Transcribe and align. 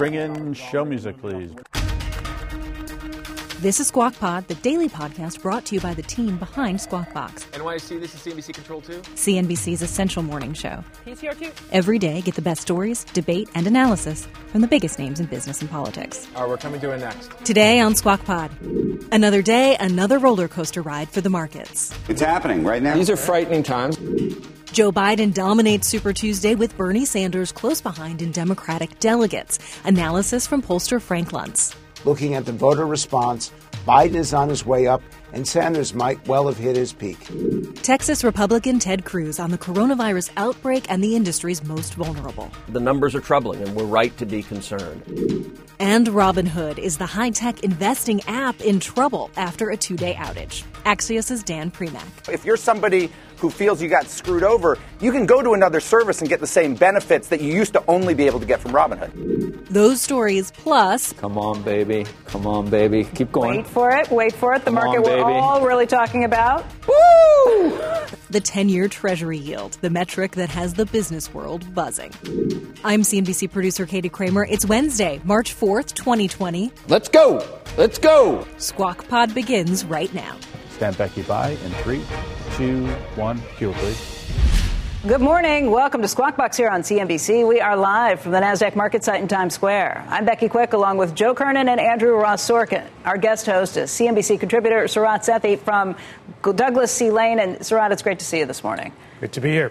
Bring 0.00 0.14
in 0.14 0.54
show 0.54 0.82
music, 0.82 1.20
please. 1.20 1.50
This 3.60 3.78
is 3.78 3.88
Squawk 3.88 4.18
Pod, 4.18 4.48
the 4.48 4.54
daily 4.54 4.88
podcast 4.88 5.42
brought 5.42 5.66
to 5.66 5.74
you 5.74 5.82
by 5.82 5.92
the 5.92 6.00
team 6.00 6.38
behind 6.38 6.80
Squawk 6.80 7.12
Box. 7.12 7.44
NYC, 7.52 8.00
this 8.00 8.14
is 8.14 8.22
CNBC 8.22 8.54
Control 8.54 8.80
2. 8.80 8.92
CNBC's 9.02 9.82
essential 9.82 10.22
morning 10.22 10.54
show. 10.54 10.82
PCR2. 11.04 11.52
Every 11.70 11.98
day, 11.98 12.22
get 12.22 12.36
the 12.36 12.40
best 12.40 12.62
stories, 12.62 13.04
debate, 13.04 13.50
and 13.54 13.66
analysis 13.66 14.26
from 14.46 14.62
the 14.62 14.66
biggest 14.66 14.98
names 14.98 15.20
in 15.20 15.26
business 15.26 15.60
and 15.60 15.68
politics. 15.68 16.26
All 16.34 16.44
right, 16.44 16.48
we're 16.48 16.56
coming 16.56 16.80
to 16.80 16.90
it 16.92 17.00
next. 17.00 17.30
Today 17.44 17.80
on 17.80 17.94
Squawk 17.94 18.24
Pod, 18.24 18.50
another 19.12 19.42
day, 19.42 19.76
another 19.78 20.18
roller 20.18 20.48
coaster 20.48 20.80
ride 20.80 21.10
for 21.10 21.20
the 21.20 21.28
markets. 21.28 21.94
It's 22.08 22.22
happening 22.22 22.64
right 22.64 22.82
now. 22.82 22.94
These 22.94 23.10
are 23.10 23.16
frightening 23.16 23.62
times. 23.62 23.98
Joe 24.72 24.90
Biden 24.90 25.34
dominates 25.34 25.86
Super 25.86 26.14
Tuesday 26.14 26.54
with 26.54 26.74
Bernie 26.78 27.04
Sanders 27.04 27.52
close 27.52 27.82
behind 27.82 28.22
in 28.22 28.32
Democratic 28.32 28.98
delegates. 29.00 29.58
Analysis 29.84 30.46
from 30.46 30.62
pollster 30.62 30.98
Frank 30.98 31.32
Luntz. 31.32 31.74
Looking 32.04 32.34
at 32.34 32.46
the 32.46 32.52
voter 32.52 32.86
response, 32.86 33.52
Biden 33.86 34.14
is 34.14 34.32
on 34.32 34.48
his 34.48 34.64
way 34.64 34.86
up, 34.86 35.02
and 35.32 35.46
Sanders 35.46 35.94
might 35.94 36.26
well 36.26 36.46
have 36.48 36.56
hit 36.56 36.76
his 36.76 36.92
peak. 36.92 37.18
Texas 37.82 38.24
Republican 38.24 38.78
Ted 38.78 39.04
Cruz 39.04 39.38
on 39.38 39.50
the 39.50 39.58
coronavirus 39.58 40.30
outbreak 40.36 40.90
and 40.90 41.04
the 41.04 41.14
industry's 41.14 41.62
most 41.64 41.94
vulnerable. 41.94 42.50
The 42.68 42.80
numbers 42.80 43.14
are 43.14 43.20
troubling, 43.20 43.62
and 43.62 43.74
we're 43.76 43.84
right 43.84 44.16
to 44.16 44.26
be 44.26 44.42
concerned. 44.42 45.02
And 45.78 46.06
Robinhood 46.08 46.78
is 46.78 46.98
the 46.98 47.06
high 47.06 47.30
tech 47.30 47.62
investing 47.62 48.22
app 48.26 48.60
in 48.60 48.80
trouble 48.80 49.30
after 49.36 49.70
a 49.70 49.76
two 49.76 49.96
day 49.96 50.14
outage. 50.14 50.64
Axios' 50.80 51.44
Dan 51.44 51.70
Primack. 51.70 52.32
If 52.32 52.44
you're 52.44 52.56
somebody 52.56 53.10
who 53.38 53.50
feels 53.50 53.80
you 53.80 53.88
got 53.88 54.06
screwed 54.06 54.42
over, 54.42 54.78
you 55.00 55.12
can 55.12 55.24
go 55.26 55.42
to 55.42 55.52
another 55.52 55.80
service 55.80 56.20
and 56.20 56.28
get 56.28 56.40
the 56.40 56.46
same 56.46 56.74
benefits 56.74 57.28
that 57.28 57.40
you 57.40 57.52
used 57.52 57.72
to 57.72 57.82
only 57.88 58.14
be 58.14 58.26
able 58.26 58.40
to 58.40 58.46
get 58.46 58.60
from 58.60 58.72
Robinhood. 58.72 59.66
Those 59.68 60.00
stories 60.02 60.50
plus. 60.50 61.12
Come 61.14 61.38
on, 61.38 61.62
baby. 61.62 62.04
Come 62.26 62.46
on, 62.46 62.68
baby. 62.68 63.04
Keep 63.04 63.32
going. 63.32 63.58
Wait 63.58 63.66
for 63.66 63.90
it. 63.96 64.10
Wait 64.10 64.34
for 64.34 64.52
it. 64.54 64.58
The 64.60 64.66
Come 64.66 64.74
market 64.74 64.98
on, 64.98 65.02
we're 65.04 65.32
all 65.38 65.64
really 65.66 65.86
talking 65.86 66.24
about. 66.24 66.64
Woo! 66.86 67.78
The 68.30 68.40
10 68.40 68.68
year 68.68 68.88
Treasury 68.88 69.38
yield, 69.38 69.78
the 69.80 69.90
metric 69.90 70.32
that 70.32 70.50
has 70.50 70.74
the 70.74 70.86
business 70.86 71.32
world 71.32 71.72
buzzing. 71.74 72.12
I'm 72.84 73.02
CNBC 73.02 73.50
producer 73.50 73.86
Katie 73.86 74.08
Kramer. 74.08 74.44
It's 74.44 74.66
Wednesday, 74.66 75.20
March 75.24 75.54
4th, 75.54 75.94
2020. 75.94 76.70
Let's 76.88 77.08
go. 77.08 77.44
Let's 77.76 77.98
go. 77.98 78.46
Squawk 78.58 79.06
Pod 79.08 79.34
begins 79.34 79.84
right 79.84 80.12
now. 80.12 80.36
Stand 80.80 80.96
Becky 80.96 81.20
by 81.20 81.50
in 81.50 81.70
three, 81.82 82.02
two, 82.56 82.86
one. 83.14 83.38
Cue, 83.58 83.70
please. 83.70 84.32
Good 85.06 85.20
morning. 85.20 85.70
Welcome 85.70 86.00
to 86.00 86.08
Squawk 86.08 86.38
Box 86.38 86.56
here 86.56 86.70
on 86.70 86.80
CNBC. 86.80 87.46
We 87.46 87.60
are 87.60 87.76
live 87.76 88.20
from 88.22 88.32
the 88.32 88.38
NASDAQ 88.38 88.76
market 88.76 89.04
site 89.04 89.20
in 89.20 89.28
Times 89.28 89.52
Square. 89.52 90.06
I'm 90.08 90.24
Becky 90.24 90.48
Quick 90.48 90.72
along 90.72 90.96
with 90.96 91.14
Joe 91.14 91.34
Kernan 91.34 91.68
and 91.68 91.78
Andrew 91.78 92.14
Ross 92.14 92.48
Sorkin. 92.48 92.86
Our 93.04 93.18
guest 93.18 93.44
host 93.44 93.76
is 93.76 93.90
CNBC 93.90 94.40
contributor 94.40 94.84
Sarat 94.84 95.22
Sethi 95.22 95.58
from 95.58 95.96
Douglas 96.42 96.90
C. 96.90 97.10
Lane. 97.10 97.40
And 97.40 97.58
Sarat, 97.58 97.90
it's 97.90 98.00
great 98.00 98.20
to 98.20 98.24
see 98.24 98.38
you 98.38 98.46
this 98.46 98.64
morning. 98.64 98.94
Good 99.20 99.34
to 99.34 99.42
be 99.42 99.50
here. 99.50 99.70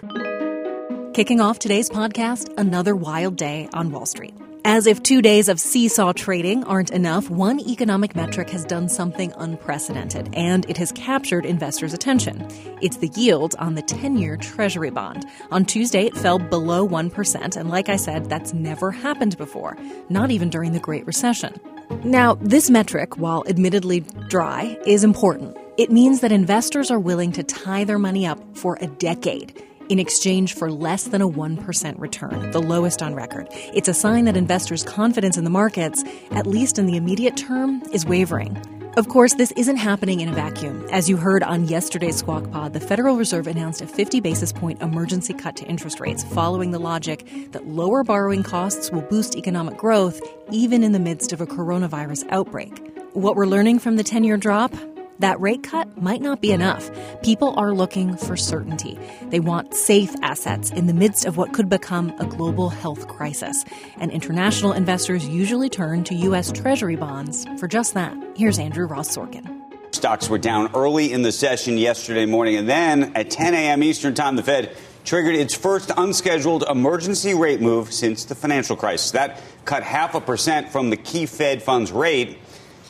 Kicking 1.12 1.40
off 1.40 1.58
today's 1.58 1.90
podcast, 1.90 2.56
another 2.56 2.94
wild 2.94 3.34
day 3.34 3.68
on 3.72 3.90
Wall 3.90 4.06
Street. 4.06 4.36
As 4.64 4.86
if 4.86 5.02
two 5.02 5.22
days 5.22 5.48
of 5.48 5.58
seesaw 5.58 6.12
trading 6.12 6.64
aren't 6.64 6.90
enough, 6.90 7.30
one 7.30 7.60
economic 7.60 8.14
metric 8.14 8.50
has 8.50 8.62
done 8.62 8.90
something 8.90 9.32
unprecedented, 9.38 10.28
and 10.34 10.68
it 10.68 10.76
has 10.76 10.92
captured 10.92 11.46
investors' 11.46 11.94
attention. 11.94 12.46
It's 12.82 12.98
the 12.98 13.08
yield 13.08 13.54
on 13.58 13.74
the 13.74 13.80
10 13.80 14.18
year 14.18 14.36
Treasury 14.36 14.90
bond. 14.90 15.24
On 15.50 15.64
Tuesday, 15.64 16.04
it 16.04 16.16
fell 16.16 16.38
below 16.38 16.86
1%, 16.86 17.56
and 17.56 17.70
like 17.70 17.88
I 17.88 17.96
said, 17.96 18.28
that's 18.28 18.52
never 18.52 18.90
happened 18.90 19.38
before, 19.38 19.78
not 20.10 20.30
even 20.30 20.50
during 20.50 20.72
the 20.72 20.78
Great 20.78 21.06
Recession. 21.06 21.58
Now, 22.04 22.34
this 22.34 22.68
metric, 22.68 23.16
while 23.16 23.44
admittedly 23.48 24.00
dry, 24.28 24.78
is 24.84 25.04
important. 25.04 25.56
It 25.78 25.90
means 25.90 26.20
that 26.20 26.32
investors 26.32 26.90
are 26.90 27.00
willing 27.00 27.32
to 27.32 27.42
tie 27.42 27.84
their 27.84 27.98
money 27.98 28.26
up 28.26 28.38
for 28.58 28.76
a 28.82 28.86
decade 28.86 29.54
in 29.90 29.98
exchange 29.98 30.54
for 30.54 30.70
less 30.70 31.04
than 31.04 31.20
a 31.20 31.28
1% 31.28 31.98
return, 31.98 32.50
the 32.52 32.62
lowest 32.62 33.02
on 33.02 33.14
record. 33.14 33.48
It's 33.74 33.88
a 33.88 33.94
sign 33.94 34.24
that 34.26 34.36
investors' 34.36 34.84
confidence 34.84 35.36
in 35.36 35.42
the 35.42 35.50
markets, 35.50 36.04
at 36.30 36.46
least 36.46 36.78
in 36.78 36.86
the 36.86 36.96
immediate 36.96 37.36
term, 37.36 37.82
is 37.92 38.06
wavering. 38.06 38.56
Of 38.96 39.08
course, 39.08 39.34
this 39.34 39.52
isn't 39.52 39.76
happening 39.76 40.20
in 40.20 40.28
a 40.28 40.32
vacuum. 40.32 40.86
As 40.90 41.08
you 41.08 41.16
heard 41.16 41.42
on 41.42 41.66
yesterday's 41.66 42.16
Squawk 42.16 42.50
Pod, 42.50 42.72
the 42.72 42.80
Federal 42.80 43.16
Reserve 43.16 43.46
announced 43.46 43.80
a 43.82 43.86
50 43.86 44.20
basis 44.20 44.52
point 44.52 44.80
emergency 44.80 45.32
cut 45.32 45.56
to 45.56 45.64
interest 45.66 46.00
rates, 46.00 46.22
following 46.24 46.70
the 46.70 46.80
logic 46.80 47.28
that 47.52 47.66
lower 47.66 48.04
borrowing 48.04 48.42
costs 48.42 48.90
will 48.90 49.02
boost 49.02 49.36
economic 49.36 49.76
growth 49.76 50.20
even 50.52 50.84
in 50.84 50.92
the 50.92 50.98
midst 50.98 51.32
of 51.32 51.40
a 51.40 51.46
coronavirus 51.46 52.26
outbreak. 52.30 52.80
What 53.12 53.36
we're 53.36 53.46
learning 53.46 53.80
from 53.80 53.96
the 53.96 54.04
10 54.04 54.22
year 54.24 54.36
drop? 54.36 54.72
That 55.20 55.38
rate 55.38 55.62
cut 55.62 56.00
might 56.00 56.22
not 56.22 56.40
be 56.40 56.50
enough. 56.50 56.90
People 57.22 57.52
are 57.58 57.74
looking 57.74 58.16
for 58.16 58.38
certainty. 58.38 58.98
They 59.28 59.38
want 59.38 59.74
safe 59.74 60.14
assets 60.22 60.70
in 60.70 60.86
the 60.86 60.94
midst 60.94 61.26
of 61.26 61.36
what 61.36 61.52
could 61.52 61.68
become 61.68 62.14
a 62.18 62.24
global 62.24 62.70
health 62.70 63.06
crisis. 63.06 63.66
And 63.98 64.10
international 64.10 64.72
investors 64.72 65.28
usually 65.28 65.68
turn 65.68 66.04
to 66.04 66.14
U.S. 66.14 66.50
Treasury 66.50 66.96
bonds 66.96 67.46
for 67.58 67.68
just 67.68 67.92
that. 67.92 68.16
Here's 68.34 68.58
Andrew 68.58 68.86
Ross 68.86 69.14
Sorkin. 69.14 69.60
Stocks 69.94 70.30
were 70.30 70.38
down 70.38 70.70
early 70.74 71.12
in 71.12 71.20
the 71.20 71.32
session 71.32 71.76
yesterday 71.76 72.24
morning, 72.24 72.56
and 72.56 72.66
then 72.66 73.12
at 73.14 73.30
10 73.30 73.52
a.m. 73.52 73.82
Eastern 73.82 74.14
Time, 74.14 74.36
the 74.36 74.42
Fed 74.42 74.74
triggered 75.04 75.34
its 75.34 75.54
first 75.54 75.90
unscheduled 75.98 76.64
emergency 76.66 77.34
rate 77.34 77.60
move 77.60 77.92
since 77.92 78.24
the 78.24 78.34
financial 78.34 78.74
crisis. 78.74 79.10
That 79.10 79.42
cut 79.66 79.82
half 79.82 80.14
a 80.14 80.20
percent 80.20 80.70
from 80.70 80.88
the 80.88 80.96
key 80.96 81.26
Fed 81.26 81.62
funds 81.62 81.92
rate. 81.92 82.38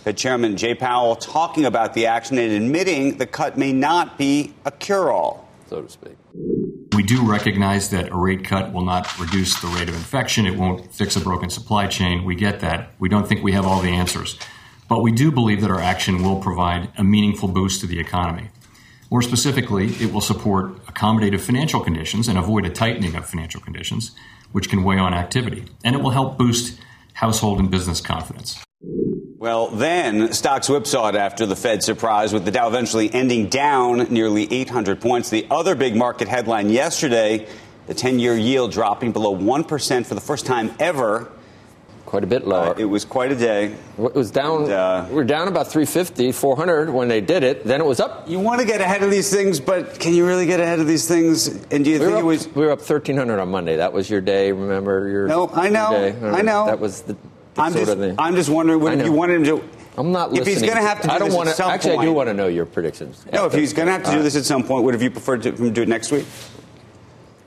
Fed 0.02 0.16
Chairman 0.16 0.56
Jay 0.56 0.74
Powell 0.74 1.14
talking 1.14 1.66
about 1.66 1.92
the 1.92 2.06
action 2.06 2.38
and 2.38 2.52
admitting 2.52 3.18
the 3.18 3.26
cut 3.26 3.58
may 3.58 3.72
not 3.72 4.16
be 4.16 4.54
a 4.64 4.70
cure 4.70 5.12
all. 5.12 5.46
So 5.68 5.82
to 5.82 5.88
speak. 5.88 6.16
We 6.94 7.02
do 7.02 7.30
recognize 7.30 7.90
that 7.90 8.10
a 8.10 8.16
rate 8.16 8.42
cut 8.42 8.72
will 8.72 8.84
not 8.84 9.18
reduce 9.18 9.60
the 9.60 9.68
rate 9.68 9.88
of 9.88 9.94
infection. 9.94 10.46
It 10.46 10.56
won't 10.56 10.92
fix 10.92 11.16
a 11.16 11.20
broken 11.20 11.50
supply 11.50 11.86
chain. 11.86 12.24
We 12.24 12.34
get 12.34 12.60
that. 12.60 12.92
We 12.98 13.08
don't 13.08 13.28
think 13.28 13.42
we 13.42 13.52
have 13.52 13.66
all 13.66 13.80
the 13.80 13.90
answers. 13.90 14.38
But 14.88 15.02
we 15.02 15.12
do 15.12 15.30
believe 15.30 15.60
that 15.60 15.70
our 15.70 15.80
action 15.80 16.22
will 16.22 16.40
provide 16.40 16.90
a 16.96 17.04
meaningful 17.04 17.48
boost 17.48 17.80
to 17.82 17.86
the 17.86 18.00
economy. 18.00 18.48
More 19.10 19.22
specifically, 19.22 19.88
it 20.00 20.12
will 20.12 20.20
support 20.20 20.84
accommodative 20.86 21.40
financial 21.40 21.80
conditions 21.80 22.26
and 22.26 22.38
avoid 22.38 22.64
a 22.64 22.70
tightening 22.70 23.16
of 23.16 23.28
financial 23.28 23.60
conditions, 23.60 24.12
which 24.52 24.70
can 24.70 24.82
weigh 24.82 24.98
on 24.98 25.12
activity. 25.12 25.66
And 25.84 25.94
it 25.94 26.02
will 26.02 26.10
help 26.10 26.38
boost 26.38 26.80
household 27.12 27.60
and 27.60 27.70
business 27.70 28.00
confidence. 28.00 28.64
Well, 29.40 29.68
then 29.68 30.34
stocks 30.34 30.68
whipsawed 30.68 31.16
after 31.16 31.46
the 31.46 31.56
Fed 31.56 31.82
surprise, 31.82 32.34
with 32.34 32.44
the 32.44 32.50
Dow 32.50 32.68
eventually 32.68 33.10
ending 33.10 33.48
down 33.48 34.12
nearly 34.12 34.46
800 34.52 35.00
points. 35.00 35.30
The 35.30 35.46
other 35.50 35.74
big 35.74 35.96
market 35.96 36.28
headline 36.28 36.68
yesterday 36.68 37.48
the 37.86 37.94
10 37.94 38.18
year 38.18 38.36
yield 38.36 38.70
dropping 38.70 39.12
below 39.12 39.34
1% 39.34 40.04
for 40.06 40.14
the 40.14 40.20
first 40.20 40.44
time 40.44 40.70
ever. 40.78 41.32
Quite 42.04 42.22
a 42.22 42.26
bit 42.26 42.46
lower. 42.46 42.74
Uh, 42.74 42.80
it 42.80 42.84
was 42.84 43.06
quite 43.06 43.32
a 43.32 43.34
day. 43.34 43.74
It 43.96 44.14
was 44.14 44.30
down. 44.30 44.64
And, 44.64 44.72
uh, 44.72 45.06
We're 45.10 45.24
down 45.24 45.48
about 45.48 45.68
350, 45.68 46.32
400 46.32 46.90
when 46.90 47.08
they 47.08 47.22
did 47.22 47.42
it. 47.42 47.64
Then 47.64 47.80
it 47.80 47.86
was 47.86 47.98
up. 47.98 48.28
You 48.28 48.40
want 48.40 48.60
to 48.60 48.66
get 48.66 48.82
ahead 48.82 49.02
of 49.02 49.10
these 49.10 49.34
things, 49.34 49.58
but 49.58 49.98
can 49.98 50.12
you 50.12 50.26
really 50.26 50.44
get 50.44 50.60
ahead 50.60 50.80
of 50.80 50.86
these 50.86 51.08
things? 51.08 51.46
And 51.70 51.82
do 51.82 51.90
you 51.90 51.98
We 51.98 52.04
think 52.04 52.16
were, 52.16 52.20
it 52.20 52.24
was. 52.24 52.48
we 52.48 52.66
were 52.66 52.72
up 52.72 52.80
1300 52.80 53.40
on 53.40 53.50
Monday. 53.50 53.76
That 53.76 53.94
was 53.94 54.10
your 54.10 54.20
day. 54.20 54.52
Remember 54.52 55.08
your? 55.08 55.28
No, 55.28 55.48
I 55.54 55.70
know, 55.70 55.92
your 55.92 56.12
day. 56.12 56.26
I 56.28 56.42
know. 56.42 56.66
That 56.66 56.78
was 56.78 57.00
the. 57.00 57.16
The 57.60 57.66
I'm 57.66 57.72
sort 57.72 57.86
just, 57.86 57.92
of 57.92 57.98
the, 57.98 58.14
I'm 58.18 58.34
just 58.34 58.48
wondering, 58.48 58.80
I 58.80 58.96
what 58.96 59.04
you 59.04 59.12
want 59.12 59.32
him 59.32 59.44
to. 59.44 59.68
I'm 59.96 60.12
not 60.12 60.36
If 60.36 60.46
he's 60.46 60.62
going 60.62 60.76
to 60.76 60.80
have 60.80 61.00
to 61.02 61.08
do 61.08 61.14
I 61.14 61.18
don't 61.18 61.28
this 61.28 61.36
want 61.36 61.48
at 61.50 61.56
some 61.56 61.70
Actually, 61.70 61.98
I 61.98 62.04
do 62.04 62.12
want 62.12 62.28
to 62.28 62.34
know 62.34 62.46
your 62.46 62.64
predictions. 62.64 63.24
No, 63.32 63.46
if 63.46 63.52
he's 63.52 63.72
going 63.72 63.86
to 63.86 63.92
have 63.92 64.04
to 64.04 64.12
do 64.12 64.22
this 64.22 64.36
at 64.36 64.44
some 64.44 64.64
point, 64.64 64.84
would 64.84 64.94
have 64.94 65.02
you 65.02 65.10
preferred 65.10 65.42
to 65.42 65.52
him 65.52 65.72
do 65.72 65.82
it 65.82 65.88
next 65.88 66.12
week? 66.12 66.26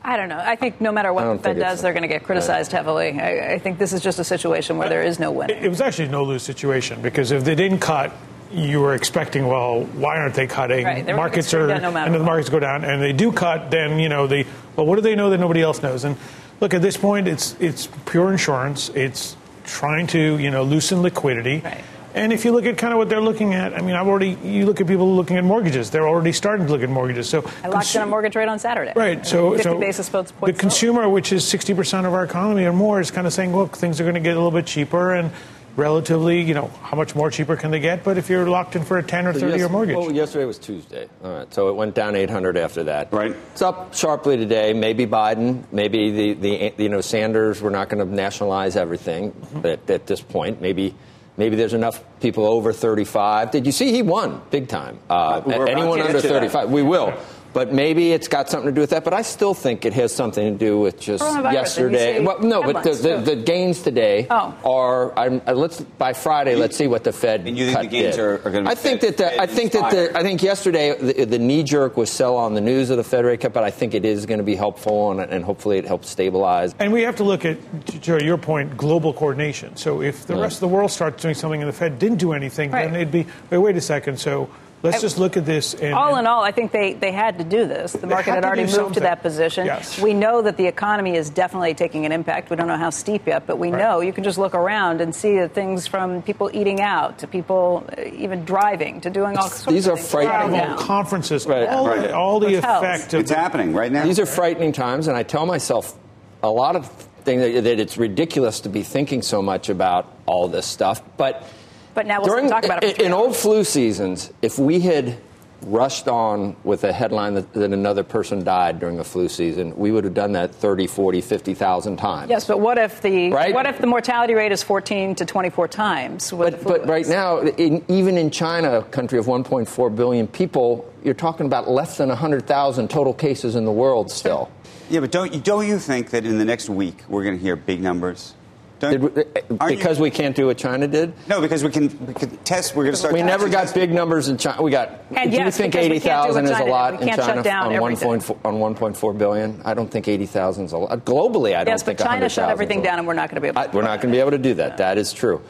I 0.03 0.17
don't 0.17 0.27
know. 0.27 0.37
I 0.37 0.57
think 0.57 0.81
no 0.81 0.91
matter 0.91 1.09
I 1.09 1.11
what 1.11 1.23
don't 1.23 1.37
the 1.37 1.43
Fed 1.43 1.59
does, 1.59 1.81
they're 1.81 1.93
going 1.93 2.03
to 2.03 2.09
get 2.09 2.23
criticized 2.23 2.73
heavily. 2.73 3.19
I, 3.19 3.53
I 3.53 3.59
think 3.59 3.79
this 3.79 3.93
is 3.93 4.01
just 4.01 4.19
a 4.19 4.23
situation 4.23 4.77
where 4.77 4.89
there 4.89 5.01
is 5.01 5.17
no 5.17 5.31
win. 5.31 5.49
It 5.49 5.69
was 5.69 5.79
actually 5.79 6.09
a 6.09 6.11
no 6.11 6.23
lose 6.23 6.43
situation 6.43 7.01
because 7.01 7.31
if 7.31 7.45
they 7.45 7.55
didn't 7.55 7.79
cut, 7.79 8.13
you 8.51 8.81
were 8.81 8.93
expecting, 8.93 9.47
well, 9.47 9.85
why 9.85 10.17
aren't 10.17 10.35
they 10.35 10.45
cutting? 10.45 10.85
Right, 10.85 11.05
they 11.05 11.13
were 11.13 11.17
markets 11.17 11.53
are, 11.53 11.67
down 11.67 11.81
no 11.81 11.91
matter 11.91 12.11
and 12.11 12.19
the 12.19 12.23
markets 12.23 12.49
go 12.49 12.59
down, 12.59 12.83
and 12.83 13.01
they 13.01 13.13
do 13.13 13.31
cut. 13.31 13.71
Then 13.71 13.97
you 13.97 14.09
know, 14.09 14.27
they 14.27 14.45
well, 14.75 14.85
what 14.85 14.95
do 14.95 15.01
they 15.01 15.15
know 15.15 15.29
that 15.29 15.39
nobody 15.39 15.61
else 15.61 15.81
knows? 15.81 16.03
And 16.03 16.17
look, 16.59 16.73
at 16.73 16.81
this 16.81 16.97
point, 16.97 17.27
it's 17.27 17.55
it's 17.59 17.87
pure 18.05 18.31
insurance. 18.31 18.89
It's 18.89 19.35
trying 19.65 20.07
to 20.07 20.37
you 20.37 20.51
know 20.51 20.63
loosen 20.63 21.01
liquidity. 21.01 21.59
Right. 21.59 21.83
And 22.15 22.31
if 22.31 22.45
you 22.45 22.51
look 22.51 22.65
at 22.65 22.77
kind 22.77 22.93
of 22.93 22.99
what 22.99 23.09
they're 23.09 23.21
looking 23.21 23.55
at, 23.55 23.73
I 23.73 23.81
mean, 23.81 23.95
I've 23.95 24.07
already 24.07 24.37
you 24.43 24.67
look 24.67 24.79
at 24.79 24.85
people 24.85 25.15
looking 25.15 25.37
at 25.37 25.43
mortgages; 25.43 25.89
they're 25.89 26.07
already 26.07 26.31
starting 26.31 26.67
to 26.67 26.71
look 26.71 26.83
at 26.83 26.89
mortgages. 26.89 27.27
So 27.27 27.39
I 27.63 27.69
locked 27.69 27.87
consu- 27.87 27.95
in 27.95 28.01
a 28.03 28.05
mortgage 28.05 28.35
rate 28.35 28.47
on 28.47 28.59
Saturday. 28.59 28.93
Right. 28.95 29.25
So, 29.25 29.51
50 29.51 29.63
so 29.63 29.79
basis 29.79 30.09
points. 30.09 30.31
The 30.39 30.53
consumer, 30.53 31.09
which 31.09 31.33
is 31.33 31.47
60 31.47 31.73
percent 31.73 32.05
of 32.05 32.13
our 32.13 32.23
economy 32.23 32.65
or 32.65 32.73
more, 32.73 32.99
is 32.99 33.09
kind 33.09 33.25
of 33.25 33.33
saying, 33.33 33.55
look, 33.55 33.77
things 33.77 33.99
are 33.99 34.03
going 34.03 34.13
to 34.15 34.21
get 34.21 34.37
a 34.37 34.39
little 34.39 34.51
bit 34.51 34.67
cheaper, 34.67 35.13
and 35.13 35.31
relatively, 35.75 36.41
you 36.41 36.53
know, 36.53 36.67
how 36.81 36.97
much 36.97 37.15
more 37.15 37.29
cheaper 37.29 37.55
can 37.55 37.71
they 37.71 37.79
get? 37.79 38.03
But 38.03 38.17
if 38.17 38.29
you're 38.29 38.47
locked 38.47 38.75
in 38.75 38.83
for 38.83 38.97
a 38.97 39.03
10 39.03 39.27
or 39.27 39.33
30 39.33 39.57
year 39.57 39.69
mortgage. 39.69 39.95
Well, 39.95 40.11
yesterday 40.11 40.45
was 40.45 40.57
Tuesday. 40.57 41.09
All 41.23 41.33
right. 41.33 41.53
So 41.53 41.69
it 41.69 41.75
went 41.75 41.95
down 41.95 42.15
800 42.15 42.57
after 42.57 42.83
that. 42.85 43.11
Right. 43.11 43.35
It's 43.51 43.61
up 43.61 43.93
sharply 43.93 44.37
today. 44.37 44.73
Maybe 44.73 45.05
Biden, 45.05 45.63
maybe 45.71 46.33
the, 46.33 46.71
the 46.73 46.83
you 46.83 46.89
know, 46.89 47.01
Sanders, 47.01 47.61
we're 47.61 47.69
not 47.69 47.89
going 47.89 48.07
to 48.07 48.13
nationalize 48.13 48.75
everything 48.75 49.31
mm-hmm. 49.31 49.65
at, 49.65 49.89
at 49.89 50.07
this 50.07 50.21
point. 50.21 50.61
Maybe 50.61 50.95
Maybe 51.35 51.55
there's 51.55 51.73
enough 51.73 52.03
people 52.19 52.45
over 52.45 52.71
35. 52.71 53.51
Did 53.51 53.65
you 53.65 53.71
see 53.71 53.91
he 53.91 54.03
won 54.03 54.41
big 54.51 54.67
time? 54.67 54.99
Uh, 55.09 55.41
anyone 55.67 55.99
under 55.99 56.21
35, 56.21 56.69
we 56.69 56.83
will. 56.83 57.13
But 57.53 57.71
maybe 57.71 58.11
it's 58.11 58.27
got 58.27 58.49
something 58.49 58.69
to 58.69 58.75
do 58.75 58.81
with 58.81 58.89
that. 58.89 59.03
But 59.03 59.13
I 59.13 59.21
still 59.21 59.53
think 59.53 59.85
it 59.85 59.93
has 59.93 60.13
something 60.13 60.53
to 60.53 60.57
do 60.57 60.79
with 60.79 60.99
just 60.99 61.23
yesterday. 61.23 62.19
Well, 62.19 62.39
no, 62.39 62.63
but 62.63 62.83
the, 62.83 62.93
the, 62.93 63.17
the, 63.17 63.35
gains 63.35 63.81
today 63.81 64.27
oh. 64.29 64.55
are. 64.65 65.17
I'm, 65.17 65.41
uh, 65.45 65.53
let's 65.53 65.81
by 65.81 66.13
Friday. 66.13 66.55
let's 66.55 66.75
see 66.75 66.87
what 66.87 67.03
the 67.03 67.11
Fed. 67.11 67.47
And 67.47 67.57
you 67.57 67.67
think 67.67 67.79
the 67.79 67.87
gains 67.87 68.15
did. 68.15 68.23
are, 68.23 68.33
are 68.35 68.51
going 68.51 68.65
to? 68.65 68.71
I 68.71 68.75
think 68.75 69.01
that 69.01 69.17
the, 69.17 69.39
I 69.39 69.45
think 69.45 69.73
that 69.73 69.91
the, 69.91 70.17
I 70.17 70.23
think 70.23 70.41
yesterday 70.41 70.97
the, 70.97 71.25
the, 71.25 71.39
knee 71.39 71.63
jerk 71.63 71.97
was 71.97 72.09
sell 72.09 72.35
on 72.37 72.53
the 72.53 72.61
news 72.61 72.89
of 72.89 72.97
the 72.97 73.03
Fed 73.03 73.25
rate 73.25 73.41
cut, 73.41 73.53
but 73.53 73.63
I 73.63 73.71
think 73.71 73.93
it 73.93 74.05
is 74.05 74.25
going 74.25 74.39
to 74.39 74.43
be 74.43 74.55
helpful 74.55 75.11
and, 75.11 75.19
and 75.19 75.43
hopefully 75.43 75.77
it 75.77 75.85
helps 75.85 76.09
stabilize. 76.09 76.73
And 76.79 76.91
we 76.91 77.01
have 77.03 77.17
to 77.17 77.23
look 77.23 77.45
at, 77.45 77.57
to 78.03 78.23
your 78.23 78.37
point, 78.37 78.77
global 78.77 79.13
coordination. 79.13 79.75
So 79.75 80.01
if 80.01 80.25
the 80.25 80.35
rest 80.35 80.55
of 80.55 80.61
the 80.61 80.67
world 80.69 80.91
starts 80.91 81.21
doing 81.21 81.35
something 81.35 81.61
and 81.61 81.69
the 81.69 81.73
Fed 81.73 81.99
didn't 81.99 82.17
do 82.17 82.33
anything, 82.33 82.71
right. 82.71 82.85
then 82.85 82.95
it'd 82.95 83.11
be 83.11 83.27
wait, 83.49 83.57
wait 83.57 83.75
a 83.75 83.81
second. 83.81 84.19
So 84.19 84.49
Let's 84.83 84.99
just 84.99 85.17
look 85.17 85.37
at 85.37 85.45
this. 85.45 85.73
And, 85.73 85.93
all 85.93 86.17
in 86.17 86.27
all, 86.27 86.43
I 86.43 86.51
think 86.51 86.73
they, 86.73 86.93
they 86.93 87.13
had 87.13 87.37
to 87.37 87.45
do 87.45 87.65
this. 87.65 87.93
The 87.93 88.05
market 88.05 88.31
had, 88.31 88.35
had 88.35 88.45
already 88.45 88.63
moved 88.63 88.73
something. 88.73 88.93
to 88.95 88.99
that 88.99 89.21
position. 89.21 89.65
Yes. 89.65 89.97
We 89.97 90.13
know 90.13 90.41
that 90.41 90.57
the 90.57 90.67
economy 90.67 91.15
is 91.15 91.29
definitely 91.29 91.73
taking 91.73 92.05
an 92.05 92.11
impact. 92.11 92.49
We 92.49 92.57
don't 92.57 92.67
know 92.67 92.75
how 92.75 92.89
steep 92.89 93.25
yet, 93.25 93.47
but 93.47 93.57
we 93.57 93.71
right. 93.71 93.79
know 93.79 94.01
you 94.01 94.11
can 94.11 94.25
just 94.25 94.37
look 94.37 94.53
around 94.53 94.99
and 94.99 95.15
see 95.15 95.37
that 95.37 95.53
things 95.53 95.87
from 95.87 96.21
people 96.21 96.51
eating 96.53 96.81
out 96.81 97.19
to 97.19 97.27
people 97.27 97.87
uh, 97.97 98.01
even 98.01 98.43
driving 98.43 98.99
to 99.01 99.09
doing 99.09 99.37
all 99.37 99.47
sorts 99.47 99.73
These 99.73 99.87
are 99.87 99.95
frightening 99.95 100.77
conferences. 100.77 101.47
Right. 101.47 101.67
All, 101.69 101.87
right. 101.87 102.11
all 102.11 102.41
the 102.41 102.47
Which 102.47 102.55
effect 102.57 103.13
of 103.13 103.21
it's 103.21 103.31
happening 103.31 103.73
right 103.73 103.91
now. 103.91 104.03
These 104.03 104.19
are 104.19 104.25
frightening 104.25 104.73
times, 104.73 105.07
and 105.07 105.15
I 105.15 105.23
tell 105.23 105.45
myself 105.45 105.97
a 106.43 106.49
lot 106.49 106.75
of 106.75 106.89
things 107.23 107.41
that, 107.41 107.63
that 107.63 107.79
it's 107.79 107.97
ridiculous 107.97 108.59
to 108.61 108.69
be 108.69 108.83
thinking 108.83 109.21
so 109.21 109.41
much 109.41 109.69
about 109.69 110.11
all 110.25 110.49
this 110.49 110.65
stuff, 110.65 111.01
but 111.15 111.47
but 111.93 112.05
now 112.05 112.19
we'll 112.19 112.29
During, 112.29 112.49
talk 112.49 112.65
about 112.65 112.83
it. 112.83 113.01
In 113.01 113.13
old 113.13 113.35
flu 113.35 113.63
seasons, 113.63 114.31
if 114.41 114.57
we 114.57 114.79
had 114.79 115.17
rushed 115.65 116.07
on 116.07 116.55
with 116.63 116.83
a 116.83 116.91
headline 116.91 117.33
that, 117.35 117.53
that, 117.53 117.71
another 117.71 118.03
person 118.03 118.43
died 118.43 118.79
during 118.79 118.99
a 118.99 119.03
flu 119.03 119.29
season, 119.29 119.75
we 119.75 119.91
would 119.91 120.03
have 120.03 120.13
done 120.13 120.33
that 120.33 120.53
30, 120.53 120.87
40, 120.87 121.21
50,000 121.21 121.97
times. 121.97 122.29
Yes, 122.29 122.45
but 122.45 122.59
what 122.59 122.77
if 122.77 123.01
the 123.01 123.31
right? 123.31 123.53
what 123.53 123.65
if 123.65 123.79
the 123.79 123.87
mortality 123.87 124.33
rate 124.33 124.51
is 124.51 124.63
14 124.63 125.15
to 125.15 125.25
24 125.25 125.67
times? 125.67 126.31
But, 126.31 126.63
but 126.63 126.87
right 126.87 127.07
now, 127.07 127.39
in, 127.39 127.83
even 127.87 128.17
in 128.17 128.31
China, 128.31 128.79
a 128.79 128.83
country 128.83 129.19
of 129.19 129.25
1.4 129.25 129.95
billion 129.95 130.27
people, 130.27 130.91
you're 131.03 131.13
talking 131.13 131.45
about 131.45 131.69
less 131.69 131.97
than 131.97 132.09
100,000 132.09 132.89
total 132.89 133.13
cases 133.13 133.55
in 133.55 133.65
the 133.65 133.71
world 133.71 134.11
still. 134.11 134.51
Yeah, 134.89 134.99
but 134.99 135.11
don't 135.11 135.33
you, 135.33 135.39
don't 135.39 135.67
you 135.67 135.79
think 135.79 136.09
that 136.11 136.25
in 136.25 136.37
the 136.37 136.45
next 136.45 136.69
week 136.69 137.03
we're 137.07 137.23
going 137.23 137.37
to 137.37 137.41
hear 137.41 137.55
big 137.55 137.81
numbers? 137.81 138.35
We, 138.83 139.75
because 139.75 139.97
you, 139.97 140.03
we 140.03 140.11
can't 140.11 140.35
do 140.35 140.47
what 140.47 140.57
China 140.57 140.87
did? 140.87 141.13
No, 141.27 141.41
because 141.41 141.63
we 141.63 141.69
can, 141.69 142.05
we 142.05 142.13
can 142.13 142.29
test. 142.37 142.75
We're 142.75 142.83
going 142.83 142.93
to 142.93 142.97
start. 142.97 143.13
We 143.13 143.23
never 143.23 143.49
got 143.49 143.73
big 143.73 143.91
numbers 143.91 144.29
in 144.29 144.37
China. 144.37 144.61
We 144.61 144.71
got. 144.71 144.89
And 145.15 145.31
do 145.31 145.37
yes, 145.37 145.45
you 145.45 145.51
think 145.51 145.75
eighty 145.75 145.99
thousand 145.99 146.45
is 146.45 146.59
a 146.59 146.65
lot 146.65 147.01
in 147.01 147.07
China 147.15 147.49
on 147.49 147.79
one 147.79 147.97
point 147.97 148.29
on 148.43 148.59
one 148.59 148.75
point 148.75 148.97
four 148.97 149.13
billion? 149.13 149.61
I 149.63 149.73
don't 149.73 149.89
think 149.89 150.07
eighty 150.07 150.25
thousand 150.25 150.65
is 150.65 150.71
a 150.73 150.77
lot. 150.77 151.05
Globally, 151.05 151.55
I 151.55 151.63
don't 151.63 151.73
yes, 151.73 151.83
think. 151.83 151.99
Yes, 151.99 152.07
but 152.07 152.13
China 152.13 152.29
shut 152.29 152.49
everything 152.49 152.81
down, 152.81 152.99
and 152.99 153.07
we're 153.07 153.13
not 153.13 153.29
going 153.29 153.35
to 153.35 153.41
be 153.41 153.47
able. 153.47 153.59
I, 153.59 153.67
we're 153.67 153.81
not 153.81 154.01
going 154.01 154.11
to 154.11 154.15
be 154.17 154.19
able 154.19 154.31
to 154.31 154.37
do 154.37 154.53
that. 154.55 154.77
That 154.77 154.97
is 154.97 155.13
true. 155.13 155.41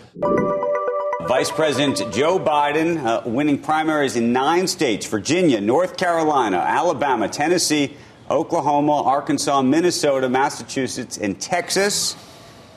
Vice 1.28 1.50
President 1.50 1.98
Joe 2.14 2.38
Biden 2.38 3.04
uh, 3.04 3.22
winning 3.26 3.58
primaries 3.58 4.18
in 4.18 4.34
nine 4.34 4.68
states 4.68 5.06
Virginia, 5.08 5.62
North 5.62 5.96
Carolina, 5.96 6.58
Alabama, 6.58 7.30
Tennessee, 7.30 7.96
Oklahoma, 8.30 9.04
Arkansas, 9.04 9.62
Minnesota, 9.62 10.28
Massachusetts, 10.28 11.18
and 11.18 11.40
Texas. 11.40 12.16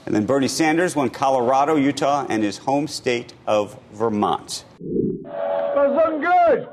And 0.06 0.14
then 0.14 0.25
Bernie 0.25 0.47
Sanders 0.47 0.94
won 0.94 1.11
Colorado, 1.11 1.75
Utah, 1.75 2.26
and 2.29 2.41
his 2.41 2.58
home 2.58 2.87
state 2.87 3.35
of 3.44 3.76
Vermont. 3.93 4.64
Well, 4.79 5.91
it's 5.91 5.97
looking 5.97 6.20
good. 6.20 6.69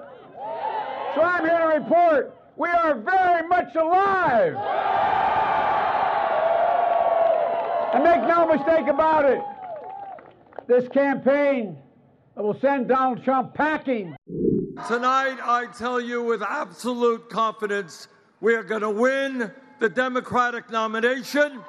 So 1.16 1.22
I'm 1.22 1.44
here 1.44 1.58
to 1.58 1.80
report 1.80 2.38
we 2.56 2.70
are 2.70 2.94
very 2.94 3.48
much 3.48 3.76
alive. 3.76 4.56
And 7.94 8.04
make 8.04 8.22
no 8.28 8.48
mistake 8.48 8.88
about 8.88 9.26
it, 9.26 9.42
this 10.68 10.88
campaign 10.90 11.78
will 12.36 12.60
send 12.60 12.88
Donald 12.88 13.24
Trump 13.24 13.56
packing. 13.56 14.16
Tonight, 14.88 15.38
I 15.44 15.68
tell 15.76 16.00
you 16.00 16.22
with 16.22 16.44
absolute 16.44 17.30
confidence, 17.30 18.08
we 18.42 18.54
are 18.56 18.64
going 18.64 18.82
to 18.82 18.90
win 18.90 19.52
the 19.80 19.90
Democratic 19.90 20.70
nomination 20.70 21.62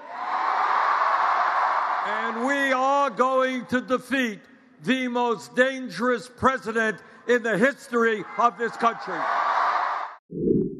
and 2.07 2.45
we 2.45 2.73
are 2.73 3.09
going 3.09 3.65
to 3.67 3.81
defeat 3.81 4.41
the 4.83 5.09
most 5.09 5.57
dangerous 5.57 6.29
president 6.29 6.99
in 7.27 7.43
the 7.43 7.57
history 7.57 8.23
of 8.39 8.59
this 8.59 8.77
country. 8.77 9.19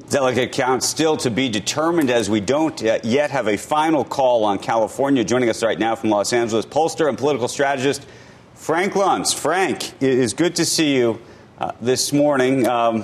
Delegate 0.09 0.51
count 0.51 0.83
still 0.83 1.17
to 1.17 1.31
be 1.31 1.49
determined 1.49 2.11
as 2.11 2.29
we 2.29 2.39
don't 2.39 2.79
yet 2.81 3.31
have 3.31 3.47
a 3.47 3.57
final 3.57 4.03
call 4.03 4.43
on 4.43 4.59
California. 4.59 5.23
Joining 5.23 5.49
us 5.49 5.63
right 5.63 5.79
now 5.79 5.95
from 5.95 6.11
Los 6.11 6.31
Angeles, 6.31 6.65
pollster 6.65 7.09
and 7.09 7.17
political 7.17 7.47
strategist 7.47 8.05
Frank 8.53 8.93
Luntz. 8.93 9.33
Frank, 9.33 9.93
it 10.01 10.13
is 10.19 10.33
good 10.33 10.55
to 10.57 10.65
see 10.65 10.95
you 10.95 11.19
uh, 11.57 11.71
this 11.81 12.13
morning. 12.13 12.67
Um, 12.67 13.03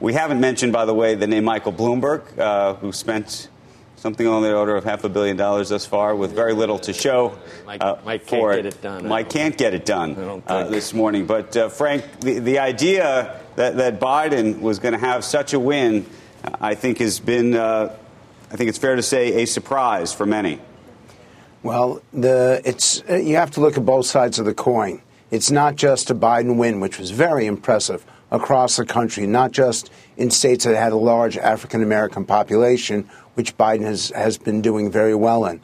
we 0.00 0.14
haven't 0.14 0.40
mentioned, 0.40 0.72
by 0.72 0.86
the 0.86 0.94
way, 0.94 1.14
the 1.14 1.26
name 1.26 1.44
Michael 1.44 1.72
Bloomberg, 1.72 2.38
uh, 2.38 2.74
who 2.74 2.92
spent 2.92 3.48
something 3.98 4.28
on 4.28 4.42
the 4.42 4.54
order 4.54 4.76
of 4.76 4.84
half 4.84 5.02
a 5.04 5.08
billion 5.08 5.36
dollars 5.36 5.70
thus 5.70 5.84
far, 5.84 6.14
with 6.14 6.32
very 6.32 6.52
little 6.52 6.78
to 6.78 6.92
show 6.92 7.36
Mike, 7.66 7.82
uh, 7.82 7.96
Mike 8.04 8.24
for 8.24 8.54
can't 8.54 8.60
it. 8.60 8.62
Get 8.62 8.74
it 8.74 8.82
done, 8.82 9.08
Mike 9.08 9.30
can't 9.30 9.58
get 9.58 9.74
it 9.74 9.84
done 9.84 10.42
uh, 10.46 10.64
this 10.68 10.94
morning. 10.94 11.26
But 11.26 11.56
uh, 11.56 11.68
Frank, 11.68 12.20
the, 12.20 12.38
the 12.38 12.58
idea 12.60 13.40
that, 13.56 13.76
that 13.76 14.00
Biden 14.00 14.60
was 14.60 14.78
going 14.78 14.92
to 14.92 15.00
have 15.00 15.24
such 15.24 15.52
a 15.52 15.58
win, 15.58 16.06
I 16.60 16.74
think 16.74 16.98
has 16.98 17.18
been, 17.18 17.54
uh, 17.54 17.96
I 18.50 18.56
think 18.56 18.68
it's 18.68 18.78
fair 18.78 18.94
to 18.94 19.02
say, 19.02 19.42
a 19.42 19.46
surprise 19.46 20.12
for 20.12 20.26
many. 20.26 20.60
Well, 21.64 22.00
the, 22.12 22.62
it's, 22.64 23.02
uh, 23.10 23.16
you 23.16 23.34
have 23.34 23.50
to 23.52 23.60
look 23.60 23.76
at 23.76 23.84
both 23.84 24.06
sides 24.06 24.38
of 24.38 24.46
the 24.46 24.54
coin. 24.54 25.02
It's 25.30 25.50
not 25.50 25.74
just 25.74 26.08
a 26.08 26.14
Biden 26.14 26.56
win, 26.56 26.78
which 26.78 26.98
was 26.98 27.10
very 27.10 27.46
impressive 27.46 28.06
across 28.30 28.76
the 28.76 28.84
country, 28.84 29.26
not 29.26 29.52
just 29.52 29.90
in 30.16 30.30
states 30.30 30.64
that 30.64 30.76
had 30.76 30.92
a 30.92 30.96
large 30.96 31.36
African 31.36 31.82
American 31.82 32.24
population, 32.24 33.08
which 33.34 33.56
Biden 33.56 33.82
has, 33.82 34.10
has 34.10 34.38
been 34.38 34.62
doing 34.62 34.90
very 34.90 35.14
well 35.14 35.44
in. 35.46 35.60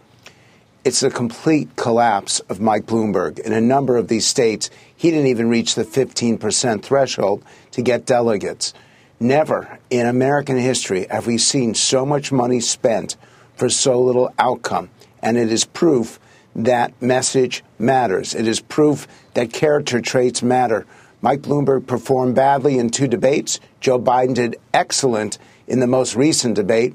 It's 0.85 1.03
a 1.03 1.11
complete 1.11 1.77
collapse 1.77 2.41
of 2.41 2.61
Mike 2.61 2.85
Bloomberg. 2.85 3.39
In 3.39 3.53
a 3.53 3.61
number 3.61 3.97
of 3.97 4.09
these 4.09 4.27
states, 4.27 4.69
he 4.95 5.11
didn't 5.11 5.29
even 5.29 5.49
reach 5.49 5.75
the 5.75 5.85
15% 5.85 6.83
threshold 6.83 7.43
to 7.71 7.83
get 7.83 8.05
delegates. 8.05 8.75
Never 9.19 9.79
in 9.89 10.07
American 10.07 10.59
history 10.59 11.07
have 11.11 11.27
we 11.27 11.39
seen 11.39 11.75
so 11.75 12.05
much 12.05 12.33
money 12.33 12.61
spent 12.61 13.17
for 13.57 13.71
so 13.71 14.01
little 14.01 14.33
outcome. 14.39 14.91
And 15.23 15.39
it 15.39 15.51
is 15.51 15.65
proof 15.65 16.21
that 16.55 17.01
message 17.01 17.65
matters. 17.79 18.35
It 18.35 18.47
is 18.47 18.61
proof 18.61 19.09
that 19.35 19.53
character 19.53 20.01
traits 20.01 20.43
matter. 20.43 20.87
Mike 21.25 21.41
Bloomberg 21.41 21.87
performed 21.87 22.35
badly 22.35 22.77
in 22.77 22.91
two 22.91 23.09
debates. 23.09 23.59
Joe 23.81 23.99
Biden 23.99 24.35
did 24.35 24.57
excellent 24.75 25.39
in 25.67 25.81
the 25.81 25.87
most 25.87 26.15
recent 26.15 26.55
debate. 26.55 26.95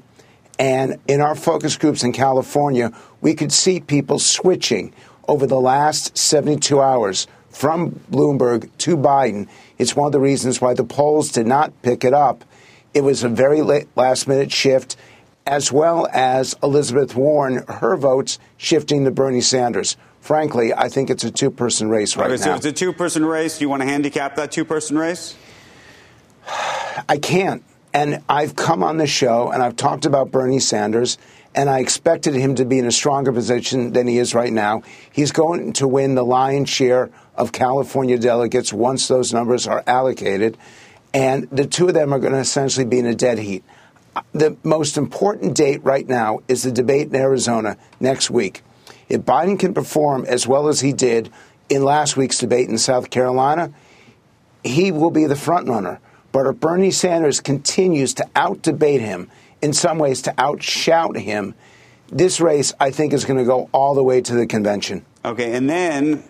And 0.56 1.00
in 1.08 1.20
our 1.20 1.34
focus 1.34 1.76
groups 1.76 2.04
in 2.04 2.12
California, 2.12 2.92
we 3.20 3.34
could 3.34 3.50
see 3.50 3.80
people 3.80 4.20
switching 4.20 4.92
over 5.26 5.48
the 5.48 5.58
last 5.58 6.16
72 6.16 6.80
hours 6.80 7.26
from 7.48 7.90
Bloomberg 8.08 8.70
to 8.78 8.96
Biden. 8.96 9.48
It's 9.78 9.96
one 9.96 10.06
of 10.06 10.12
the 10.12 10.20
reasons 10.20 10.60
why 10.60 10.74
the 10.74 10.84
polls 10.84 11.32
did 11.32 11.48
not 11.48 11.72
pick 11.82 12.04
it 12.04 12.14
up. 12.14 12.44
It 12.94 13.02
was 13.02 13.24
a 13.24 13.28
very 13.28 13.62
late 13.62 13.88
last 13.96 14.28
minute 14.28 14.52
shift, 14.52 14.96
as 15.44 15.72
well 15.72 16.06
as 16.12 16.54
Elizabeth 16.62 17.16
Warren, 17.16 17.64
her 17.66 17.96
votes 17.96 18.38
shifting 18.56 19.04
to 19.06 19.10
Bernie 19.10 19.40
Sanders. 19.40 19.96
Frankly, 20.20 20.72
I 20.74 20.88
think 20.88 21.10
it's 21.10 21.24
a 21.24 21.30
two 21.30 21.50
person 21.50 21.88
race 21.88 22.16
right, 22.16 22.30
right 22.30 22.38
now. 22.38 22.46
So 22.46 22.54
it's 22.54 22.66
a 22.66 22.72
two 22.72 22.92
person 22.92 23.24
race. 23.24 23.58
Do 23.58 23.64
you 23.64 23.68
want 23.68 23.82
to 23.82 23.88
handicap 23.88 24.36
that 24.36 24.52
two 24.52 24.64
person 24.64 24.98
race? 24.98 25.34
I 27.08 27.18
can't. 27.18 27.64
And 27.92 28.22
I've 28.28 28.54
come 28.54 28.82
on 28.82 28.98
the 28.98 29.06
show 29.06 29.50
and 29.50 29.62
I've 29.62 29.76
talked 29.76 30.06
about 30.06 30.30
Bernie 30.30 30.60
Sanders, 30.60 31.18
and 31.54 31.68
I 31.68 31.80
expected 31.80 32.34
him 32.34 32.54
to 32.56 32.64
be 32.64 32.78
in 32.78 32.86
a 32.86 32.92
stronger 32.92 33.32
position 33.32 33.92
than 33.92 34.06
he 34.06 34.18
is 34.18 34.34
right 34.34 34.52
now. 34.52 34.82
He's 35.10 35.32
going 35.32 35.72
to 35.74 35.88
win 35.88 36.14
the 36.14 36.24
lion's 36.24 36.68
share 36.68 37.10
of 37.34 37.50
California 37.50 38.18
delegates 38.18 38.72
once 38.72 39.08
those 39.08 39.32
numbers 39.32 39.66
are 39.66 39.82
allocated, 39.86 40.56
and 41.12 41.48
the 41.50 41.66
two 41.66 41.88
of 41.88 41.94
them 41.94 42.12
are 42.12 42.20
going 42.20 42.32
to 42.32 42.38
essentially 42.38 42.86
be 42.86 43.00
in 43.00 43.06
a 43.06 43.14
dead 43.14 43.38
heat. 43.38 43.64
Uh, 44.14 44.22
the 44.32 44.56
most 44.62 44.96
important 44.96 45.56
date 45.56 45.82
right 45.82 46.06
now 46.06 46.40
is 46.46 46.62
the 46.62 46.72
debate 46.72 47.08
in 47.08 47.16
Arizona 47.16 47.76
next 47.98 48.30
week. 48.30 48.62
If 49.10 49.22
Biden 49.22 49.58
can 49.58 49.74
perform 49.74 50.24
as 50.24 50.46
well 50.46 50.68
as 50.68 50.80
he 50.80 50.92
did 50.92 51.30
in 51.68 51.84
last 51.84 52.16
week's 52.16 52.38
debate 52.38 52.68
in 52.68 52.78
South 52.78 53.10
Carolina, 53.10 53.72
he 54.64 54.92
will 54.92 55.10
be 55.10 55.26
the 55.26 55.36
front 55.36 55.68
runner. 55.68 56.00
But 56.32 56.46
if 56.46 56.60
Bernie 56.60 56.92
Sanders 56.92 57.40
continues 57.40 58.14
to 58.14 58.30
out 58.36 58.62
debate 58.62 59.00
him, 59.00 59.28
in 59.60 59.72
some 59.72 59.98
ways 59.98 60.22
to 60.22 60.32
outshout 60.32 61.18
him, 61.18 61.54
this 62.08 62.40
race, 62.40 62.72
I 62.80 62.92
think, 62.92 63.12
is 63.12 63.24
going 63.24 63.38
to 63.38 63.44
go 63.44 63.68
all 63.72 63.94
the 63.94 64.02
way 64.02 64.20
to 64.20 64.34
the 64.34 64.46
convention. 64.46 65.04
Okay, 65.24 65.54
and 65.54 65.68
then 65.68 66.24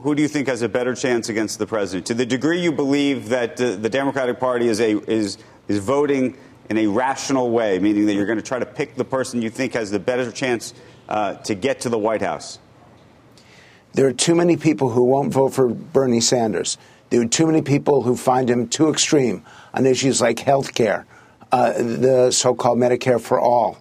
who 0.00 0.14
do 0.14 0.22
you 0.22 0.28
think 0.28 0.48
has 0.48 0.62
a 0.62 0.68
better 0.68 0.94
chance 0.94 1.28
against 1.28 1.58
the 1.58 1.66
president? 1.66 2.06
To 2.06 2.14
the 2.14 2.26
degree 2.26 2.60
you 2.60 2.72
believe 2.72 3.28
that 3.28 3.60
uh, 3.60 3.76
the 3.76 3.88
Democratic 3.88 4.40
Party 4.40 4.66
is 4.66 4.80
a 4.80 4.98
is 5.10 5.38
is 5.68 5.78
voting 5.78 6.36
in 6.68 6.78
a 6.78 6.86
rational 6.86 7.50
way, 7.50 7.78
meaning 7.78 8.06
that 8.06 8.14
you're 8.14 8.26
going 8.26 8.38
to 8.38 8.44
try 8.44 8.58
to 8.58 8.66
pick 8.66 8.96
the 8.96 9.04
person 9.04 9.40
you 9.40 9.50
think 9.50 9.74
has 9.74 9.90
the 9.90 10.00
better 10.00 10.32
chance 10.32 10.74
uh, 11.08 11.34
to 11.34 11.54
get 11.54 11.80
to 11.80 11.88
the 11.88 11.98
White 11.98 12.22
House. 12.22 12.58
There 13.94 14.06
are 14.06 14.12
too 14.12 14.34
many 14.34 14.56
people 14.56 14.90
who 14.90 15.04
won't 15.04 15.32
vote 15.32 15.52
for 15.52 15.68
Bernie 15.68 16.20
Sanders. 16.20 16.78
There 17.10 17.20
are 17.20 17.26
too 17.26 17.46
many 17.46 17.60
people 17.60 18.02
who 18.02 18.16
find 18.16 18.48
him 18.48 18.68
too 18.68 18.88
extreme 18.88 19.44
on 19.74 19.84
issues 19.84 20.22
like 20.22 20.38
health 20.38 20.74
care, 20.74 21.04
uh, 21.50 21.72
the 21.72 22.30
so 22.30 22.54
called 22.54 22.78
Medicare 22.78 23.20
for 23.20 23.38
All, 23.38 23.76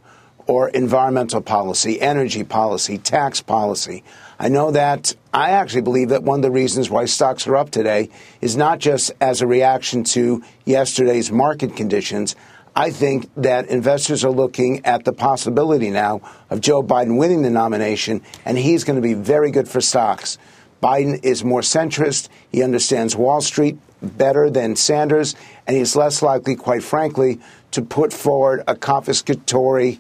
or 0.48 0.68
environmental 0.70 1.40
policy, 1.40 2.02
energy 2.02 2.44
policy, 2.44 2.98
tax 2.98 3.42
policy. 3.42 4.04
I 4.38 4.50
know 4.50 4.72
that 4.72 5.16
I 5.34 5.52
actually 5.52 5.84
believe 5.84 6.10
that 6.10 6.24
one 6.24 6.40
of 6.40 6.44
the 6.44 6.52
reasons 6.52 6.90
why 6.90 7.06
stocks 7.06 7.48
are 7.48 7.56
up 7.56 7.70
today 7.70 8.10
is 8.42 8.58
not 8.58 8.80
just 8.80 9.12
as 9.22 9.42
a 9.42 9.48
reaction 9.48 10.04
to 10.06 10.44
yesterday's 10.66 11.32
market 11.32 11.78
conditions. 11.78 12.36
I 12.76 12.92
think 12.92 13.30
that 13.38 13.68
investors 13.68 14.24
are 14.24 14.32
looking 14.32 14.86
at 14.86 15.04
the 15.04 15.12
possibility 15.12 15.90
now 15.90 16.22
of 16.50 16.62
Joe 16.62 16.82
Biden 16.82 17.18
winning 17.18 17.42
the 17.42 17.50
nomination, 17.50 18.22
and 18.46 18.58
he's 18.58 18.84
going 18.84 18.96
to 18.96 19.02
be 19.02 19.14
very 19.14 19.52
good 19.52 19.68
for 19.68 19.82
stocks. 19.82 20.38
Biden 20.82 21.24
is 21.24 21.44
more 21.44 21.62
centrist. 21.62 22.30
He 22.52 22.64
understands 22.64 23.16
Wall 23.16 23.42
Street 23.42 23.78
better 24.02 24.50
than 24.50 24.76
Sanders, 24.76 25.36
and 25.68 25.76
he's 25.76 25.96
less 25.96 26.22
likely, 26.22 26.56
quite 26.56 26.82
frankly, 26.82 27.40
to 27.72 27.82
put 27.82 28.14
forward 28.14 28.64
a 28.68 28.76
confiscatory 28.76 30.00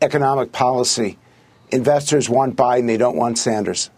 economic 0.00 0.52
policy. 0.52 1.18
Investors 1.70 2.30
want 2.30 2.56
Biden, 2.56 2.86
they 2.86 2.96
don't 2.96 3.16
want 3.16 3.38
Sanders. 3.38 3.90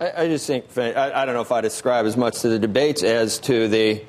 I, 0.00 0.22
I 0.22 0.28
just 0.28 0.46
think, 0.46 0.66
I, 0.78 1.22
I, 1.22 1.24
don't 1.24 1.34
know 1.34 1.42
if 1.42 1.52
I 1.52 1.60
describe 1.60 2.06
as 2.06 2.16
much 2.16 2.40
to 2.40 2.48
the 2.48 2.58
debates 2.58 3.02
as 3.02 3.38
to 3.40 3.68
the, 3.68 4.02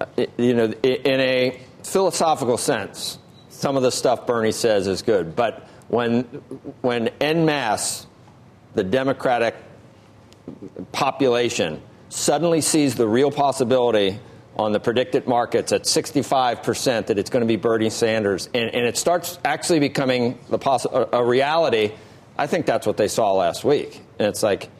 uh, 0.00 0.06
you 0.36 0.54
know, 0.54 0.72
in 0.82 1.20
a 1.20 1.60
philosophical 1.84 2.56
sense, 2.56 3.18
some 3.50 3.76
of 3.76 3.82
the 3.82 3.92
stuff 3.92 4.26
Bernie 4.26 4.52
says 4.52 4.86
is 4.86 5.02
good. 5.02 5.36
But 5.36 5.68
when, 5.88 6.22
when 6.80 7.08
en 7.20 7.44
masse, 7.44 8.06
the 8.74 8.84
Democratic 8.84 9.54
population 10.92 11.80
suddenly 12.08 12.60
sees 12.60 12.94
the 12.94 13.06
real 13.06 13.30
possibility 13.30 14.18
on 14.56 14.72
the 14.72 14.80
predicted 14.80 15.26
markets 15.26 15.72
at 15.72 15.82
65% 15.82 17.06
that 17.06 17.18
it's 17.18 17.30
going 17.30 17.40
to 17.40 17.46
be 17.46 17.56
Bernie 17.56 17.90
Sanders, 17.90 18.48
and, 18.54 18.72
and 18.72 18.86
it 18.86 18.96
starts 18.96 19.38
actually 19.44 19.80
becoming 19.80 20.38
the 20.48 20.58
poss- 20.58 20.84
a, 20.84 21.08
a 21.12 21.24
reality, 21.24 21.92
I 22.38 22.46
think 22.46 22.66
that's 22.66 22.86
what 22.86 22.96
they 22.96 23.08
saw 23.08 23.32
last 23.32 23.64
week. 23.64 24.00
And 24.18 24.28
it's 24.28 24.42
like, 24.42 24.70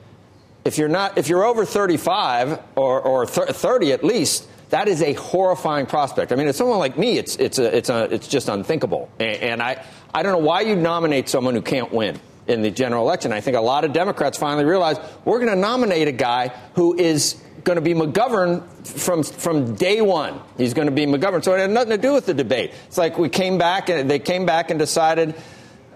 if 0.64 0.78
you're 0.78 0.88
not, 0.88 1.18
if 1.18 1.28
you're 1.28 1.44
over 1.44 1.64
35 1.64 2.60
or, 2.76 3.00
or 3.00 3.26
30 3.26 3.92
at 3.92 4.04
least, 4.04 4.48
that 4.74 4.88
is 4.88 5.02
a 5.02 5.12
horrifying 5.12 5.86
prospect. 5.86 6.32
I 6.32 6.34
mean, 6.34 6.48
as 6.48 6.56
someone 6.56 6.80
like 6.80 6.98
me, 6.98 7.16
it's 7.16 7.36
it's 7.36 7.60
a, 7.60 7.76
it's 7.76 7.90
a, 7.90 8.12
it's 8.12 8.26
just 8.26 8.48
unthinkable. 8.48 9.08
And, 9.20 9.36
and 9.36 9.62
I 9.62 9.84
I 10.12 10.24
don't 10.24 10.32
know 10.32 10.44
why 10.44 10.62
you 10.62 10.74
nominate 10.74 11.28
someone 11.28 11.54
who 11.54 11.62
can't 11.62 11.92
win 11.92 12.18
in 12.48 12.62
the 12.62 12.72
general 12.72 13.04
election. 13.04 13.32
I 13.32 13.40
think 13.40 13.56
a 13.56 13.60
lot 13.60 13.84
of 13.84 13.92
Democrats 13.92 14.36
finally 14.36 14.64
realized 14.64 15.00
we're 15.24 15.38
going 15.38 15.50
to 15.50 15.56
nominate 15.56 16.08
a 16.08 16.12
guy 16.12 16.48
who 16.74 16.96
is 16.96 17.40
going 17.62 17.76
to 17.76 17.82
be 17.82 17.94
McGovern 17.94 18.66
from 18.84 19.22
from 19.22 19.76
day 19.76 20.00
one. 20.00 20.40
He's 20.56 20.74
going 20.74 20.88
to 20.88 20.92
be 20.92 21.06
McGovern. 21.06 21.44
So 21.44 21.54
it 21.54 21.60
had 21.60 21.70
nothing 21.70 21.90
to 21.90 21.98
do 21.98 22.12
with 22.12 22.26
the 22.26 22.34
debate. 22.34 22.72
It's 22.88 22.98
like 22.98 23.16
we 23.16 23.28
came 23.28 23.58
back 23.58 23.88
and 23.90 24.10
they 24.10 24.18
came 24.18 24.44
back 24.44 24.70
and 24.70 24.78
decided 24.80 25.36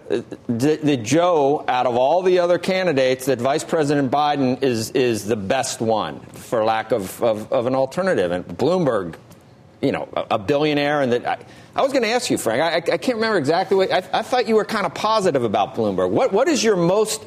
that 0.08 1.00
Joe, 1.02 1.64
out 1.68 1.86
of 1.86 1.96
all 1.96 2.22
the 2.22 2.38
other 2.38 2.58
candidates, 2.58 3.26
that 3.26 3.38
Vice 3.38 3.64
President 3.64 4.10
Biden 4.10 4.62
is 4.62 4.90
is 4.92 5.26
the 5.26 5.36
best 5.36 5.80
one, 5.80 6.20
for 6.20 6.64
lack 6.64 6.92
of, 6.92 7.22
of, 7.22 7.52
of 7.52 7.66
an 7.66 7.74
alternative. 7.74 8.32
And 8.32 8.46
Bloomberg, 8.46 9.16
you 9.82 9.92
know, 9.92 10.08
a, 10.14 10.26
a 10.32 10.38
billionaire, 10.38 11.02
and 11.02 11.12
that. 11.12 11.26
I, 11.26 11.38
I 11.76 11.82
was 11.82 11.92
going 11.92 12.02
to 12.02 12.08
ask 12.08 12.28
you, 12.28 12.38
Frank. 12.38 12.60
I, 12.60 12.94
I, 12.94 12.98
can't 12.98 13.16
remember 13.16 13.38
exactly 13.38 13.76
what 13.76 13.92
I, 13.92 13.98
I 14.12 14.22
thought 14.22 14.48
you 14.48 14.56
were 14.56 14.64
kind 14.64 14.84
of 14.84 14.94
positive 14.94 15.44
about 15.44 15.76
Bloomberg. 15.76 16.10
What 16.10 16.32
what 16.32 16.48
is 16.48 16.64
your 16.64 16.74
most 16.74 17.24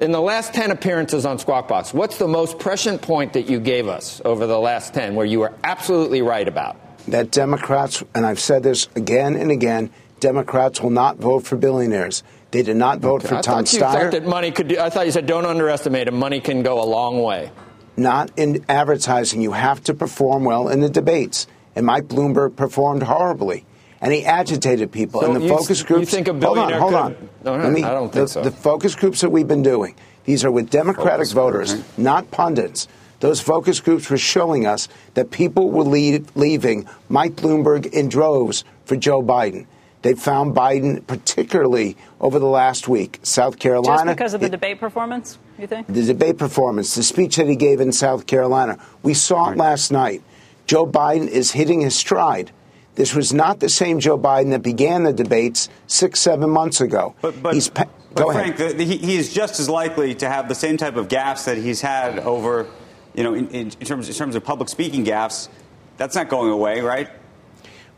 in 0.00 0.10
the 0.10 0.20
last 0.20 0.52
10 0.52 0.72
appearances 0.72 1.24
on 1.24 1.38
Squawk 1.38 1.68
Box, 1.68 1.94
what's 1.94 2.18
the 2.18 2.26
most 2.26 2.58
prescient 2.58 3.00
point 3.02 3.34
that 3.34 3.48
you 3.48 3.60
gave 3.60 3.86
us 3.86 4.20
over 4.24 4.48
the 4.48 4.58
last 4.58 4.92
10 4.94 5.14
where 5.14 5.24
you 5.24 5.38
were 5.38 5.52
absolutely 5.62 6.22
right 6.22 6.48
about? 6.48 6.76
That 7.06 7.30
Democrats, 7.30 8.02
and 8.12 8.26
I've 8.26 8.40
said 8.40 8.64
this 8.64 8.88
again 8.96 9.36
and 9.36 9.52
again, 9.52 9.90
Democrats 10.22 10.80
will 10.80 10.90
not 10.90 11.18
vote 11.18 11.40
for 11.40 11.56
billionaires. 11.56 12.22
They 12.52 12.62
did 12.62 12.76
not 12.76 13.00
vote 13.00 13.22
okay. 13.22 13.28
for 13.28 13.34
I 13.36 13.40
Tom 13.42 13.64
thought 13.64 13.72
you 13.72 13.80
Steyer. 13.80 13.92
Thought 13.92 14.12
that 14.12 14.26
money 14.26 14.50
could. 14.50 14.68
Do, 14.68 14.78
I 14.78 14.88
thought 14.88 15.04
you 15.06 15.12
said 15.12 15.26
don't 15.26 15.44
underestimate 15.44 16.08
him. 16.08 16.18
Money 16.18 16.40
can 16.40 16.62
go 16.62 16.82
a 16.82 16.86
long 16.86 17.22
way. 17.22 17.50
Not 17.96 18.30
in 18.36 18.64
advertising. 18.68 19.42
You 19.42 19.52
have 19.52 19.82
to 19.84 19.94
perform 19.94 20.44
well 20.44 20.68
in 20.68 20.80
the 20.80 20.88
debates. 20.88 21.46
And 21.74 21.84
Mike 21.84 22.04
Bloomberg 22.04 22.56
performed 22.56 23.02
horribly 23.02 23.66
and 24.02 24.12
he 24.12 24.24
agitated 24.24 24.92
people. 24.92 25.20
So 25.20 25.32
and 25.32 25.42
the 25.42 25.48
focus 25.48 25.82
groups. 25.82 26.00
You 26.00 26.16
think 26.16 26.28
a 26.28 26.34
billionaire 26.34 26.78
hold 26.78 26.94
on, 26.94 27.14
hold 27.14 27.28
on. 27.44 27.58
No, 27.60 27.68
no, 27.68 27.70
me, 27.70 27.84
I 27.84 27.94
don't 27.94 28.12
think 28.12 28.26
the, 28.26 28.28
so. 28.28 28.42
The 28.42 28.50
focus 28.50 28.94
groups 28.94 29.20
that 29.20 29.30
we've 29.30 29.48
been 29.48 29.62
doing, 29.62 29.94
these 30.24 30.44
are 30.44 30.50
with 30.50 30.70
Democratic 30.70 31.28
focus 31.28 31.32
voters, 31.32 31.74
group, 31.74 31.86
right? 31.86 31.98
not 31.98 32.30
pundits. 32.30 32.88
Those 33.20 33.40
focus 33.40 33.80
groups 33.80 34.10
were 34.10 34.18
showing 34.18 34.66
us 34.66 34.88
that 35.14 35.30
people 35.30 35.70
were 35.70 35.84
leave, 35.84 36.34
leaving 36.34 36.88
Mike 37.08 37.36
Bloomberg 37.36 37.86
in 37.86 38.08
droves 38.08 38.64
for 38.84 38.96
Joe 38.96 39.22
Biden. 39.22 39.66
They 40.02 40.14
found 40.14 40.54
Biden, 40.54 41.06
particularly 41.06 41.96
over 42.20 42.38
the 42.38 42.46
last 42.46 42.88
week, 42.88 43.20
South 43.22 43.58
Carolina. 43.58 44.10
Just 44.10 44.16
because 44.16 44.34
of 44.34 44.40
the 44.40 44.46
it, 44.46 44.50
debate 44.50 44.80
performance, 44.80 45.38
you 45.58 45.68
think? 45.68 45.86
The 45.86 46.04
debate 46.04 46.38
performance, 46.38 46.94
the 46.96 47.04
speech 47.04 47.36
that 47.36 47.46
he 47.46 47.54
gave 47.54 47.80
in 47.80 47.92
South 47.92 48.26
Carolina. 48.26 48.78
We 49.02 49.14
saw 49.14 49.46
right. 49.46 49.52
it 49.52 49.58
last 49.58 49.92
night. 49.92 50.22
Joe 50.66 50.86
Biden 50.86 51.28
is 51.28 51.52
hitting 51.52 51.80
his 51.80 51.94
stride. 51.94 52.50
This 52.94 53.14
was 53.14 53.32
not 53.32 53.60
the 53.60 53.68
same 53.68 54.00
Joe 54.00 54.18
Biden 54.18 54.50
that 54.50 54.62
began 54.62 55.04
the 55.04 55.12
debates 55.12 55.68
six, 55.86 56.20
seven 56.20 56.50
months 56.50 56.80
ago. 56.80 57.14
But, 57.22 57.42
but, 57.42 57.54
he's 57.54 57.68
pa- 57.68 57.86
but 58.14 58.32
Frank, 58.32 58.56
the, 58.56 58.72
the, 58.72 58.84
he, 58.84 58.98
he, 58.98 59.16
is 59.16 59.32
just 59.32 59.58
as 59.60 59.68
likely 59.68 60.14
to 60.16 60.28
have 60.28 60.48
the 60.48 60.54
same 60.54 60.76
type 60.76 60.96
of 60.96 61.08
gaffes 61.08 61.46
that 61.46 61.56
he's 61.56 61.80
had 61.80 62.18
over, 62.18 62.66
you 63.14 63.22
know, 63.24 63.34
in, 63.34 63.48
in, 63.50 63.70
terms, 63.70 64.08
in 64.08 64.14
terms 64.14 64.34
of 64.34 64.44
public 64.44 64.68
speaking 64.68 65.04
gaffes. 65.04 65.48
That's 65.96 66.14
not 66.14 66.28
going 66.28 66.50
away, 66.50 66.80
right? 66.80 67.08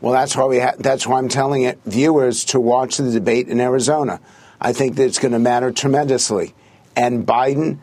Well, 0.05 0.13
that's 0.13 0.35
why 0.35 0.45
we 0.45 0.59
ha- 0.59 0.75
that's 0.77 1.07
why 1.07 1.17
I'm 1.17 1.29
telling 1.29 1.63
it, 1.63 1.79
viewers 1.83 2.45
to 2.45 2.59
watch 2.59 2.97
the 2.97 3.09
debate 3.09 3.47
in 3.47 3.59
Arizona. 3.59 4.19
I 4.61 4.71
think 4.71 4.97
that 4.97 5.05
it's 5.05 5.17
going 5.17 5.31
to 5.31 5.39
matter 5.39 5.71
tremendously, 5.71 6.53
and 6.95 7.25
Biden 7.25 7.79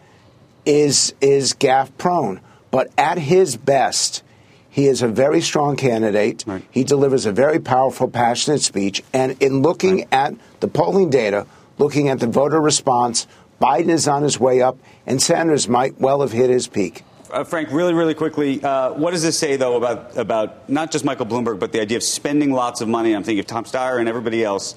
is 0.64 1.14
is 1.20 1.52
gaff 1.54 1.90
prone, 1.98 2.40
but 2.70 2.92
at 2.96 3.18
his 3.18 3.56
best 3.56 4.22
he 4.70 4.86
is 4.86 5.02
a 5.02 5.08
very 5.08 5.40
strong 5.40 5.74
candidate. 5.74 6.44
Right. 6.46 6.64
He 6.70 6.84
delivers 6.84 7.26
a 7.26 7.32
very 7.32 7.58
powerful, 7.58 8.06
passionate 8.06 8.60
speech. 8.60 9.02
And 9.12 9.36
in 9.42 9.60
looking 9.60 9.96
right. 9.96 10.12
at 10.12 10.34
the 10.60 10.68
polling 10.68 11.10
data, 11.10 11.48
looking 11.78 12.08
at 12.08 12.20
the 12.20 12.28
voter 12.28 12.60
response, 12.60 13.26
Biden 13.60 13.90
is 13.90 14.06
on 14.06 14.22
his 14.22 14.38
way 14.38 14.62
up, 14.62 14.78
and 15.08 15.20
Sanders 15.20 15.68
might 15.68 16.00
well 16.00 16.20
have 16.20 16.30
hit 16.30 16.50
his 16.50 16.68
peak. 16.68 17.02
Uh, 17.32 17.44
Frank, 17.44 17.70
really, 17.70 17.94
really 17.94 18.12
quickly, 18.12 18.62
uh, 18.62 18.92
what 18.92 19.12
does 19.12 19.22
this 19.22 19.38
say, 19.38 19.56
though, 19.56 19.76
about, 19.76 20.18
about 20.18 20.68
not 20.68 20.92
just 20.92 21.02
Michael 21.02 21.24
Bloomberg, 21.24 21.58
but 21.58 21.72
the 21.72 21.80
idea 21.80 21.96
of 21.96 22.02
spending 22.02 22.52
lots 22.52 22.82
of 22.82 22.88
money? 22.88 23.16
I'm 23.16 23.24
thinking 23.24 23.40
of 23.40 23.46
Tom 23.46 23.64
Steyer 23.64 23.98
and 23.98 24.06
everybody 24.06 24.44
else. 24.44 24.74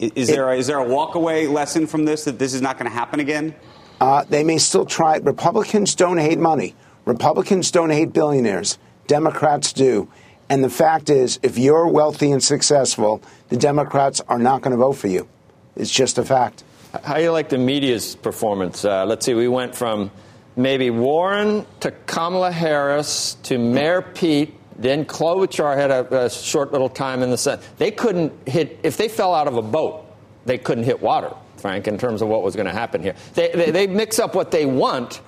Is, 0.00 0.10
is 0.16 0.28
it, 0.30 0.32
there, 0.32 0.50
a, 0.50 0.56
is 0.56 0.66
there 0.66 0.80
a 0.80 0.84
walkaway 0.84 1.48
lesson 1.48 1.86
from 1.86 2.06
this 2.06 2.24
that 2.24 2.40
this 2.40 2.54
is 2.54 2.60
not 2.60 2.76
going 2.76 2.90
to 2.90 2.96
happen 2.96 3.20
again? 3.20 3.54
Uh, 4.00 4.24
they 4.24 4.42
may 4.42 4.58
still 4.58 4.84
try. 4.84 5.18
Republicans 5.18 5.94
don't 5.94 6.18
hate 6.18 6.40
money. 6.40 6.74
Republicans 7.04 7.70
don't 7.70 7.90
hate 7.90 8.12
billionaires. 8.12 8.76
Democrats 9.06 9.72
do. 9.72 10.08
And 10.48 10.64
the 10.64 10.70
fact 10.70 11.08
is, 11.08 11.38
if 11.44 11.56
you're 11.56 11.86
wealthy 11.86 12.32
and 12.32 12.42
successful, 12.42 13.22
the 13.48 13.56
Democrats 13.56 14.20
are 14.22 14.40
not 14.40 14.62
going 14.62 14.72
to 14.72 14.76
vote 14.76 14.94
for 14.94 15.06
you. 15.06 15.28
It's 15.76 15.92
just 15.92 16.18
a 16.18 16.24
fact. 16.24 16.64
How 17.04 17.14
do 17.14 17.22
you 17.22 17.30
like 17.30 17.48
the 17.48 17.58
media's 17.58 18.16
performance? 18.16 18.84
Uh, 18.84 19.06
let's 19.06 19.24
see, 19.24 19.34
we 19.34 19.46
went 19.46 19.76
from 19.76 20.10
maybe 20.56 20.90
Warren 20.90 21.66
to 21.80 21.90
Kamala 21.90 22.52
Harris 22.52 23.34
to 23.44 23.58
Mayor 23.58 24.02
Pete. 24.02 24.54
Then 24.76 25.04
Klobuchar 25.04 25.76
had 25.76 25.90
a, 25.90 26.24
a 26.24 26.30
short 26.30 26.72
little 26.72 26.88
time 26.88 27.22
in 27.22 27.30
the 27.30 27.38
Senate. 27.38 27.64
They 27.76 27.90
couldn't 27.90 28.32
hit, 28.48 28.78
if 28.82 28.96
they 28.96 29.08
fell 29.08 29.34
out 29.34 29.46
of 29.46 29.56
a 29.56 29.62
boat, 29.62 30.06
they 30.46 30.56
couldn't 30.56 30.84
hit 30.84 31.02
water, 31.02 31.34
Frank, 31.58 31.86
in 31.86 31.98
terms 31.98 32.22
of 32.22 32.28
what 32.28 32.42
was 32.42 32.56
going 32.56 32.66
to 32.66 32.72
happen 32.72 33.02
here. 33.02 33.14
They, 33.34 33.50
they, 33.50 33.70
they 33.70 33.86
mix 33.86 34.18
up 34.18 34.34
what 34.34 34.50
they 34.50 34.64
want 34.64 35.20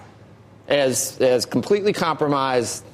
as, 0.68 1.20
as 1.20 1.44
completely 1.44 1.92
compromised 1.92 2.84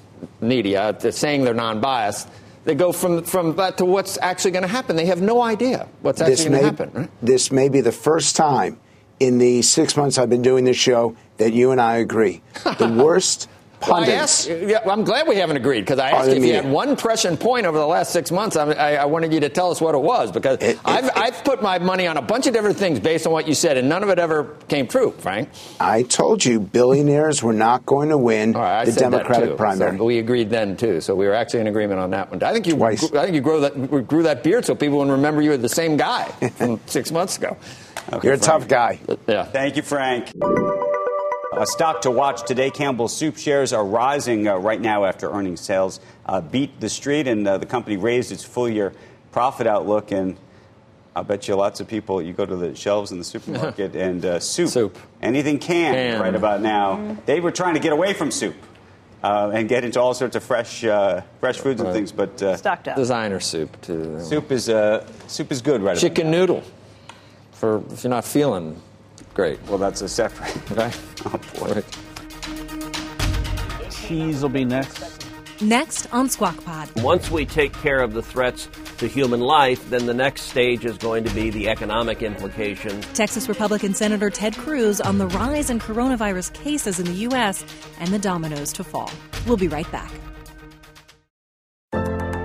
media, 0.41 0.97
saying 1.13 1.45
they're 1.45 1.55
non 1.55 1.81
biased. 1.81 2.29
They 2.65 2.75
go 2.75 2.93
from, 2.93 3.23
from 3.23 3.57
that 3.57 3.79
to 3.79 3.85
what's 3.85 4.19
actually 4.21 4.51
going 4.51 4.63
to 4.63 4.69
happen. 4.69 4.97
They 4.97 5.07
have 5.07 5.23
no 5.23 5.41
idea 5.41 5.89
what's 6.03 6.21
actually 6.21 6.51
going 6.51 6.61
to 6.61 6.67
happen. 6.67 6.91
Right? 6.93 7.11
This 7.23 7.51
may 7.51 7.69
be 7.69 7.81
the 7.81 7.93
first 7.93 8.37
time 8.37 8.79
in 9.21 9.39
the 9.39 9.63
six 9.63 9.97
months 9.97 10.19
I've 10.19 10.29
been 10.29 10.43
doing 10.43 10.65
this 10.65 10.77
show 10.77 11.17
that 11.39 11.53
you 11.53 11.71
and 11.71 11.81
I 11.81 11.97
agree. 11.97 12.43
The 12.65 12.89
worst 13.03 13.49
pundits. 13.81 14.47
Well, 14.47 14.69
yeah, 14.69 14.81
I'm 14.91 15.05
glad 15.05 15.29
we 15.29 15.37
haven't 15.37 15.57
agreed 15.57 15.81
because 15.81 15.99
I 15.99 16.11
asked 16.11 16.29
you 16.31 16.37
if 16.37 16.45
you 16.45 16.55
had 16.55 16.69
one 16.69 16.97
pressing 16.97 17.37
point 17.37 17.67
over 17.67 17.79
the 17.79 17.87
last 17.87 18.13
six 18.13 18.31
months. 18.31 18.57
I, 18.57 18.73
I, 18.73 18.95
I 18.95 19.05
wanted 19.05 19.33
you 19.33 19.41
to 19.41 19.49
tell 19.49 19.71
us 19.71 19.81
what 19.81 19.95
it 19.95 20.01
was 20.01 20.33
because 20.33 20.59
it, 20.59 20.71
it, 20.71 20.79
I've, 20.85 21.05
it, 21.05 21.17
I've, 21.17 21.45
put 21.45 21.63
my 21.63 21.79
money 21.79 22.07
on 22.07 22.17
a 22.17 22.23
bunch 22.23 22.47
of 22.47 22.53
different 22.53 22.77
things 22.77 23.01
based 23.01 23.27
on 23.27 23.33
what 23.33 23.47
you 23.47 23.55
said, 23.55 23.77
and 23.77 23.89
none 23.89 24.03
of 24.03 24.09
it 24.09 24.19
ever 24.19 24.57
came 24.69 24.87
true, 24.87 25.13
Frank. 25.13 25.49
I 25.81 26.03
told 26.03 26.45
you 26.45 26.61
billionaires 26.61 27.43
were 27.43 27.53
not 27.53 27.87
going 27.87 28.09
to 28.09 28.19
win 28.19 28.53
right, 28.53 28.85
the 28.85 28.93
Democratic 28.93 29.57
primary. 29.57 29.97
So 29.97 30.05
we 30.05 30.19
agreed 30.19 30.51
then 30.51 30.77
too, 30.77 31.01
so 31.01 31.15
we 31.15 31.27
were 31.27 31.35
actually 31.35 31.61
in 31.61 31.69
agreement 31.69 32.01
on 32.01 32.11
that 32.11 32.31
one. 32.31 32.43
I 32.43 32.53
think 32.53 32.67
you, 32.67 32.75
Twice. 32.75 33.13
I 33.13 33.25
think 33.25 33.35
you 33.35 33.41
grew 33.41 33.61
that, 33.61 34.07
grew 34.07 34.25
that 34.25 34.43
beard 34.43 34.65
so 34.65 34.75
people 34.75 34.99
would 34.99 35.09
remember 35.09 35.41
you 35.41 35.51
were 35.51 35.57
the 35.57 35.69
same 35.69 35.97
guy 35.97 36.25
from 36.57 36.81
six 36.87 37.13
months 37.13 37.39
ago. 37.39 37.57
Okay, 38.13 38.27
You're 38.27 38.35
a 38.35 38.39
Frank. 38.39 38.63
tough 38.63 38.69
guy. 38.69 39.01
Yeah. 39.27 39.45
Thank 39.45 39.77
you, 39.77 39.83
Frank. 39.83 40.33
A 41.57 41.67
stock 41.67 42.03
to 42.03 42.11
watch 42.11 42.47
today. 42.47 42.71
Campbell's 42.71 43.17
Soup 43.17 43.37
shares 43.37 43.73
are 43.73 43.85
rising 43.85 44.47
uh, 44.47 44.57
right 44.57 44.81
now 44.81 45.07
after 45.07 45.31
earnings 45.31 45.63
sales 45.63 45.99
uh, 46.27 46.43
beat 46.43 46.79
the 46.79 46.91
street, 46.91 47.27
and 47.27 47.49
uh, 47.49 47.57
the 47.57 47.65
company 47.65 47.97
raised 47.97 48.31
its 48.31 48.45
full 48.45 48.69
year 48.69 48.93
profit 49.33 49.67
outlook. 49.67 50.11
And 50.11 50.37
I 51.17 51.23
bet 51.23 51.49
you 51.49 51.57
lots 51.57 51.81
of 51.81 51.89
people, 51.89 52.21
you 52.21 52.35
go 52.35 52.45
to 52.45 52.55
the 52.55 52.75
shelves 52.75 53.13
in 53.13 53.19
the 53.19 53.25
supermarket 53.25 53.97
and 53.97 54.25
uh, 54.27 54.41
soup, 54.41 54.69
soup, 54.69 54.99
anything 55.23 55.59
canned 55.59 55.97
Can. 55.97 56.21
right 56.21 56.35
about 56.35 56.61
now. 56.61 56.97
Mm-hmm. 56.97 57.21
They 57.25 57.41
were 57.41 57.51
trying 57.51 57.75
to 57.75 57.81
get 57.81 57.93
away 57.93 58.13
from 58.13 58.31
soup. 58.31 58.57
Uh, 59.21 59.51
and 59.53 59.69
get 59.69 59.83
into 59.83 60.01
all 60.01 60.15
sorts 60.15 60.37
of 60.37 60.45
fresh, 60.45 60.85
uh, 60.85 61.23
fresh 61.41 61.59
foods 61.59 61.81
and 61.81 61.93
things, 61.93 62.13
but 62.13 62.39
stocked 62.57 62.87
up. 62.87 62.95
Designer 62.95 63.41
soup 63.41 63.77
too. 63.81 64.21
Soup 64.21 64.53
is 64.53 64.67
soup 65.27 65.51
is 65.51 65.61
good, 65.61 65.83
right? 65.83 65.99
Chicken 65.99 66.31
noodle, 66.31 66.63
for 67.51 67.83
if 67.91 68.05
you're 68.05 68.11
not 68.13 68.25
feeling 68.25 68.81
Great. 69.39 69.63
Well, 69.69 69.79
that's 69.79 70.03
a 70.03 70.09
separate. 70.09 70.53
Okay. 70.73 70.91
Oh, 71.25 71.41
boy. 71.61 71.75
Right. 71.75 71.85
Cheese 73.93 74.43
will 74.43 74.49
be 74.49 74.65
next. 74.65 75.25
Next 75.61 76.13
on 76.13 76.29
Squawk 76.29 76.65
Pod. 76.65 76.91
Once 77.03 77.31
we 77.31 77.47
take 77.47 77.73
care 77.73 78.01
of 78.01 78.15
the 78.15 78.23
threats 78.23 78.69
to 78.97 79.07
human 79.07 79.39
life, 79.39 79.89
then 79.91 80.07
the 80.07 80.15
next 80.15 80.43
stage 80.43 80.85
is 80.85 80.99
going 80.99 81.23
to 81.23 81.33
be 81.37 81.51
the 81.51 81.69
economic 81.69 82.25
implications. 82.25 83.07
Texas 83.15 83.49
Republican 83.49 83.95
Senator 83.95 84.29
Ted 84.29 84.57
Cruz 84.57 85.01
on 85.01 85.19
the 85.19 85.29
rise 85.29 85.71
in 85.71 85.79
coronavirus 85.79 86.53
cases 86.55 86.99
in 86.99 87.07
the 87.07 87.21
U.S. 87.29 87.65
and 88.01 88.11
the 88.11 88.19
dominoes 88.19 88.73
to 88.73 88.83
fall. 88.83 89.11
We'll 89.47 89.57
be 89.57 89.69
right 89.69 89.91
back. 89.93 90.11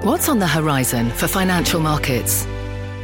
What's 0.04 0.30
on 0.30 0.38
the 0.38 0.48
horizon 0.48 1.10
for 1.10 1.28
financial 1.28 1.80
markets? 1.80 2.46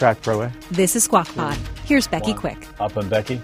Track 0.00 0.22
Pro 0.22 0.40
A. 0.40 0.52
This 0.70 0.96
is 0.96 1.04
Squawk 1.04 1.28
Pod. 1.34 1.58
Here's 1.84 2.06
Becky 2.06 2.32
Quick. 2.32 2.66
Up 2.80 2.96
and 2.96 3.10
Becky. 3.10 3.38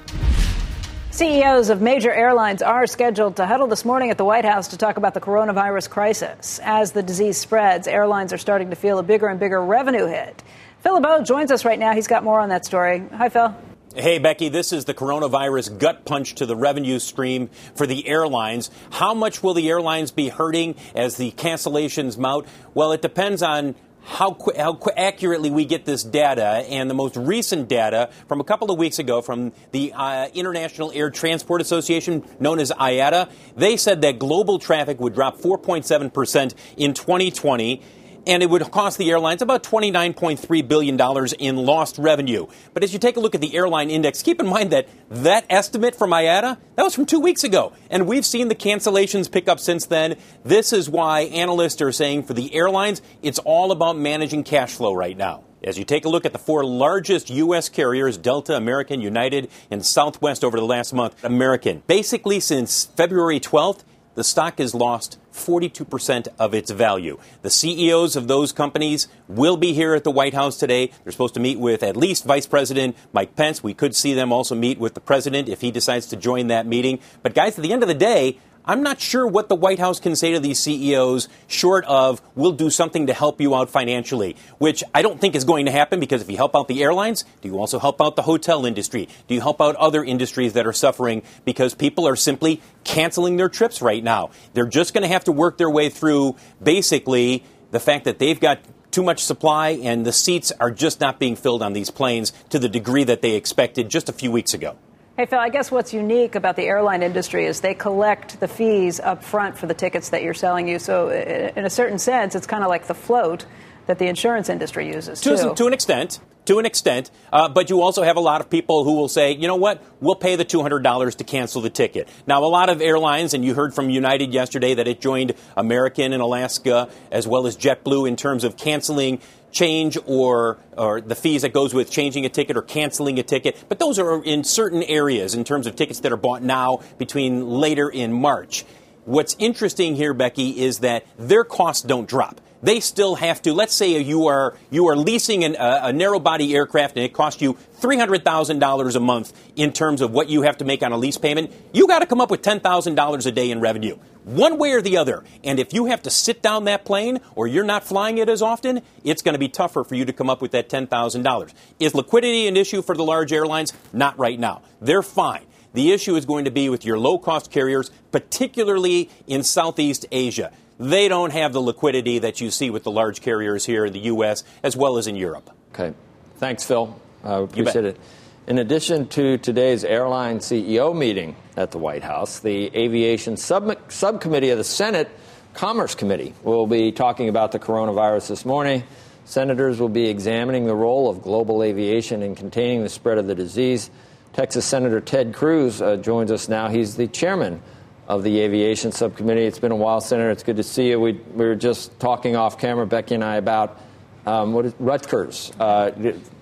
CEOs 1.10 1.68
of 1.68 1.82
major 1.82 2.10
airlines 2.10 2.62
are 2.62 2.86
scheduled 2.86 3.36
to 3.36 3.44
huddle 3.44 3.66
this 3.66 3.84
morning 3.84 4.08
at 4.08 4.16
the 4.16 4.24
White 4.24 4.46
House 4.46 4.68
to 4.68 4.78
talk 4.78 4.96
about 4.96 5.12
the 5.12 5.20
coronavirus 5.20 5.90
crisis. 5.90 6.58
As 6.64 6.92
the 6.92 7.02
disease 7.02 7.36
spreads, 7.36 7.86
airlines 7.86 8.32
are 8.32 8.38
starting 8.38 8.70
to 8.70 8.76
feel 8.76 8.98
a 8.98 9.02
bigger 9.02 9.26
and 9.26 9.38
bigger 9.38 9.62
revenue 9.62 10.06
hit. 10.06 10.42
Phil 10.80 10.94
LeBeau 10.94 11.22
joins 11.24 11.50
us 11.50 11.66
right 11.66 11.78
now. 11.78 11.92
He's 11.92 12.06
got 12.06 12.24
more 12.24 12.40
on 12.40 12.48
that 12.48 12.64
story. 12.64 13.04
Hi, 13.12 13.28
Phil. 13.28 13.54
Hey, 13.94 14.18
Becky, 14.18 14.48
this 14.48 14.72
is 14.72 14.86
the 14.86 14.94
coronavirus 14.94 15.78
gut 15.78 16.06
punch 16.06 16.36
to 16.36 16.46
the 16.46 16.56
revenue 16.56 16.98
stream 17.00 17.50
for 17.74 17.86
the 17.86 18.08
airlines. 18.08 18.70
How 18.92 19.12
much 19.12 19.42
will 19.42 19.52
the 19.52 19.68
airlines 19.68 20.10
be 20.10 20.30
hurting 20.30 20.76
as 20.94 21.18
the 21.18 21.32
cancellations 21.32 22.16
mount? 22.16 22.46
Well, 22.72 22.92
it 22.92 23.02
depends 23.02 23.42
on 23.42 23.74
how, 24.06 24.32
qu- 24.32 24.56
how 24.56 24.74
qu- 24.74 24.92
accurately 24.96 25.50
we 25.50 25.64
get 25.64 25.84
this 25.84 26.02
data. 26.02 26.64
And 26.68 26.88
the 26.88 26.94
most 26.94 27.16
recent 27.16 27.68
data 27.68 28.10
from 28.28 28.40
a 28.40 28.44
couple 28.44 28.70
of 28.70 28.78
weeks 28.78 28.98
ago 28.98 29.20
from 29.20 29.52
the 29.72 29.92
uh, 29.92 30.28
International 30.32 30.92
Air 30.92 31.10
Transport 31.10 31.60
Association, 31.60 32.24
known 32.40 32.60
as 32.60 32.70
IATA, 32.70 33.30
they 33.56 33.76
said 33.76 34.02
that 34.02 34.18
global 34.18 34.58
traffic 34.58 35.00
would 35.00 35.14
drop 35.14 35.38
4.7% 35.38 36.54
in 36.76 36.94
2020 36.94 37.82
and 38.26 38.42
it 38.42 38.50
would 38.50 38.70
cost 38.70 38.98
the 38.98 39.10
airlines 39.10 39.42
about 39.42 39.62
$29.3 39.62 40.68
billion 40.68 41.26
in 41.38 41.56
lost 41.56 41.98
revenue. 41.98 42.46
But 42.74 42.82
as 42.82 42.92
you 42.92 42.98
take 42.98 43.16
a 43.16 43.20
look 43.20 43.34
at 43.34 43.40
the 43.40 43.54
airline 43.56 43.90
index, 43.90 44.22
keep 44.22 44.40
in 44.40 44.46
mind 44.46 44.72
that 44.72 44.88
that 45.10 45.46
estimate 45.48 45.94
from 45.94 46.10
IATA, 46.10 46.58
that 46.74 46.82
was 46.82 46.94
from 46.94 47.06
two 47.06 47.20
weeks 47.20 47.44
ago. 47.44 47.72
And 47.90 48.06
we've 48.06 48.26
seen 48.26 48.48
the 48.48 48.54
cancellations 48.54 49.30
pick 49.30 49.48
up 49.48 49.60
since 49.60 49.86
then. 49.86 50.16
This 50.44 50.72
is 50.72 50.90
why 50.90 51.22
analysts 51.22 51.80
are 51.80 51.92
saying 51.92 52.24
for 52.24 52.34
the 52.34 52.54
airlines, 52.54 53.02
it's 53.22 53.38
all 53.38 53.72
about 53.72 53.96
managing 53.96 54.44
cash 54.44 54.74
flow 54.74 54.94
right 54.94 55.16
now. 55.16 55.44
As 55.64 55.78
you 55.78 55.84
take 55.84 56.04
a 56.04 56.08
look 56.08 56.24
at 56.24 56.32
the 56.32 56.38
four 56.38 56.64
largest 56.64 57.28
U.S. 57.30 57.68
carriers, 57.68 58.16
Delta, 58.16 58.56
American, 58.56 59.00
United, 59.00 59.50
and 59.70 59.84
Southwest 59.84 60.44
over 60.44 60.58
the 60.60 60.66
last 60.66 60.92
month, 60.92 61.24
American, 61.24 61.82
basically 61.86 62.38
since 62.38 62.84
February 62.84 63.40
12th, 63.40 63.82
the 64.16 64.24
stock 64.24 64.58
has 64.58 64.74
lost 64.74 65.18
42% 65.32 66.26
of 66.38 66.54
its 66.54 66.70
value. 66.72 67.18
The 67.42 67.50
CEOs 67.50 68.16
of 68.16 68.26
those 68.26 68.50
companies 68.50 69.06
will 69.28 69.56
be 69.56 69.72
here 69.72 69.94
at 69.94 70.02
the 70.02 70.10
White 70.10 70.34
House 70.34 70.56
today. 70.56 70.90
They're 71.04 71.12
supposed 71.12 71.34
to 71.34 71.40
meet 71.40 71.60
with 71.60 71.82
at 71.82 71.96
least 71.96 72.24
Vice 72.24 72.46
President 72.46 72.96
Mike 73.12 73.36
Pence. 73.36 73.62
We 73.62 73.74
could 73.74 73.94
see 73.94 74.14
them 74.14 74.32
also 74.32 74.54
meet 74.54 74.78
with 74.78 74.94
the 74.94 75.00
president 75.00 75.48
if 75.48 75.60
he 75.60 75.70
decides 75.70 76.06
to 76.06 76.16
join 76.16 76.48
that 76.48 76.66
meeting. 76.66 76.98
But, 77.22 77.34
guys, 77.34 77.56
at 77.56 77.62
the 77.62 77.72
end 77.72 77.82
of 77.82 77.88
the 77.88 77.94
day, 77.94 78.38
I'm 78.68 78.82
not 78.82 79.00
sure 79.00 79.24
what 79.24 79.48
the 79.48 79.54
White 79.54 79.78
House 79.78 80.00
can 80.00 80.16
say 80.16 80.32
to 80.32 80.40
these 80.40 80.58
CEOs 80.58 81.28
short 81.46 81.84
of 81.84 82.20
we'll 82.34 82.50
do 82.50 82.68
something 82.68 83.06
to 83.06 83.14
help 83.14 83.40
you 83.40 83.54
out 83.54 83.70
financially, 83.70 84.34
which 84.58 84.82
I 84.92 85.02
don't 85.02 85.20
think 85.20 85.36
is 85.36 85.44
going 85.44 85.66
to 85.66 85.72
happen 85.72 86.00
because 86.00 86.20
if 86.20 86.28
you 86.28 86.36
help 86.36 86.56
out 86.56 86.66
the 86.66 86.82
airlines, 86.82 87.24
do 87.42 87.48
you 87.48 87.58
also 87.60 87.78
help 87.78 88.00
out 88.00 88.16
the 88.16 88.22
hotel 88.22 88.66
industry? 88.66 89.08
Do 89.28 89.36
you 89.36 89.40
help 89.40 89.60
out 89.60 89.76
other 89.76 90.02
industries 90.02 90.54
that 90.54 90.66
are 90.66 90.72
suffering 90.72 91.22
because 91.44 91.76
people 91.76 92.08
are 92.08 92.16
simply 92.16 92.60
canceling 92.82 93.36
their 93.36 93.48
trips 93.48 93.80
right 93.80 94.02
now? 94.02 94.30
They're 94.54 94.66
just 94.66 94.94
going 94.94 95.02
to 95.02 95.08
have 95.08 95.24
to 95.24 95.32
work 95.32 95.58
their 95.58 95.70
way 95.70 95.88
through 95.88 96.34
basically 96.60 97.44
the 97.70 97.78
fact 97.78 98.04
that 98.06 98.18
they've 98.18 98.40
got 98.40 98.58
too 98.90 99.04
much 99.04 99.22
supply 99.22 99.70
and 99.70 100.04
the 100.04 100.12
seats 100.12 100.50
are 100.58 100.72
just 100.72 101.00
not 101.00 101.20
being 101.20 101.36
filled 101.36 101.62
on 101.62 101.72
these 101.72 101.90
planes 101.90 102.32
to 102.50 102.58
the 102.58 102.68
degree 102.68 103.04
that 103.04 103.22
they 103.22 103.36
expected 103.36 103.88
just 103.88 104.08
a 104.08 104.12
few 104.12 104.32
weeks 104.32 104.54
ago. 104.54 104.76
Hey, 105.16 105.24
Phil, 105.24 105.38
I 105.38 105.48
guess 105.48 105.70
what's 105.70 105.94
unique 105.94 106.34
about 106.34 106.56
the 106.56 106.64
airline 106.64 107.02
industry 107.02 107.46
is 107.46 107.62
they 107.62 107.72
collect 107.72 108.38
the 108.38 108.46
fees 108.46 109.00
up 109.00 109.24
front 109.24 109.56
for 109.56 109.66
the 109.66 109.72
tickets 109.72 110.10
that 110.10 110.22
you're 110.22 110.34
selling 110.34 110.68
you. 110.68 110.78
So, 110.78 111.08
in 111.08 111.64
a 111.64 111.70
certain 111.70 111.98
sense, 111.98 112.34
it's 112.34 112.46
kind 112.46 112.62
of 112.62 112.68
like 112.68 112.86
the 112.86 112.94
float 112.94 113.46
that 113.86 113.98
the 113.98 114.08
insurance 114.08 114.50
industry 114.50 114.88
uses, 114.88 115.22
to, 115.22 115.34
too. 115.38 115.54
To 115.54 115.66
an 115.66 115.72
extent. 115.72 116.20
To 116.44 116.58
an 116.58 116.66
extent. 116.66 117.10
Uh, 117.32 117.48
but 117.48 117.70
you 117.70 117.80
also 117.80 118.02
have 118.02 118.18
a 118.18 118.20
lot 118.20 118.42
of 118.42 118.50
people 118.50 118.84
who 118.84 118.94
will 118.94 119.08
say, 119.08 119.32
you 119.32 119.48
know 119.48 119.56
what, 119.56 119.82
we'll 120.02 120.16
pay 120.16 120.36
the 120.36 120.44
$200 120.44 121.14
to 121.14 121.24
cancel 121.24 121.62
the 121.62 121.70
ticket. 121.70 122.10
Now, 122.26 122.44
a 122.44 122.46
lot 122.46 122.68
of 122.68 122.82
airlines, 122.82 123.32
and 123.32 123.42
you 123.42 123.54
heard 123.54 123.74
from 123.74 123.88
United 123.88 124.34
yesterday 124.34 124.74
that 124.74 124.86
it 124.86 125.00
joined 125.00 125.32
American 125.56 126.12
and 126.12 126.20
Alaska 126.20 126.90
as 127.10 127.26
well 127.26 127.46
as 127.46 127.56
JetBlue 127.56 128.06
in 128.06 128.16
terms 128.16 128.44
of 128.44 128.58
canceling 128.58 129.20
change 129.56 129.96
or 130.06 130.58
or 130.76 131.00
the 131.00 131.14
fees 131.24 131.42
that 131.42 131.52
goes 131.52 131.72
with 131.72 131.90
changing 131.90 132.24
a 132.26 132.28
ticket 132.28 132.56
or 132.56 132.62
canceling 132.62 133.18
a 133.18 133.22
ticket. 133.22 133.52
But 133.70 133.78
those 133.78 133.98
are 133.98 134.22
in 134.24 134.44
certain 134.44 134.82
areas 134.82 135.34
in 135.34 135.44
terms 135.44 135.66
of 135.66 135.74
tickets 135.74 136.00
that 136.00 136.12
are 136.12 136.22
bought 136.28 136.42
now 136.42 136.80
between 136.98 137.32
later 137.64 137.88
in 137.88 138.12
March. 138.12 138.64
What's 139.06 139.34
interesting 139.38 139.96
here, 139.96 140.14
Becky, 140.14 140.48
is 140.68 140.80
that 140.80 141.06
their 141.30 141.44
costs 141.44 141.82
don't 141.92 142.08
drop. 142.08 142.36
they 142.62 142.80
still 142.80 143.14
have 143.14 143.40
to. 143.42 143.52
Let's 143.52 143.74
say 143.74 144.00
you 144.02 144.26
are 144.26 144.56
you 144.70 144.88
are 144.88 144.96
leasing 144.96 145.44
an, 145.44 145.56
a, 145.56 145.80
a 145.84 145.92
narrow 145.92 146.18
body 146.18 146.54
aircraft 146.54 146.96
and 146.96 147.04
it 147.04 147.12
costs 147.12 147.40
you 147.40 147.56
three 147.74 147.98
hundred 147.98 148.24
thousand 148.24 148.58
dollars 148.58 148.96
a 148.96 149.00
month 149.00 149.32
in 149.54 149.72
terms 149.72 150.00
of 150.00 150.10
what 150.10 150.28
you 150.28 150.42
have 150.42 150.56
to 150.58 150.64
make 150.64 150.82
on 150.82 150.92
a 150.92 150.96
lease 150.98 151.18
payment. 151.18 151.52
You 151.72 151.86
got 151.86 152.00
to 152.00 152.06
come 152.06 152.20
up 152.20 152.30
with 152.30 152.42
ten 152.42 152.60
thousand 152.60 152.94
dollars 152.96 153.26
a 153.26 153.32
day 153.32 153.50
in 153.50 153.60
revenue, 153.60 153.96
one 154.26 154.58
way 154.58 154.72
or 154.72 154.82
the 154.82 154.96
other. 154.96 155.24
And 155.44 155.58
if 155.58 155.72
you 155.72 155.86
have 155.86 156.02
to 156.02 156.10
sit 156.10 156.42
down 156.42 156.64
that 156.64 156.84
plane 156.84 157.20
or 157.34 157.46
you're 157.46 157.64
not 157.64 157.84
flying 157.84 158.18
it 158.18 158.28
as 158.28 158.42
often, 158.42 158.82
it's 159.04 159.22
going 159.22 159.34
to 159.34 159.38
be 159.38 159.48
tougher 159.48 159.84
for 159.84 159.94
you 159.94 160.04
to 160.04 160.12
come 160.12 160.28
up 160.28 160.42
with 160.42 160.50
that 160.50 160.68
ten 160.68 160.86
thousand 160.86 161.22
dollars. 161.22 161.54
Is 161.78 161.94
liquidity 161.94 162.46
an 162.48 162.56
issue 162.56 162.82
for 162.82 162.94
the 162.94 163.04
large 163.04 163.32
airlines? 163.32 163.72
Not 163.92 164.18
right 164.18 164.38
now. 164.38 164.62
They're 164.80 165.02
fine. 165.02 165.46
The 165.72 165.92
issue 165.92 166.16
is 166.16 166.24
going 166.24 166.46
to 166.46 166.50
be 166.50 166.68
with 166.68 166.84
your 166.84 166.98
low 166.98 167.18
cost 167.18 167.50
carriers, 167.50 167.90
particularly 168.10 169.10
in 169.26 169.42
Southeast 169.42 170.06
Asia. 170.10 170.50
They 170.78 171.08
don't 171.08 171.32
have 171.32 171.52
the 171.52 171.60
liquidity 171.60 172.18
that 172.18 172.40
you 172.40 172.50
see 172.50 172.68
with 172.68 172.82
the 172.82 172.90
large 172.90 173.20
carriers 173.20 173.64
here 173.64 173.86
in 173.86 173.92
the 173.92 174.00
U.S. 174.00 174.42
as 174.62 174.76
well 174.76 174.98
as 174.98 175.06
in 175.06 175.16
Europe. 175.16 175.50
Okay. 175.72 175.94
Thanks, 176.38 176.64
Phil. 176.64 176.98
Uh, 177.24 177.40
I 177.40 177.44
appreciate 177.44 177.84
it. 177.84 178.00
In 178.46 178.58
addition 178.58 179.08
to 179.08 179.38
today's 179.38 179.82
airline 179.82 180.38
CEO 180.38 180.96
meeting 180.96 181.34
at 181.56 181.72
the 181.72 181.78
White 181.78 182.04
House, 182.04 182.38
the 182.38 182.66
Aviation 182.76 183.36
Sub- 183.36 183.90
Subcommittee 183.90 184.50
of 184.50 184.58
the 184.58 184.62
Senate 184.62 185.10
Commerce 185.54 185.96
Committee 185.96 186.32
will 186.44 186.68
be 186.68 186.92
talking 186.92 187.28
about 187.28 187.50
the 187.50 187.58
coronavirus 187.58 188.28
this 188.28 188.44
morning. 188.44 188.84
Senators 189.24 189.80
will 189.80 189.88
be 189.88 190.08
examining 190.08 190.64
the 190.64 190.76
role 190.76 191.10
of 191.10 191.22
global 191.22 191.60
aviation 191.64 192.22
in 192.22 192.36
containing 192.36 192.84
the 192.84 192.88
spread 192.88 193.18
of 193.18 193.26
the 193.26 193.34
disease. 193.34 193.90
Texas 194.32 194.64
Senator 194.64 195.00
Ted 195.00 195.34
Cruz 195.34 195.82
uh, 195.82 195.96
joins 195.96 196.30
us 196.30 196.48
now. 196.48 196.68
He's 196.68 196.94
the 196.94 197.08
chairman 197.08 197.60
of 198.06 198.22
the 198.22 198.38
Aviation 198.38 198.92
Subcommittee. 198.92 199.42
It's 199.42 199.58
been 199.58 199.72
a 199.72 199.76
while, 199.76 200.00
Senator. 200.00 200.30
It's 200.30 200.44
good 200.44 200.58
to 200.58 200.62
see 200.62 200.90
you. 200.90 201.00
We, 201.00 201.14
we 201.14 201.46
were 201.46 201.56
just 201.56 201.98
talking 201.98 202.36
off 202.36 202.60
camera, 202.60 202.86
Becky 202.86 203.16
and 203.16 203.24
I, 203.24 203.38
about 203.38 203.80
um, 204.26 204.52
what 204.52 204.66
is 204.66 204.74
Rutgers 204.78 205.52
uh, 205.60 205.92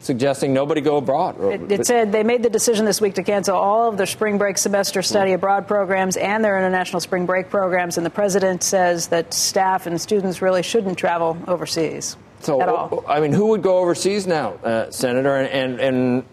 suggesting 0.00 0.54
nobody 0.54 0.80
go 0.80 0.96
abroad. 0.96 1.38
It, 1.40 1.70
it, 1.70 1.86
said 1.86 2.12
they 2.12 2.22
made 2.22 2.42
the 2.42 2.50
decision 2.50 2.86
this 2.86 3.00
week 3.00 3.14
to 3.14 3.22
cancel 3.22 3.56
all 3.56 3.88
of 3.88 3.98
their 3.98 4.06
spring 4.06 4.38
break 4.38 4.56
semester 4.56 5.02
study 5.02 5.32
mm. 5.32 5.34
abroad 5.34 5.68
programs 5.68 6.16
and 6.16 6.42
their 6.42 6.56
international 6.56 7.00
spring 7.00 7.26
break 7.26 7.50
programs. 7.50 7.98
And 7.98 8.06
the 8.06 8.10
president 8.10 8.62
says 8.62 9.08
that 9.08 9.34
staff 9.34 9.86
and 9.86 10.00
students 10.00 10.40
really 10.40 10.62
shouldn't 10.62 10.98
travel 10.98 11.36
overseas. 11.46 12.16
So, 12.40 12.60
at 12.60 12.68
all. 12.68 13.04
I 13.06 13.20
mean, 13.20 13.32
who 13.32 13.48
would 13.48 13.62
go 13.62 13.78
overseas 13.78 14.26
now, 14.26 14.54
uh, 14.54 14.90
Senator? 14.90 15.36
And, 15.36 15.80
and, 15.80 15.80
and 15.80 16.24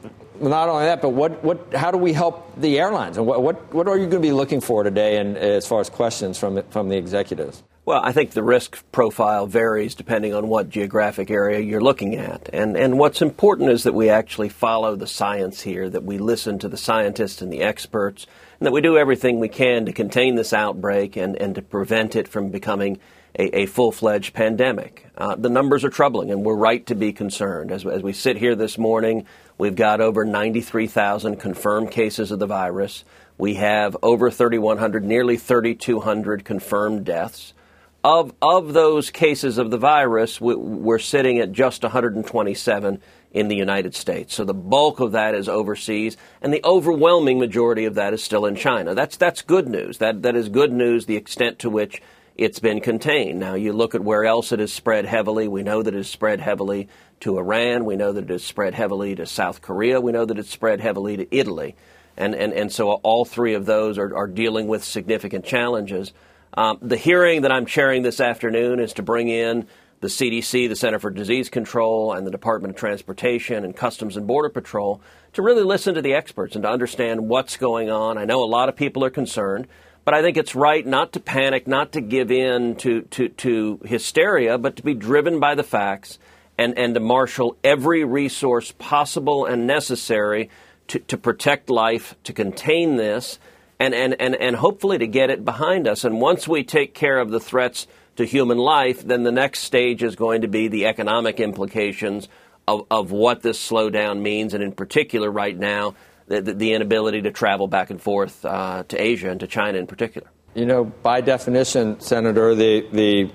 not 0.42 0.70
only 0.70 0.86
that, 0.86 1.02
but 1.02 1.10
what, 1.10 1.44
what, 1.44 1.74
how 1.74 1.92
do 1.92 1.98
we 1.98 2.14
help 2.14 2.60
the 2.60 2.80
airlines? 2.80 3.18
And 3.18 3.26
what, 3.26 3.42
what, 3.42 3.74
what 3.74 3.88
are 3.88 3.98
you 3.98 4.08
going 4.08 4.22
to 4.22 4.28
be 4.28 4.34
looking 4.34 4.62
for 4.62 4.84
today 4.84 5.18
and 5.18 5.38
as 5.38 5.68
far 5.68 5.80
as 5.80 5.90
questions 5.90 6.38
from, 6.38 6.62
from 6.64 6.90
the 6.90 6.98
executives? 6.98 7.64
Well, 7.84 8.02
I 8.04 8.12
think 8.12 8.32
the 8.32 8.44
risk 8.44 8.84
profile 8.91 9.48
varies 9.48 9.96
depending 9.96 10.36
on 10.36 10.48
what 10.48 10.70
geographic 10.70 11.32
area 11.32 11.60
you're 11.60 11.82
looking 11.82 12.15
at. 12.15 12.48
And, 12.54 12.78
and 12.78 13.00
what's 13.00 13.24
important 13.24 13.72
is 13.72 13.84
that 13.84 13.96
we 13.96 14.08
actually 14.08 14.50
follow 14.50 14.96
the 14.96 15.08
science 15.08 15.62
here, 15.62 15.89
that 15.89 16.04
we 16.04 16.20
listen 16.20 16.60
to 16.60 16.70
the 16.70 16.78
scientists 16.78 17.41
and 17.41 17.52
the 17.52 17.63
experts, 17.63 18.28
and 18.60 18.67
that 18.67 18.72
we 18.72 18.82
do 18.82 19.00
everything 19.00 19.39
we 19.39 19.50
can 19.50 19.88
to 19.88 19.94
contain 19.94 20.36
this 20.36 20.54
outbreak 20.54 21.15
and, 21.15 21.36
and 21.36 21.56
to 21.56 21.63
prevent 21.63 22.15
it 22.15 22.28
from 22.28 22.50
becoming 22.50 23.00
a, 23.39 23.62
a 23.62 23.65
full 23.65 23.91
fledged 23.91 24.36
pandemic. 24.36 25.08
Uh, 25.17 25.36
the 25.36 25.50
numbers 25.50 25.84
are 25.84 25.89
troubling, 25.89 26.30
and 26.30 26.46
we're 26.46 26.56
right 26.56 26.86
to 26.86 26.94
be 26.94 27.12
concerned. 27.12 27.72
As, 27.72 27.84
as 27.84 28.04
we 28.04 28.13
sit 28.13 28.38
here 28.38 28.54
this 28.54 28.78
morning, 28.78 29.26
we've 29.58 29.76
got 29.76 30.02
over 30.02 30.24
93,000 30.24 31.38
confirmed 31.38 31.89
cases 31.89 32.30
of 32.30 32.38
the 32.38 32.46
virus. 32.46 33.04
We 33.39 33.56
have 33.56 33.98
over 34.04 34.30
3,100, 34.30 35.04
nearly 35.04 35.38
3,200 35.38 36.46
confirmed 36.46 37.06
deaths. 37.06 37.56
Of, 38.04 38.34
of 38.42 38.74
those 38.74 39.12
cases 39.12 39.60
of 39.60 39.70
the 39.70 39.78
virus, 39.78 40.42
we, 40.42 40.56
we're 40.56 40.98
sitting 40.98 41.38
at 41.38 41.52
just 41.52 41.84
127 41.84 43.02
in 43.32 43.48
the 43.48 43.56
United 43.56 43.94
States. 43.94 44.34
So 44.34 44.44
the 44.44 44.56
bulk 44.56 45.00
of 45.00 45.12
that 45.12 45.36
is 45.36 45.48
overseas, 45.48 46.18
and 46.42 46.52
the 46.52 46.62
overwhelming 46.64 47.40
majority 47.40 47.86
of 47.86 47.96
that 47.96 48.14
is 48.14 48.24
still 48.24 48.46
in 48.46 48.56
China. 48.56 48.96
That's, 48.96 49.18
that's 49.18 49.42
good 49.44 49.68
news. 49.68 50.00
That, 50.00 50.24
that 50.24 50.36
is 50.36 50.50
good 50.50 50.74
news, 50.74 51.06
the 51.06 51.16
extent 51.16 51.60
to 51.60 51.70
which 51.70 52.02
it's 52.36 52.60
been 52.60 52.82
contained. 52.82 53.40
Now, 53.40 53.54
you 53.54 53.72
look 53.72 53.94
at 53.94 54.04
where 54.04 54.26
else 54.26 54.52
it 54.52 54.60
has 54.60 54.74
spread 54.74 55.06
heavily. 55.06 55.48
We 55.48 55.62
know 55.62 55.84
that 55.84 55.94
it 55.94 55.98
has 55.98 56.10
spread 56.10 56.40
heavily 56.40 56.90
to 57.20 57.38
Iran. 57.38 57.86
We 57.86 57.96
know 57.96 58.12
that 58.14 58.24
it 58.24 58.30
has 58.30 58.44
spread 58.44 58.74
heavily 58.74 59.14
to 59.16 59.28
South 59.28 59.62
Korea. 59.62 60.02
We 60.02 60.12
know 60.12 60.26
that 60.26 60.40
it's 60.40 60.50
spread 60.50 60.82
heavily 60.82 61.18
to 61.18 61.36
Italy. 61.36 61.76
And, 62.18 62.34
and, 62.34 62.52
and 62.52 62.72
so 62.72 62.94
all 62.94 63.26
three 63.26 63.54
of 63.54 63.66
those 63.66 63.98
are, 63.98 64.16
are 64.16 64.28
dealing 64.28 64.68
with 64.68 64.84
significant 64.84 65.46
challenges. 65.46 66.14
Um, 66.54 66.78
the 66.82 66.98
hearing 66.98 67.44
that 67.44 67.52
I'm 67.52 67.66
chairing 67.66 68.04
this 68.04 68.20
afternoon 68.20 68.80
is 68.80 68.94
to 68.94 69.04
bring 69.04 69.30
in 69.30 69.68
the 70.02 70.08
CDC, 70.08 70.68
the 70.68 70.76
Center 70.76 71.00
for 71.00 71.10
Disease 71.10 71.50
Control, 71.50 72.14
and 72.14 72.26
the 72.26 72.32
Department 72.32 72.74
of 72.74 72.80
Transportation 72.80 73.64
and 73.64 73.76
Customs 73.76 74.18
and 74.18 74.28
Border 74.28 74.50
Patrol 74.50 75.02
to 75.34 75.42
really 75.42 75.64
listen 75.64 75.96
to 75.96 76.02
the 76.02 76.14
experts 76.14 76.56
and 76.56 76.64
to 76.64 76.70
understand 76.70 77.30
what's 77.30 77.56
going 77.56 77.90
on. 77.90 78.18
I 78.18 78.26
know 78.26 78.44
a 78.44 78.46
lot 78.46 78.68
of 78.68 78.76
people 78.76 79.06
are 79.06 79.10
concerned. 79.10 79.68
But 80.04 80.16
I 80.16 80.22
think 80.22 80.38
it's 80.38 80.56
right 80.56 80.86
not 80.86 81.14
to 81.14 81.20
panic, 81.20 81.68
not 81.68 81.92
to 81.92 82.02
give 82.02 82.32
in 82.32 82.76
to, 82.78 83.04
to, 83.04 83.30
to 83.30 83.80
hysteria, 83.86 84.58
but 84.58 84.78
to 84.78 84.84
be 84.84 84.96
driven 84.96 85.40
by 85.40 85.54
the 85.56 85.64
facts 85.64 86.18
and, 86.58 86.78
and 86.78 86.96
to 86.96 87.00
marshal 87.00 87.56
every 87.64 88.04
resource 88.04 88.74
possible 88.80 89.46
and 89.46 89.68
necessary 89.68 90.50
to, 90.88 91.00
to 91.00 91.18
protect 91.18 91.70
life, 91.70 92.16
to 92.24 92.34
contain 92.34 92.96
this, 92.96 93.38
and, 93.82 93.96
and, 93.96 94.15
and, 94.22 94.36
and 94.36 94.56
hopefully 94.56 95.00
to 95.00 95.08
get 95.08 95.32
it 95.32 95.44
behind 95.44 95.88
us. 95.88 96.04
And 96.04 96.22
once 96.22 96.48
we 96.48 96.63
take 96.63 96.94
care 96.94 97.17
of 97.17 97.32
the 97.32 97.39
threats 97.39 97.88
to 98.15 98.26
human 98.26 98.60
life, 98.60 99.02
then 99.02 99.24
the 99.24 99.32
next 99.32 99.62
stage 99.62 100.04
is 100.04 100.15
going 100.15 100.41
to 100.41 100.48
be 100.48 100.67
the 100.67 100.86
economic 100.86 101.39
implications 101.39 102.30
of, 102.67 102.86
of 102.91 103.12
what 103.12 103.41
this 103.41 103.58
slowdown 103.58 104.22
means, 104.22 104.54
and 104.54 104.63
in 104.63 104.72
particular, 104.72 105.32
right 105.32 105.58
now, 105.58 105.96
the, 106.28 106.41
the 106.41 106.74
inability 106.74 107.24
to 107.24 107.32
travel 107.32 107.67
back 107.67 107.89
and 107.89 108.00
forth 108.00 108.46
uh, 108.46 108.84
to 108.88 109.02
Asia 109.02 109.32
and 109.32 109.39
to 109.39 109.48
China 109.48 109.80
in 109.80 109.88
particular. 109.88 110.30
You 110.54 110.67
know, 110.67 110.84
by 110.84 111.22
definition, 111.22 112.00
Senator, 112.00 112.54
the, 112.54 112.88
the 112.94 113.32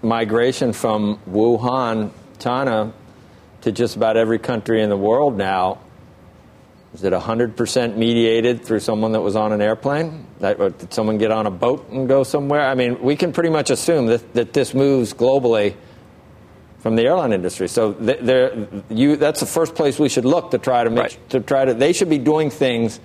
migration 0.00 0.72
from 0.72 1.18
Wuhan, 1.28 2.12
China, 2.38 2.92
to 3.62 3.72
just 3.72 3.96
about 3.96 4.16
every 4.16 4.38
country 4.38 4.80
in 4.80 4.90
the 4.90 4.96
world 4.96 5.36
now 5.36 5.80
is 6.94 7.04
it 7.04 7.12
100% 7.12 7.96
mediated 7.96 8.64
through 8.64 8.80
someone 8.80 9.12
that 9.12 9.20
was 9.20 9.36
on 9.36 9.52
an 9.52 9.60
airplane? 9.60 10.26
That, 10.40 10.58
did 10.78 10.92
someone 10.92 11.18
get 11.18 11.30
on 11.30 11.46
a 11.46 11.50
boat 11.50 11.88
and 11.90 12.08
go 12.08 12.22
somewhere? 12.24 12.62
I 12.62 12.74
mean, 12.74 13.02
we 13.02 13.14
can 13.14 13.32
pretty 13.32 13.50
much 13.50 13.70
assume 13.70 14.06
that, 14.06 14.34
that 14.34 14.52
this 14.54 14.72
moves 14.72 15.12
globally 15.12 15.74
from 16.78 16.96
the 16.96 17.02
airline 17.02 17.32
industry. 17.32 17.68
So 17.68 17.90
you, 18.88 19.16
that's 19.16 19.40
the 19.40 19.46
first 19.46 19.74
place 19.74 19.98
we 19.98 20.08
should 20.08 20.24
look 20.24 20.52
to 20.52 20.58
try 20.58 20.84
to 20.84 20.90
make 20.90 21.02
right. 21.02 21.30
to 21.30 21.40
try 21.40 21.64
to. 21.64 21.74
They 21.74 21.92
should 21.92 22.08
be 22.08 22.18
doing 22.18 22.50
things 22.50 23.00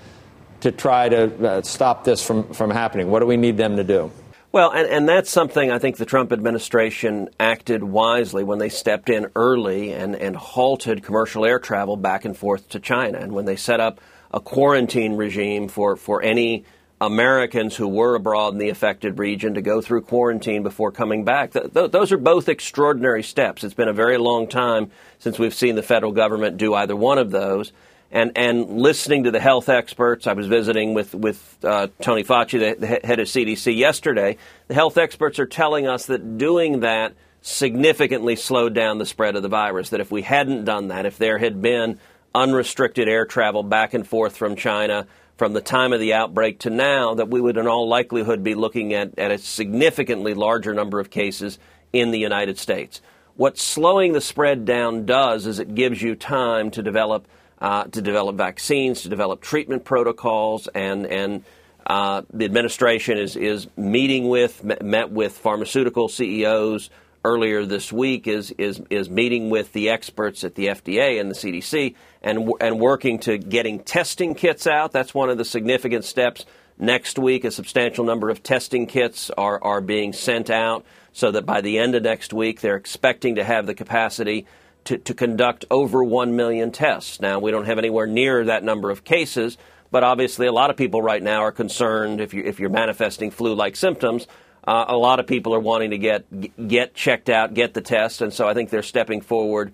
to 0.62 0.72
try 0.72 1.10
to 1.10 1.48
uh, 1.48 1.62
stop 1.64 2.04
this 2.04 2.26
from 2.26 2.54
from 2.54 2.70
happening. 2.70 3.10
What 3.10 3.20
do 3.20 3.26
we 3.26 3.38
need 3.38 3.58
them 3.58 3.76
to 3.76 3.84
do? 3.84 4.12
Well, 4.54 4.70
and, 4.70 4.88
and 4.88 5.10
that's 5.10 5.32
something 5.32 5.72
I 5.72 5.80
think 5.80 5.98
the 5.98 6.06
Trump 6.06 6.32
administration 6.32 7.30
acted 7.40 7.84
wisely 7.84 8.44
when 8.44 8.60
they 8.60 8.70
stepped 8.70 9.10
in 9.10 9.32
early 9.36 9.92
and, 9.92 10.16
and 10.16 10.36
halted 10.36 11.02
commercial 11.02 11.44
air 11.44 11.58
travel 11.58 11.98
back 11.98 12.24
and 12.24 12.38
forth 12.38 12.70
to 12.70 12.80
China, 12.80 13.18
and 13.18 13.32
when 13.32 13.46
they 13.46 13.56
set 13.56 13.80
up 13.80 14.00
a 14.32 14.40
quarantine 14.40 15.16
regime 15.16 15.70
for, 15.70 15.96
for 15.96 16.22
any 16.22 16.66
Americans 17.02 17.76
who 17.76 17.88
were 17.88 18.14
abroad 18.14 18.54
in 18.54 18.60
the 18.60 18.70
affected 18.70 19.18
region 19.18 19.56
to 19.56 19.62
go 19.64 19.82
through 19.82 20.04
quarantine 20.04 20.62
before 20.62 20.92
coming 20.92 21.26
back. 21.26 21.54
Th- 21.54 21.74
th- 21.74 21.90
those 21.90 22.12
are 22.12 22.18
both 22.18 22.48
extraordinary 22.48 23.24
steps. 23.24 23.64
It's 23.64 23.74
been 23.74 23.88
a 23.88 23.94
very 23.94 24.20
long 24.20 24.48
time 24.48 24.92
since 25.18 25.40
we've 25.40 25.54
seen 25.54 25.74
the 25.74 25.82
federal 25.82 26.12
government 26.12 26.58
do 26.58 26.76
either 26.76 26.96
one 26.96 27.18
of 27.18 27.32
those. 27.32 27.74
And, 28.14 28.32
and 28.36 28.78
listening 28.78 29.24
to 29.24 29.32
the 29.32 29.40
health 29.40 29.70
experts, 29.70 30.28
I 30.28 30.34
was 30.34 30.46
visiting 30.46 30.94
with, 30.94 31.16
with 31.16 31.58
uh, 31.64 31.88
Tony 32.00 32.24
Fauci, 32.24 32.60
the, 32.60 32.80
the 32.80 32.88
head 32.88 33.20
of 33.20 33.26
CDC, 33.26 33.76
yesterday. 33.76 34.38
The 34.68 34.76
health 34.76 35.00
experts 35.00 35.40
are 35.40 35.48
telling 35.48 35.88
us 35.88 36.06
that 36.06 36.38
doing 36.38 36.82
that 36.82 37.16
significantly 37.42 38.36
slowed 38.36 38.76
down 38.76 39.00
the 39.00 39.08
spread 39.08 39.36
of 39.36 39.42
the 39.42 39.50
virus. 39.50 39.90
That 39.90 40.00
if 40.00 40.12
we 40.12 40.22
hadn't 40.22 40.66
done 40.66 40.90
that, 40.90 41.08
if 41.08 41.18
there 41.18 41.40
had 41.40 41.60
been 41.60 42.00
unrestricted 42.36 43.10
air 43.10 43.26
travel 43.26 43.64
back 43.64 43.96
and 43.96 44.08
forth 44.08 44.38
from 44.38 44.56
China, 44.56 45.08
from 45.38 45.54
the 45.54 45.62
time 45.62 45.92
of 45.92 46.00
the 46.00 46.14
outbreak 46.14 46.60
to 46.60 46.70
now 46.70 47.16
that 47.16 47.30
we 47.30 47.42
would 47.42 47.58
in 47.58 47.66
all 47.66 47.88
likelihood 47.88 48.44
be 48.44 48.54
looking 48.54 48.94
at, 48.94 49.18
at 49.18 49.32
a 49.32 49.40
significantly 49.40 50.36
larger 50.36 50.76
number 50.76 51.00
of 51.00 51.10
cases 51.10 51.58
in 51.92 52.12
the 52.12 52.20
United 52.20 52.60
States. 52.60 53.02
What 53.38 53.58
slowing 53.58 54.14
the 54.14 54.22
spread 54.22 54.66
down 54.66 55.08
does 55.08 55.48
is 55.48 55.58
it 55.58 55.74
gives 55.74 56.00
you 56.00 56.14
time 56.14 56.70
to 56.72 56.84
develop 56.84 57.28
uh, 57.64 57.86
to 57.86 58.02
develop 58.02 58.36
vaccines, 58.36 59.02
to 59.02 59.10
develop 59.10 59.42
treatment 59.42 59.86
protocols, 59.86 60.68
and 60.68 61.08
and 61.08 61.44
uh, 61.88 62.22
the 62.32 62.46
administration 62.46 63.18
is 63.18 63.36
is 63.36 63.68
meeting 63.76 64.30
with 64.30 64.64
met 64.84 65.10
with 65.10 65.36
pharmaceutical 65.36 66.08
CEOs 66.08 66.92
earlier 67.26 67.66
this 67.66 67.92
week 67.92 68.28
is 68.28 68.52
is 68.58 68.82
is 68.92 69.10
meeting 69.10 69.50
with 69.50 69.72
the 69.74 69.90
experts 69.90 70.44
at 70.44 70.56
the 70.56 70.68
FDA 70.68 71.20
and 71.20 71.32
the 71.32 71.36
CDC 71.36 71.96
and 72.22 72.52
and 72.62 72.80
working 72.80 73.18
to 73.20 73.40
getting 73.40 73.80
testing 73.80 74.36
kits 74.36 74.68
out. 74.68 74.92
That's 74.92 75.16
one 75.16 75.30
of 75.30 75.40
the 75.40 75.46
significant 75.46 76.06
steps 76.06 76.46
Next 76.78 77.20
week, 77.20 77.44
a 77.46 77.52
substantial 77.52 78.04
number 78.04 78.30
of 78.30 78.42
testing 78.42 78.88
kits 78.88 79.30
are, 79.38 79.64
are 79.64 79.80
being 79.80 80.12
sent 80.12 80.50
out 80.50 80.86
so 81.12 81.30
that 81.32 81.46
by 81.46 81.62
the 81.62 81.78
end 81.78 81.94
of 81.94 82.02
next 82.02 82.34
week, 82.34 82.62
they're 82.62 82.76
expecting 82.76 83.36
to 83.36 83.44
have 83.44 83.68
the 83.68 83.76
capacity 83.76 84.48
to, 84.86 84.98
to 84.98 85.14
conduct 85.14 85.66
over 85.72 86.04
1 86.04 86.36
million 86.36 86.72
tests. 86.72 87.20
Now, 87.20 87.40
we 87.40 87.52
don't 87.52 87.66
have 87.66 87.78
anywhere 87.78 88.08
near 88.08 88.46
that 88.46 88.64
number 88.64 88.90
of 88.90 89.04
cases, 89.04 89.58
but 89.92 90.04
obviously, 90.04 90.48
a 90.48 90.52
lot 90.52 90.70
of 90.70 90.78
people 90.78 91.02
right 91.02 91.22
now 91.22 91.42
are 91.42 91.52
concerned 91.52 92.20
if, 92.20 92.34
you, 92.34 92.44
if 92.44 92.60
you're 92.60 92.70
manifesting 92.70 93.32
flu 93.32 93.54
like 93.54 93.76
symptoms. 93.76 94.28
Uh, 94.66 94.86
a 94.88 94.98
lot 94.98 95.20
of 95.20 95.28
people 95.28 95.54
are 95.54 95.60
wanting 95.60 95.92
to 95.92 95.98
get 95.98 96.26
get 96.70 96.94
checked 96.94 97.30
out, 97.30 97.54
get 97.54 97.74
the 97.74 97.82
test, 97.82 98.22
and 98.22 98.34
so 98.34 98.48
I 98.48 98.54
think 98.54 98.70
they're 98.70 98.82
stepping 98.82 99.20
forward 99.20 99.74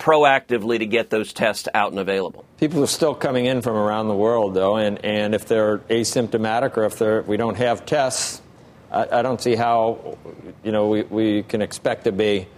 proactively 0.00 0.78
to 0.78 0.86
get 0.86 1.10
those 1.10 1.32
tests 1.32 1.68
out 1.74 1.90
and 1.90 2.00
available. 2.00 2.44
People 2.58 2.82
are 2.82 2.88
still 2.88 3.14
coming 3.14 3.44
in 3.44 3.60
from 3.60 3.76
around 3.76 4.08
the 4.08 4.14
world, 4.14 4.54
though, 4.54 4.76
and, 4.76 5.04
and 5.04 5.34
if 5.34 5.46
they're 5.46 5.78
asymptomatic 5.78 6.78
or 6.78 6.84
if 6.84 6.98
they're, 6.98 7.20
we 7.22 7.36
don't 7.36 7.58
have 7.58 7.84
tests, 7.84 8.40
I, 8.90 9.18
I 9.18 9.22
don't 9.22 9.40
see 9.40 9.54
how 9.54 10.16
you 10.64 10.72
know 10.72 10.88
we, 10.88 11.02
we 11.02 11.42
can 11.42 11.62
expect 11.62 12.04
to 12.04 12.12
be 12.12 12.48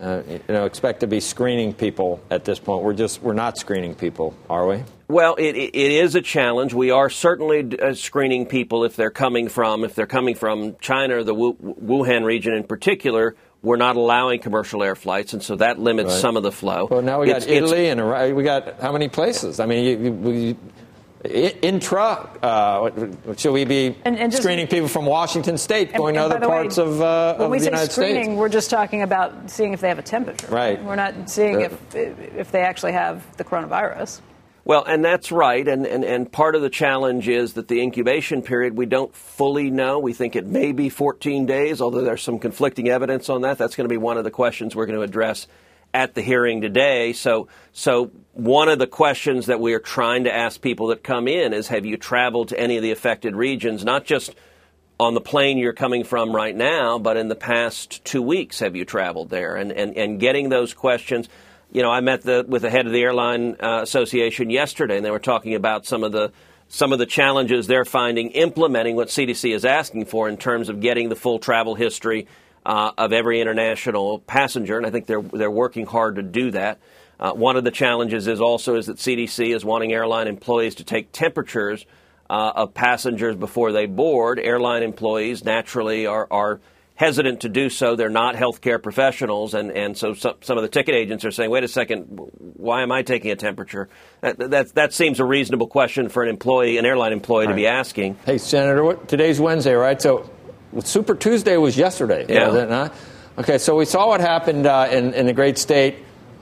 uh, 0.00 0.22
you 0.28 0.40
know 0.48 0.64
expect 0.64 1.00
to 1.00 1.06
be 1.06 1.20
screening 1.20 1.74
people 1.74 2.20
at 2.30 2.44
this 2.44 2.58
point. 2.58 2.82
We're 2.82 2.94
just 2.94 3.22
we're 3.22 3.32
not 3.32 3.58
screening 3.58 3.94
people, 3.94 4.34
are 4.48 4.66
we? 4.66 4.82
Well, 5.08 5.34
it, 5.34 5.56
it 5.56 5.74
is 5.74 6.14
a 6.14 6.22
challenge. 6.22 6.72
We 6.72 6.90
are 6.90 7.10
certainly 7.10 7.78
uh, 7.78 7.94
screening 7.94 8.46
people 8.46 8.84
if 8.84 8.96
they're 8.96 9.10
coming 9.10 9.48
from 9.48 9.84
if 9.84 9.94
they're 9.94 10.06
coming 10.06 10.34
from 10.34 10.76
China 10.80 11.18
or 11.18 11.24
the 11.24 11.34
Wuhan 11.34 12.24
region 12.24 12.54
in 12.54 12.64
particular 12.64 13.36
we're 13.62 13.76
not 13.76 13.96
allowing 13.96 14.40
commercial 14.40 14.82
air 14.82 14.94
flights, 14.94 15.32
and 15.32 15.42
so 15.42 15.56
that 15.56 15.78
limits 15.78 16.10
right. 16.10 16.20
some 16.20 16.36
of 16.36 16.42
the 16.42 16.52
flow. 16.52 16.88
Well, 16.90 17.02
now 17.02 17.20
we 17.20 17.26
got 17.26 17.38
it's, 17.38 17.46
Italy 17.46 17.86
it's, 17.86 18.00
and 18.00 18.34
we 18.34 18.42
got 18.42 18.80
how 18.80 18.92
many 18.92 19.08
places? 19.08 19.60
I 19.60 19.66
mean, 19.66 19.84
you, 19.84 20.30
you, 20.32 20.56
intra, 21.24 22.30
uh, 22.42 22.90
should 23.36 23.52
we 23.52 23.64
be 23.64 23.96
and, 24.04 24.18
and 24.18 24.32
just, 24.32 24.42
screening 24.42 24.66
people 24.66 24.88
from 24.88 25.04
Washington 25.04 25.58
State 25.58 25.92
going 25.92 26.16
and, 26.16 26.30
to 26.30 26.36
other 26.36 26.46
parts 26.46 26.78
way, 26.78 26.84
of, 26.84 27.00
uh, 27.00 27.34
when 27.34 27.46
of 27.46 27.50
we 27.50 27.58
the 27.58 27.64
say 27.64 27.70
United 27.70 27.92
screening, 27.92 28.24
States? 28.24 28.38
We're 28.38 28.48
just 28.48 28.70
talking 28.70 29.02
about 29.02 29.50
seeing 29.50 29.72
if 29.72 29.80
they 29.80 29.88
have 29.88 29.98
a 29.98 30.02
temperature. 30.02 30.46
Right. 30.46 30.82
We're 30.82 30.96
not 30.96 31.28
seeing 31.28 31.60
if 31.60 31.94
if 31.94 32.50
they 32.50 32.62
actually 32.62 32.92
have 32.92 33.36
the 33.36 33.44
coronavirus. 33.44 34.20
Well, 34.64 34.84
and 34.84 35.04
that's 35.04 35.32
right. 35.32 35.66
And, 35.66 35.86
and, 35.86 36.04
and 36.04 36.30
part 36.30 36.54
of 36.54 36.62
the 36.62 36.70
challenge 36.70 37.28
is 37.28 37.54
that 37.54 37.68
the 37.68 37.80
incubation 37.80 38.42
period, 38.42 38.76
we 38.76 38.86
don't 38.86 39.12
fully 39.14 39.70
know. 39.70 39.98
We 39.98 40.12
think 40.12 40.36
it 40.36 40.46
may 40.46 40.72
be 40.72 40.90
14 40.90 41.46
days, 41.46 41.80
although 41.80 42.02
there's 42.02 42.22
some 42.22 42.38
conflicting 42.38 42.88
evidence 42.88 43.28
on 43.30 43.40
that. 43.40 43.58
That's 43.58 43.74
going 43.74 43.86
to 43.86 43.92
be 43.92 43.96
one 43.96 44.18
of 44.18 44.24
the 44.24 44.30
questions 44.30 44.76
we're 44.76 44.86
going 44.86 44.98
to 44.98 45.02
address 45.02 45.48
at 45.92 46.14
the 46.14 46.22
hearing 46.22 46.60
today. 46.60 47.12
So, 47.12 47.48
so 47.72 48.10
one 48.32 48.68
of 48.68 48.78
the 48.78 48.86
questions 48.86 49.46
that 49.46 49.60
we 49.60 49.74
are 49.74 49.80
trying 49.80 50.24
to 50.24 50.34
ask 50.34 50.60
people 50.60 50.88
that 50.88 51.02
come 51.02 51.28
in 51.28 51.52
is 51.52 51.68
have 51.68 51.84
you 51.84 51.96
traveled 51.96 52.48
to 52.48 52.60
any 52.60 52.76
of 52.76 52.82
the 52.82 52.92
affected 52.92 53.34
regions, 53.34 53.84
not 53.84 54.04
just 54.04 54.34
on 54.98 55.14
the 55.14 55.20
plane 55.20 55.58
you're 55.58 55.72
coming 55.72 56.04
from 56.04 56.34
right 56.34 56.54
now, 56.54 56.98
but 56.98 57.16
in 57.16 57.28
the 57.28 57.34
past 57.34 58.04
two 58.04 58.22
weeks, 58.22 58.60
have 58.60 58.76
you 58.76 58.84
traveled 58.84 59.30
there? 59.30 59.56
And, 59.56 59.72
and, 59.72 59.96
and 59.96 60.20
getting 60.20 60.48
those 60.48 60.74
questions– 60.74 61.28
you 61.72 61.82
know, 61.82 61.90
I 61.90 62.00
met 62.00 62.22
the, 62.22 62.44
with 62.46 62.62
the 62.62 62.70
head 62.70 62.86
of 62.86 62.92
the 62.92 63.02
airline 63.02 63.56
uh, 63.60 63.80
association 63.82 64.50
yesterday, 64.50 64.96
and 64.96 65.04
they 65.04 65.10
were 65.10 65.18
talking 65.18 65.54
about 65.54 65.86
some 65.86 66.04
of 66.04 66.12
the 66.12 66.32
some 66.72 66.92
of 66.92 67.00
the 67.00 67.06
challenges 67.06 67.66
they're 67.66 67.84
finding 67.84 68.30
implementing 68.30 68.94
what 68.94 69.08
CDC 69.08 69.52
is 69.52 69.64
asking 69.64 70.04
for 70.04 70.28
in 70.28 70.36
terms 70.36 70.68
of 70.68 70.80
getting 70.80 71.08
the 71.08 71.16
full 71.16 71.40
travel 71.40 71.74
history 71.74 72.28
uh, 72.64 72.92
of 72.98 73.12
every 73.12 73.40
international 73.40 74.18
passenger, 74.20 74.76
and 74.76 74.86
I 74.86 74.90
think 74.90 75.06
they're 75.06 75.22
they're 75.22 75.50
working 75.50 75.86
hard 75.86 76.16
to 76.16 76.22
do 76.22 76.50
that. 76.52 76.78
Uh, 77.18 77.32
one 77.32 77.56
of 77.56 77.64
the 77.64 77.70
challenges 77.70 78.26
is 78.26 78.40
also 78.40 78.76
is 78.76 78.86
that 78.86 78.96
CDC 78.96 79.54
is 79.54 79.64
wanting 79.64 79.92
airline 79.92 80.26
employees 80.26 80.76
to 80.76 80.84
take 80.84 81.12
temperatures 81.12 81.84
uh, 82.28 82.52
of 82.54 82.74
passengers 82.74 83.36
before 83.36 83.72
they 83.72 83.86
board. 83.86 84.38
Airline 84.38 84.82
employees 84.82 85.44
naturally 85.44 86.06
are 86.06 86.26
are 86.30 86.60
hesitant 87.00 87.40
to 87.40 87.48
do 87.48 87.70
so. 87.70 87.96
They're 87.96 88.10
not 88.10 88.34
healthcare 88.34 88.80
professionals, 88.80 89.54
and, 89.54 89.72
and 89.72 89.96
so 89.96 90.12
some, 90.12 90.34
some 90.42 90.58
of 90.58 90.62
the 90.62 90.68
ticket 90.68 90.94
agents 90.94 91.24
are 91.24 91.30
saying, 91.30 91.48
wait 91.48 91.64
a 91.64 91.68
second, 91.68 92.04
why 92.58 92.82
am 92.82 92.92
I 92.92 93.00
taking 93.00 93.30
a 93.30 93.36
temperature? 93.36 93.88
That, 94.20 94.38
that, 94.50 94.74
that 94.74 94.92
seems 94.92 95.18
a 95.18 95.24
reasonable 95.24 95.66
question 95.66 96.10
for 96.10 96.22
an 96.22 96.28
employee, 96.28 96.76
an 96.76 96.84
airline 96.84 97.14
employee, 97.14 97.46
right. 97.46 97.52
to 97.52 97.56
be 97.56 97.66
asking. 97.66 98.18
Hey, 98.26 98.36
Senator, 98.36 98.84
what, 98.84 99.08
today's 99.08 99.40
Wednesday, 99.40 99.72
right? 99.72 100.00
So 100.00 100.28
Super 100.84 101.14
Tuesday 101.14 101.56
was 101.56 101.76
yesterday, 101.76 102.26
yeah. 102.28 102.48
was 102.48 102.56
it 102.56 102.68
not? 102.68 102.94
Okay, 103.38 103.58
so 103.58 103.76
we 103.76 103.84
saw 103.84 104.08
what 104.08 104.20
happened 104.20 104.66
uh, 104.66 104.88
in, 104.90 105.14
in 105.14 105.26
the 105.26 105.32
great 105.32 105.58
state 105.58 105.96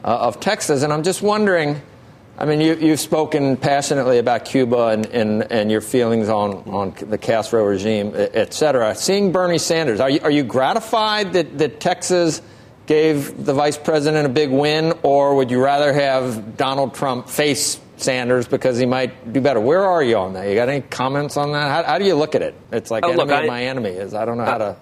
uh, 0.05 0.09
of 0.09 0.41
Texas, 0.41 0.83
and 0.83 0.93
I'm 0.93 1.03
just 1.03 1.23
wondering– 1.23 1.81
I 2.41 2.45
mean, 2.45 2.61
you, 2.61 2.77
you've 2.77 3.01
spoken 3.01 3.57
passionately 3.57 4.19
about 4.19 4.45
Cuba 4.45 4.91
and, 4.91 5.07
and, 5.07 5.51
and 5.51 5.73
your 5.73 5.81
feelings 5.81 6.29
on, 6.29 6.53
on 6.69 6.95
the 7.11 7.19
Castro 7.19 7.65
regime, 7.65 8.13
et 8.15 8.55
cetera. 8.55 8.95
Seeing 8.95 9.33
Bernie 9.33 9.59
Sanders, 9.59 9.99
are 9.99 10.09
you, 10.09 10.21
are 10.23 10.31
you 10.31 10.45
gratified 10.45 11.33
that, 11.33 11.59
that 11.59 11.81
Texas 11.81 12.41
gave 12.87 13.45
the 13.45 13.53
vice 13.53 13.77
president 13.77 14.25
a 14.25 14.29
big 14.29 14.51
win, 14.51 14.97
or 15.03 15.35
would 15.35 15.51
you 15.51 15.61
rather 15.61 15.93
have 15.93 16.57
Donald 16.57 16.95
Trump 16.95 17.29
face 17.29 17.81
Sanders 18.01 18.49
because 18.49 18.79
he 18.79 18.87
might 18.87 19.33
do 19.33 19.41
better? 19.41 19.61
Where 19.61 19.85
are 19.85 20.03
you 20.03 20.17
on 20.17 20.35
that? 20.35 20.49
You 20.49 20.55
got 20.55 20.69
any 20.69 20.81
comments 20.81 21.37
on 21.37 21.53
that? 21.53 21.69
How, 21.69 21.93
how 21.93 21.99
do 21.99 22.05
you 22.05 22.15
look 22.15 22.35
at 22.35 22.43
it? 22.43 22.55
It's 22.73 22.91
like 22.91 23.05
oh, 23.05 23.11
enemy 23.11 23.25
look, 23.25 23.43
I, 23.43 23.47
my 23.47 23.65
enemy 23.65 23.91
is. 23.91 24.15
I 24.15 24.25
don't 24.25 24.39
know 24.39 24.45
how 24.45 24.59
to 24.59 24.77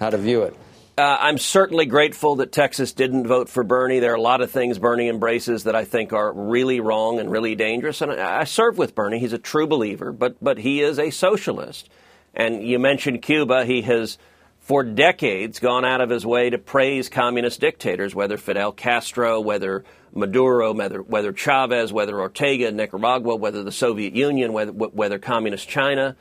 how 0.00 0.10
to 0.10 0.18
view 0.18 0.42
it. 0.42 0.56
Uh, 0.98 1.16
I'm 1.18 1.38
certainly 1.38 1.86
grateful 1.86 2.36
that 2.36 2.52
Texas 2.52 2.92
didn't 2.92 3.26
vote 3.26 3.48
for 3.48 3.64
Bernie. 3.64 4.00
There 4.00 4.12
are 4.12 4.16
a 4.16 4.20
lot 4.20 4.42
of 4.42 4.50
things 4.50 4.78
Bernie 4.78 5.08
embraces 5.08 5.64
that 5.64 5.74
I 5.74 5.84
think 5.84 6.12
are 6.12 6.30
really 6.30 6.80
wrong 6.80 7.18
and 7.18 7.30
really 7.30 7.54
dangerous. 7.54 8.02
And 8.02 8.12
I, 8.12 8.40
I 8.40 8.44
serve 8.44 8.76
with 8.76 8.94
Bernie. 8.94 9.18
He's 9.18 9.32
a 9.32 9.38
true 9.38 9.66
believer, 9.66 10.12
but 10.12 10.36
but 10.42 10.58
he 10.58 10.82
is 10.82 10.98
a 10.98 11.10
socialist. 11.10 11.88
And 12.34 12.62
you 12.62 12.78
mentioned 12.78 13.22
Cuba. 13.22 13.64
He 13.64 13.82
has, 13.82 14.18
for 14.70 14.84
decades, 14.84 15.58
gone 15.58 15.84
out 15.84 16.00
of 16.00 16.10
his 16.10 16.24
way 16.24 16.48
to 16.48 16.56
praise 16.56 17.08
communist 17.08 17.60
dictators, 17.60 18.14
whether 18.14 18.36
Fidel 18.36 18.70
Castro, 18.70 19.40
whether 19.40 19.84
Maduro, 20.14 20.72
whether, 20.72 21.02
whether 21.02 21.32
Chavez, 21.32 21.92
whether 21.92 22.20
Ortega, 22.20 22.70
Nicaragua, 22.70 23.34
whether 23.34 23.64
the 23.64 23.72
Soviet 23.72 24.14
Union, 24.14 24.52
whether, 24.52 24.70
whether 24.70 25.18
communist 25.18 25.68
China. 25.68 26.14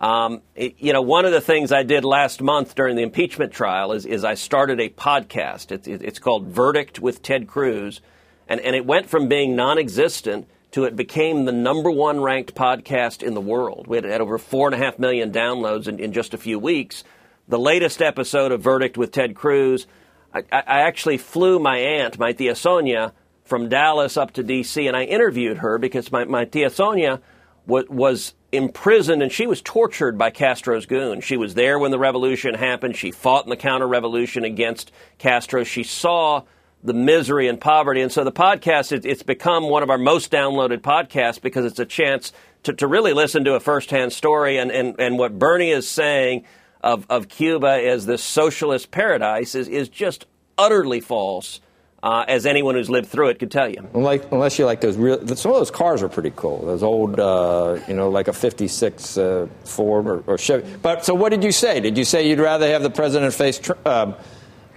Um, 0.00 0.42
it, 0.56 0.74
you 0.80 0.92
know, 0.92 1.00
one 1.00 1.26
of 1.26 1.30
the 1.30 1.40
things 1.40 1.70
I 1.70 1.84
did 1.84 2.04
last 2.04 2.42
month 2.42 2.74
during 2.74 2.96
the 2.96 3.02
impeachment 3.02 3.52
trial 3.52 3.92
is, 3.92 4.04
is 4.04 4.24
I 4.24 4.34
started 4.34 4.80
a 4.80 4.88
podcast. 4.88 5.70
It, 5.70 5.86
it, 5.86 6.02
it's 6.02 6.18
called 6.18 6.48
Verdict 6.48 6.98
with 6.98 7.22
Ted 7.22 7.46
Cruz. 7.46 8.00
And, 8.48 8.60
and 8.62 8.74
it 8.74 8.84
went 8.84 9.10
from 9.10 9.28
being 9.28 9.54
non 9.54 9.78
existent 9.78 10.48
to 10.72 10.82
it 10.86 10.96
became 10.96 11.44
the 11.44 11.52
number 11.52 11.92
one 11.92 12.20
ranked 12.20 12.56
podcast 12.56 13.22
in 13.22 13.34
the 13.34 13.40
world. 13.40 13.86
We 13.86 13.98
had, 13.98 14.04
had 14.06 14.20
over 14.20 14.38
four 14.38 14.66
and 14.66 14.74
a 14.74 14.78
half 14.78 14.98
million 14.98 15.30
downloads 15.30 15.86
in, 15.86 16.00
in 16.00 16.12
just 16.12 16.34
a 16.34 16.38
few 16.38 16.58
weeks. 16.58 17.04
The 17.48 17.58
latest 17.58 18.00
episode 18.00 18.52
of 18.52 18.62
Verdict 18.62 18.96
with 18.96 19.12
Ted 19.12 19.34
Cruz, 19.34 19.86
I, 20.32 20.44
I 20.52 20.80
actually 20.82 21.18
flew 21.18 21.58
my 21.58 21.78
aunt, 21.78 22.18
my 22.18 22.32
tia 22.32 22.54
Sonia, 22.54 23.12
from 23.44 23.68
Dallas 23.68 24.16
up 24.16 24.32
to 24.34 24.42
D.C., 24.42 24.86
and 24.86 24.96
I 24.96 25.04
interviewed 25.04 25.58
her 25.58 25.78
because 25.78 26.12
my, 26.12 26.24
my 26.24 26.44
tia 26.44 26.70
Sonia 26.70 27.20
was, 27.66 27.88
was 27.88 28.34
imprisoned 28.52 29.22
and 29.22 29.32
she 29.32 29.46
was 29.46 29.60
tortured 29.60 30.16
by 30.16 30.30
Castro's 30.30 30.86
goons. 30.86 31.24
She 31.24 31.36
was 31.36 31.54
there 31.54 31.78
when 31.78 31.90
the 31.90 31.98
revolution 31.98 32.54
happened. 32.54 32.96
She 32.96 33.10
fought 33.10 33.44
in 33.44 33.50
the 33.50 33.56
counter 33.56 33.88
revolution 33.88 34.44
against 34.44 34.92
Castro. 35.18 35.64
She 35.64 35.82
saw 35.82 36.42
the 36.84 36.94
misery 36.94 37.48
and 37.48 37.60
poverty. 37.60 38.00
And 38.00 38.12
so 38.12 38.24
the 38.24 38.32
podcast, 38.32 38.92
it, 38.92 39.04
it's 39.04 39.22
become 39.22 39.68
one 39.68 39.82
of 39.82 39.90
our 39.90 39.98
most 39.98 40.30
downloaded 40.30 40.78
podcasts 40.78 41.40
because 41.40 41.64
it's 41.64 41.78
a 41.78 41.86
chance 41.86 42.32
to, 42.64 42.72
to 42.74 42.86
really 42.86 43.12
listen 43.12 43.44
to 43.44 43.54
a 43.54 43.60
firsthand 43.60 44.12
story. 44.12 44.58
And, 44.58 44.70
and, 44.70 44.96
and 44.98 45.18
what 45.18 45.38
Bernie 45.38 45.70
is 45.70 45.88
saying 45.88 46.44
of, 46.82 47.06
of 47.08 47.28
Cuba 47.28 47.86
as 47.86 48.06
this 48.06 48.22
socialist 48.22 48.90
paradise 48.90 49.54
is, 49.54 49.68
is 49.68 49.88
just 49.88 50.26
utterly 50.58 51.00
false 51.00 51.60
uh, 52.02 52.24
as 52.26 52.46
anyone 52.46 52.74
who's 52.74 52.90
lived 52.90 53.08
through 53.08 53.28
it 53.28 53.38
could 53.38 53.50
tell 53.50 53.68
you. 53.68 53.88
Like, 53.92 54.30
unless 54.32 54.58
you 54.58 54.66
like 54.66 54.80
those 54.80 54.96
real, 54.96 55.18
some 55.36 55.52
of 55.52 55.58
those 55.58 55.70
cars 55.70 56.02
are 56.02 56.08
pretty 56.08 56.32
cool. 56.34 56.66
Those 56.66 56.82
old, 56.82 57.20
uh, 57.20 57.78
you 57.86 57.94
know, 57.94 58.10
like 58.10 58.28
a 58.28 58.32
'56 58.32 59.16
uh, 59.16 59.46
Ford 59.64 60.06
or, 60.06 60.24
or, 60.26 60.38
Chevy. 60.38 60.68
But 60.82 61.04
so, 61.04 61.14
what 61.14 61.28
did 61.28 61.44
you 61.44 61.52
say? 61.52 61.78
Did 61.78 61.96
you 61.96 62.04
say 62.04 62.28
you'd 62.28 62.40
rather 62.40 62.66
have 62.68 62.82
the 62.82 62.90
president 62.90 63.32
face 63.34 63.60
um, 63.86 64.16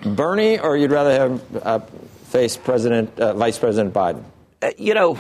Bernie, 0.05 0.59
or 0.59 0.77
you'd 0.77 0.91
rather 0.91 1.11
have 1.11 1.65
uh, 1.65 1.79
face 2.25 2.57
President, 2.57 3.19
uh, 3.19 3.33
Vice 3.33 3.57
President 3.57 3.93
Biden? 3.93 4.23
Uh, 4.61 4.71
you 4.77 4.93
know, 4.93 5.19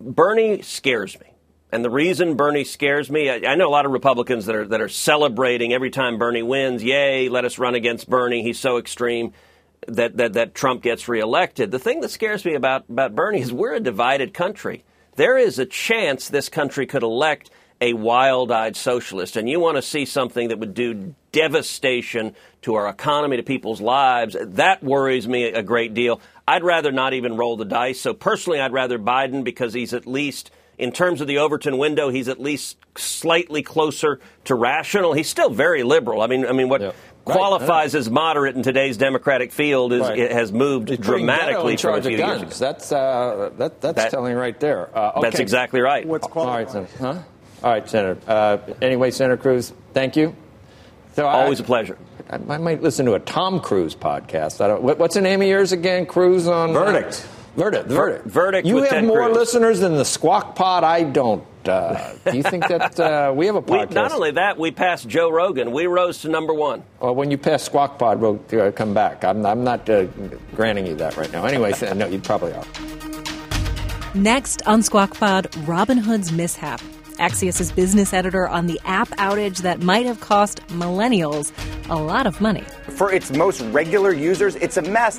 Bernie 0.00 0.60
scares 0.60 1.18
me. 1.18 1.25
And 1.72 1.84
the 1.84 1.90
reason 1.90 2.36
Bernie 2.36 2.64
scares 2.64 3.10
me, 3.10 3.28
I, 3.28 3.52
I, 3.52 3.54
know 3.56 3.68
a 3.68 3.70
lot 3.70 3.86
of 3.86 3.92
Republicans 3.92 4.46
that 4.46 4.54
are 4.54 4.66
that 4.68 4.80
are 4.80 4.88
celebrating 4.88 5.72
every 5.72 5.90
time 5.90 6.16
Bernie 6.16 6.42
wins. 6.42 6.82
Yay, 6.82 7.28
let 7.28 7.44
us 7.44 7.58
run 7.58 7.74
against 7.74 8.08
Bernie. 8.08 8.42
He's 8.42 8.58
so 8.58 8.78
extreme 8.78 9.32
that, 9.88 10.16
that, 10.16 10.34
that 10.34 10.54
Trump 10.54 10.82
gets 10.82 11.08
reelected. 11.08 11.70
The 11.70 11.78
thing 11.78 12.00
that 12.00 12.10
scares 12.10 12.44
me 12.44 12.54
about, 12.54 12.84
about 12.88 13.14
Bernie 13.14 13.40
is 13.40 13.52
we're 13.52 13.74
a 13.74 13.80
divided 13.80 14.34
country. 14.34 14.84
There 15.16 15.38
is 15.38 15.58
a 15.58 15.66
chance 15.66 16.28
this 16.28 16.48
country 16.48 16.86
could 16.86 17.02
elect 17.02 17.50
a 17.80 17.92
wild 17.92 18.50
eyed 18.50 18.76
socialist, 18.76 19.36
and 19.36 19.48
you 19.48 19.60
want 19.60 19.76
to 19.76 19.82
see 19.82 20.04
something 20.06 20.48
that 20.48 20.58
would 20.58 20.74
do 20.74 21.14
devastation 21.32 22.34
to 22.62 22.74
our 22.74 22.88
economy, 22.88 23.36
to 23.36 23.42
people's 23.42 23.80
lives. 23.80 24.36
That 24.40 24.82
worries 24.82 25.28
me 25.28 25.44
a 25.44 25.62
great 25.62 25.92
deal. 25.92 26.20
I'd 26.48 26.64
rather 26.64 26.90
not 26.90 27.12
even 27.12 27.36
roll 27.36 27.56
the 27.56 27.64
dice. 27.64 28.00
So 28.00 28.14
personally, 28.14 28.60
I'd 28.60 28.72
rather 28.72 28.98
Biden 28.98 29.44
because 29.44 29.74
he's 29.74 29.92
at 29.92 30.06
least 30.06 30.50
in 30.78 30.92
terms 30.92 31.20
of 31.20 31.26
the 31.26 31.38
Overton 31.38 31.78
window, 31.78 32.10
he's 32.10 32.28
at 32.28 32.40
least 32.40 32.76
slightly 32.96 33.62
closer 33.62 34.20
to 34.44 34.54
rational. 34.54 35.12
He's 35.12 35.28
still 35.28 35.50
very 35.50 35.82
liberal. 35.82 36.20
I 36.22 36.26
mean, 36.26 36.46
I 36.46 36.52
mean, 36.52 36.68
what 36.68 36.80
Yeah. 36.80 36.92
qualifies 37.24 37.94
as 37.94 38.10
moderate 38.10 38.56
in 38.56 38.62
today's 38.62 38.96
Democratic 38.96 39.52
field 39.52 39.92
is 39.92 40.00
Right. 40.02 40.18
it 40.18 40.32
has 40.32 40.52
moved 40.52 40.88
He's 40.90 40.98
dramatically 40.98 41.54
Beto 41.54 41.58
in 41.72 41.78
from 41.78 41.90
a 41.90 41.92
charge 41.94 42.02
few 42.04 42.12
of 42.14 42.18
years 42.18 42.28
guns. 42.42 42.42
ago. 42.60 42.66
That's 42.66 42.92
uh, 42.92 43.50
that, 43.58 43.80
that's 43.80 43.96
That- 43.96 44.10
telling 44.10 44.34
right 44.36 44.58
there. 44.60 44.88
Uh, 44.94 45.20
That's 45.20 45.38
exactly 45.40 45.80
right. 45.80 46.06
What's 46.06 46.26
All 46.34 46.46
right, 46.46 46.70
Senator. 46.70 46.92
Huh? 46.98 47.14
All 47.64 47.72
right, 47.72 47.88
Senator. 47.88 48.18
Uh, 48.28 48.58
anyway, 48.82 49.10
Senator 49.10 49.36
Cruz, 49.38 49.72
thank 49.94 50.16
you. 50.16 50.34
So 51.14 51.26
Always 51.26 51.60
a 51.60 51.64
pleasure. 51.64 51.96
I, 52.30 52.34
I 52.36 52.58
might 52.58 52.82
listen 52.82 53.06
to 53.06 53.14
a 53.14 53.18
Tom 53.20 53.60
Cruise 53.60 53.94
podcast. 53.96 54.60
I 54.60 54.68
don't, 54.68 54.82
what, 54.82 54.98
what's 54.98 55.14
the 55.14 55.22
name 55.22 55.40
of 55.40 55.48
yours 55.48 55.72
again? 55.72 56.04
Cruise 56.04 56.46
on 56.46 56.74
Verdict. 56.74 57.26
Verdict. 57.56 57.88
Verdict. 57.88 58.26
Verdict 58.26 58.66
You 58.68 58.74
with 58.76 58.84
have 58.84 58.92
Ted 58.92 59.04
more 59.04 59.24
Cruz. 59.24 59.36
listeners 59.36 59.80
than 59.80 59.96
the 59.96 60.04
Squawk 60.04 60.54
Pod. 60.54 60.84
I 60.84 61.02
don't. 61.02 61.42
Uh, 61.66 62.14
do 62.30 62.36
you 62.36 62.42
think 62.44 62.68
that 62.68 63.00
uh, 63.00 63.32
we 63.34 63.46
have 63.46 63.56
a 63.56 63.60
We, 63.60 63.78
podcast? 63.78 63.90
not 63.92 64.12
only 64.12 64.30
that, 64.32 64.56
we 64.58 64.70
passed 64.70 65.08
Joe 65.08 65.30
Rogan. 65.30 65.72
We 65.72 65.86
rose 65.86 66.20
to 66.22 66.28
number 66.28 66.54
one. 66.54 66.84
Well, 67.00 67.14
when 67.14 67.30
you 67.30 67.38
pass 67.38 67.62
Squawk 67.64 67.98
Pod, 67.98 68.20
we'll 68.20 68.40
uh, 68.52 68.70
come 68.70 68.94
back. 68.94 69.24
I'm, 69.24 69.44
I'm 69.44 69.64
not 69.64 69.88
uh, 69.90 70.04
granting 70.54 70.86
you 70.86 70.94
that 70.96 71.16
right 71.16 71.32
now. 71.32 71.44
Anyway, 71.44 71.72
no, 71.96 72.06
you 72.06 72.20
probably 72.20 72.52
are. 72.52 72.64
Next 74.14 74.66
on 74.66 74.82
Squawk 74.82 75.14
Pod, 75.16 75.50
Robinhood's 75.66 76.32
mishap. 76.32 76.80
Axios' 77.18 77.74
business 77.74 78.12
editor 78.12 78.46
on 78.46 78.66
the 78.66 78.78
app 78.84 79.08
outage 79.16 79.58
that 79.62 79.80
might 79.80 80.04
have 80.06 80.20
cost 80.20 80.60
millennials 80.68 81.50
a 81.88 81.96
lot 81.96 82.26
of 82.26 82.40
money. 82.42 82.62
For 82.90 83.10
its 83.10 83.30
most 83.30 83.62
regular 83.72 84.12
users, 84.12 84.54
it's 84.56 84.76
a 84.76 84.82
mess. 84.82 85.18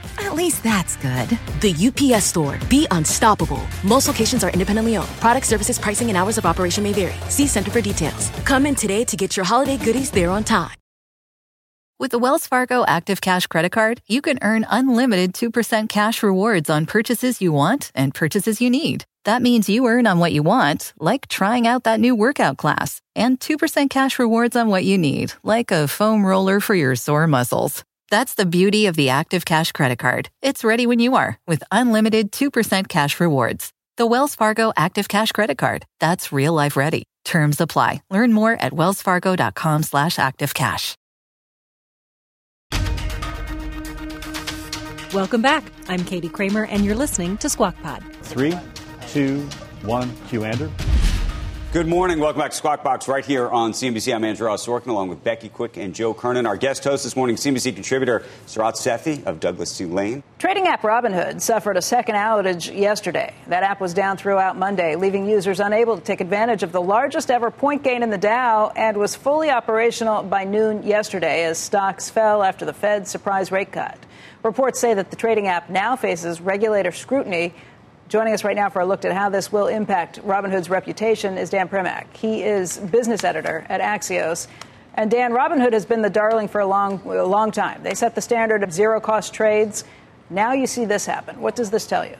At 0.19 0.35
least 0.35 0.63
that's 0.63 0.95
good. 0.97 1.29
The 1.61 1.73
UPS 1.87 2.25
store. 2.25 2.59
Be 2.69 2.87
unstoppable. 2.91 3.61
Most 3.83 4.07
locations 4.07 4.43
are 4.43 4.51
independently 4.51 4.97
owned. 4.97 5.09
Product 5.19 5.45
services, 5.45 5.79
pricing, 5.79 6.09
and 6.09 6.17
hours 6.17 6.37
of 6.37 6.45
operation 6.45 6.83
may 6.83 6.93
vary. 6.93 7.13
See 7.29 7.47
Center 7.47 7.71
for 7.71 7.81
details. 7.81 8.29
Come 8.45 8.65
in 8.65 8.75
today 8.75 9.03
to 9.05 9.17
get 9.17 9.35
your 9.35 9.45
holiday 9.45 9.77
goodies 9.77 10.11
there 10.11 10.29
on 10.29 10.43
time. 10.43 10.71
With 12.01 12.09
the 12.09 12.17
Wells 12.17 12.47
Fargo 12.47 12.83
Active 12.87 13.21
Cash 13.21 13.45
Credit 13.45 13.71
Card, 13.71 14.01
you 14.07 14.23
can 14.23 14.39
earn 14.41 14.65
unlimited 14.67 15.33
2% 15.33 15.87
cash 15.87 16.23
rewards 16.23 16.67
on 16.67 16.87
purchases 16.87 17.43
you 17.43 17.51
want 17.51 17.91
and 17.93 18.11
purchases 18.11 18.59
you 18.59 18.71
need. 18.71 19.05
That 19.25 19.43
means 19.43 19.69
you 19.69 19.85
earn 19.85 20.07
on 20.07 20.17
what 20.17 20.33
you 20.33 20.41
want, 20.41 20.93
like 20.97 21.27
trying 21.27 21.67
out 21.67 21.83
that 21.83 21.99
new 21.99 22.15
workout 22.15 22.57
class, 22.57 23.01
and 23.15 23.39
2% 23.39 23.91
cash 23.91 24.17
rewards 24.17 24.55
on 24.55 24.67
what 24.69 24.83
you 24.83 24.97
need, 24.97 25.33
like 25.43 25.69
a 25.69 25.87
foam 25.87 26.25
roller 26.25 26.59
for 26.59 26.73
your 26.73 26.95
sore 26.95 27.27
muscles. 27.27 27.83
That's 28.11 28.33
the 28.33 28.45
beauty 28.45 28.87
of 28.87 28.97
the 28.97 29.07
Active 29.07 29.45
Cash 29.45 29.71
Credit 29.71 29.97
Card. 29.97 30.29
It's 30.41 30.65
ready 30.65 30.85
when 30.85 30.99
you 30.99 31.15
are 31.15 31.39
with 31.47 31.63
unlimited 31.71 32.33
2% 32.33 32.89
cash 32.89 33.21
rewards. 33.21 33.71
The 33.95 34.05
Wells 34.05 34.35
Fargo 34.35 34.73
Active 34.75 35.07
Cash 35.07 35.31
Credit 35.31 35.57
Card. 35.57 35.85
That's 36.01 36.33
real 36.33 36.51
life 36.51 36.75
ready. 36.75 37.05
Terms 37.23 37.61
apply. 37.61 38.01
Learn 38.09 38.33
more 38.33 38.51
at 38.51 38.73
wellsfargo.com 38.73 39.83
slash 39.83 40.17
activecash. 40.17 40.95
Welcome 45.13 45.41
back. 45.41 45.63
I'm 45.87 46.03
Katie 46.03 46.29
Kramer, 46.29 46.65
and 46.65 46.83
you're 46.83 46.95
listening 46.95 47.37
to 47.37 47.49
Squawk 47.49 47.81
Pod. 47.81 48.03
Three, 48.23 48.59
two, 49.07 49.47
one. 49.83 50.11
Q 50.27 50.43
Andrew. 50.43 50.69
Good 51.73 51.87
morning. 51.87 52.19
Welcome 52.19 52.41
back 52.41 52.51
to 52.51 52.57
Squawk 52.57 52.83
Box 52.83 53.07
right 53.07 53.23
here 53.23 53.47
on 53.47 53.71
CNBC. 53.71 54.13
I'm 54.13 54.25
Andrew 54.25 54.47
Ross 54.47 54.65
Sorkin 54.65 54.87
along 54.87 55.07
with 55.07 55.23
Becky 55.23 55.47
Quick 55.47 55.77
and 55.77 55.95
Joe 55.95 56.13
Kernan. 56.13 56.45
Our 56.45 56.57
guest 56.57 56.83
host 56.83 57.05
this 57.05 57.15
morning, 57.15 57.37
CNBC 57.37 57.73
contributor 57.75 58.25
Sarat 58.45 58.73
Sethi 58.73 59.23
of 59.23 59.39
Douglas 59.39 59.71
C. 59.71 59.85
Lane. 59.85 60.21
Trading 60.37 60.67
app 60.67 60.81
Robinhood 60.81 61.39
suffered 61.39 61.77
a 61.77 61.81
second 61.81 62.15
outage 62.15 62.77
yesterday. 62.77 63.33
That 63.47 63.63
app 63.63 63.79
was 63.79 63.93
down 63.93 64.17
throughout 64.17 64.57
Monday, 64.57 64.97
leaving 64.97 65.25
users 65.29 65.61
unable 65.61 65.95
to 65.95 66.03
take 66.03 66.19
advantage 66.19 66.61
of 66.61 66.73
the 66.73 66.81
largest 66.81 67.31
ever 67.31 67.49
point 67.49 67.83
gain 67.83 68.03
in 68.03 68.09
the 68.09 68.17
Dow 68.17 68.73
and 68.75 68.97
was 68.97 69.15
fully 69.15 69.49
operational 69.49 70.23
by 70.23 70.43
noon 70.43 70.83
yesterday 70.83 71.45
as 71.45 71.57
stocks 71.57 72.09
fell 72.09 72.43
after 72.43 72.65
the 72.65 72.73
Fed's 72.73 73.09
surprise 73.09 73.49
rate 73.49 73.71
cut. 73.71 73.97
Reports 74.43 74.77
say 74.79 74.93
that 74.95 75.09
the 75.09 75.15
trading 75.15 75.47
app 75.47 75.69
now 75.69 75.95
faces 75.95 76.41
regulator 76.41 76.91
scrutiny. 76.91 77.53
Joining 78.11 78.33
us 78.33 78.43
right 78.43 78.57
now 78.57 78.69
for 78.69 78.81
a 78.81 78.85
look 78.85 79.05
at 79.05 79.13
how 79.13 79.29
this 79.29 79.53
will 79.53 79.67
impact 79.67 80.21
Robinhood's 80.23 80.69
reputation 80.69 81.37
is 81.37 81.49
Dan 81.49 81.69
Primack. 81.69 82.13
He 82.13 82.43
is 82.43 82.77
business 82.77 83.23
editor 83.23 83.65
at 83.69 83.79
Axios. 83.79 84.47
And 84.95 85.09
Dan, 85.09 85.31
Robinhood 85.31 85.71
has 85.71 85.85
been 85.85 86.01
the 86.01 86.09
darling 86.09 86.49
for 86.49 86.59
a 86.59 86.67
long, 86.67 87.01
a 87.05 87.23
long 87.23 87.51
time. 87.51 87.81
They 87.83 87.93
set 87.93 88.13
the 88.13 88.19
standard 88.19 88.63
of 88.63 88.73
zero 88.73 88.99
cost 88.99 89.33
trades. 89.33 89.85
Now 90.29 90.51
you 90.51 90.67
see 90.67 90.83
this 90.83 91.05
happen. 91.05 91.39
What 91.39 91.55
does 91.55 91.69
this 91.69 91.87
tell 91.87 92.05
you? 92.05 92.17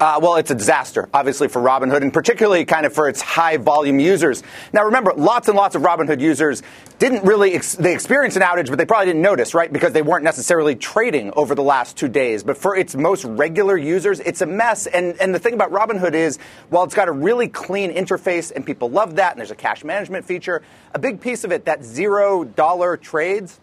Uh, 0.00 0.18
well, 0.22 0.36
it's 0.36 0.50
a 0.50 0.54
disaster, 0.54 1.10
obviously, 1.12 1.46
for 1.46 1.60
Robinhood, 1.60 2.00
and 2.00 2.10
particularly 2.10 2.64
kind 2.64 2.86
of 2.86 2.94
for 2.94 3.06
its 3.06 3.20
high 3.20 3.58
volume 3.58 4.00
users. 4.00 4.42
Now, 4.72 4.86
remember, 4.86 5.12
lots 5.14 5.48
and 5.48 5.56
lots 5.58 5.74
of 5.74 5.82
Robinhood 5.82 6.22
users 6.22 6.62
didn't 6.98 7.22
really, 7.22 7.52
ex- 7.52 7.74
they 7.74 7.92
experienced 7.92 8.38
an 8.38 8.42
outage, 8.42 8.70
but 8.70 8.78
they 8.78 8.86
probably 8.86 9.04
didn't 9.04 9.20
notice, 9.20 9.52
right? 9.52 9.70
Because 9.70 9.92
they 9.92 10.00
weren't 10.00 10.24
necessarily 10.24 10.74
trading 10.74 11.34
over 11.36 11.54
the 11.54 11.62
last 11.62 11.98
two 11.98 12.08
days. 12.08 12.42
But 12.42 12.56
for 12.56 12.74
its 12.74 12.94
most 12.96 13.24
regular 13.24 13.76
users, 13.76 14.20
it's 14.20 14.40
a 14.40 14.46
mess. 14.46 14.86
And, 14.86 15.20
and 15.20 15.34
the 15.34 15.38
thing 15.38 15.52
about 15.52 15.70
Robinhood 15.70 16.14
is, 16.14 16.38
while 16.70 16.84
it's 16.84 16.94
got 16.94 17.08
a 17.08 17.12
really 17.12 17.48
clean 17.48 17.92
interface 17.92 18.50
and 18.50 18.64
people 18.64 18.88
love 18.88 19.16
that, 19.16 19.32
and 19.32 19.38
there's 19.38 19.50
a 19.50 19.54
cash 19.54 19.84
management 19.84 20.24
feature, 20.24 20.62
a 20.94 20.98
big 20.98 21.20
piece 21.20 21.44
of 21.44 21.52
it, 21.52 21.66
that 21.66 21.84
zero 21.84 22.44
dollar 22.44 22.96
trades, 22.96 23.60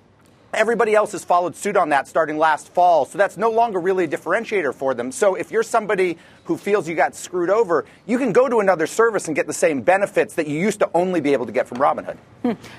Everybody 0.53 0.95
else 0.95 1.11
has 1.11 1.25
followed 1.25 1.55
suit 1.55 1.75
on 1.75 1.89
that 1.89 2.07
starting 2.07 2.37
last 2.37 2.73
fall, 2.73 3.05
so 3.05 3.17
that's 3.17 3.35
no 3.35 3.51
longer 3.51 3.79
really 3.79 4.05
a 4.05 4.07
differentiator 4.07 4.73
for 4.73 4.93
them. 4.93 5.11
So 5.11 5.35
if 5.35 5.51
you're 5.51 5.61
somebody 5.61 6.17
who 6.45 6.57
feels 6.57 6.87
you 6.87 6.95
got 6.95 7.15
screwed 7.15 7.49
over, 7.49 7.85
you 8.05 8.17
can 8.17 8.31
go 8.31 8.47
to 8.47 8.59
another 8.59 8.87
service 8.87 9.27
and 9.27 9.35
get 9.35 9.45
the 9.45 9.53
same 9.53 9.81
benefits 9.81 10.35
that 10.35 10.47
you 10.47 10.57
used 10.57 10.79
to 10.79 10.89
only 10.93 11.19
be 11.19 11.33
able 11.33 11.45
to 11.45 11.51
get 11.51 11.67
from 11.67 11.79
Robinhood. 11.79 12.17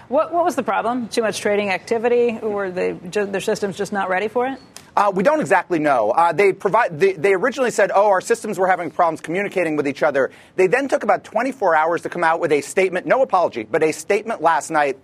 What, 0.09 0.33
what 0.33 0.45
was 0.45 0.57
the 0.57 0.63
problem? 0.63 1.09
Too 1.09 1.21
much 1.21 1.41
trading 1.41 1.69
activity? 1.69 2.39
Were 2.43 2.71
they, 2.71 2.93
their 2.93 3.41
systems 3.41 3.77
just 3.77 3.93
not 3.93 4.09
ready 4.09 4.29
for 4.29 4.47
it? 4.47 4.59
Uh, 4.97 5.13
we 5.15 5.23
don't 5.23 5.41
exactly 5.41 5.79
know. 5.79 6.11
Uh, 6.11 6.33
they 6.33 6.53
provide. 6.53 6.99
They, 6.99 7.13
they 7.13 7.35
originally 7.35 7.71
said, 7.71 7.93
"Oh, 7.95 8.09
our 8.09 8.21
systems 8.21 8.59
were 8.59 8.67
having 8.67 8.91
problems 8.91 9.21
communicating 9.21 9.77
with 9.77 9.87
each 9.87 10.03
other." 10.03 10.33
They 10.57 10.67
then 10.67 10.89
took 10.89 11.05
about 11.05 11.23
24 11.23 11.77
hours 11.77 12.03
to 12.03 12.09
come 12.09 12.25
out 12.25 12.41
with 12.41 12.51
a 12.51 12.63
statement, 12.63 13.07
no 13.07 13.23
apology, 13.23 13.63
but 13.63 13.85
a 13.85 13.93
statement 13.93 14.43
last 14.43 14.71
night 14.71 14.99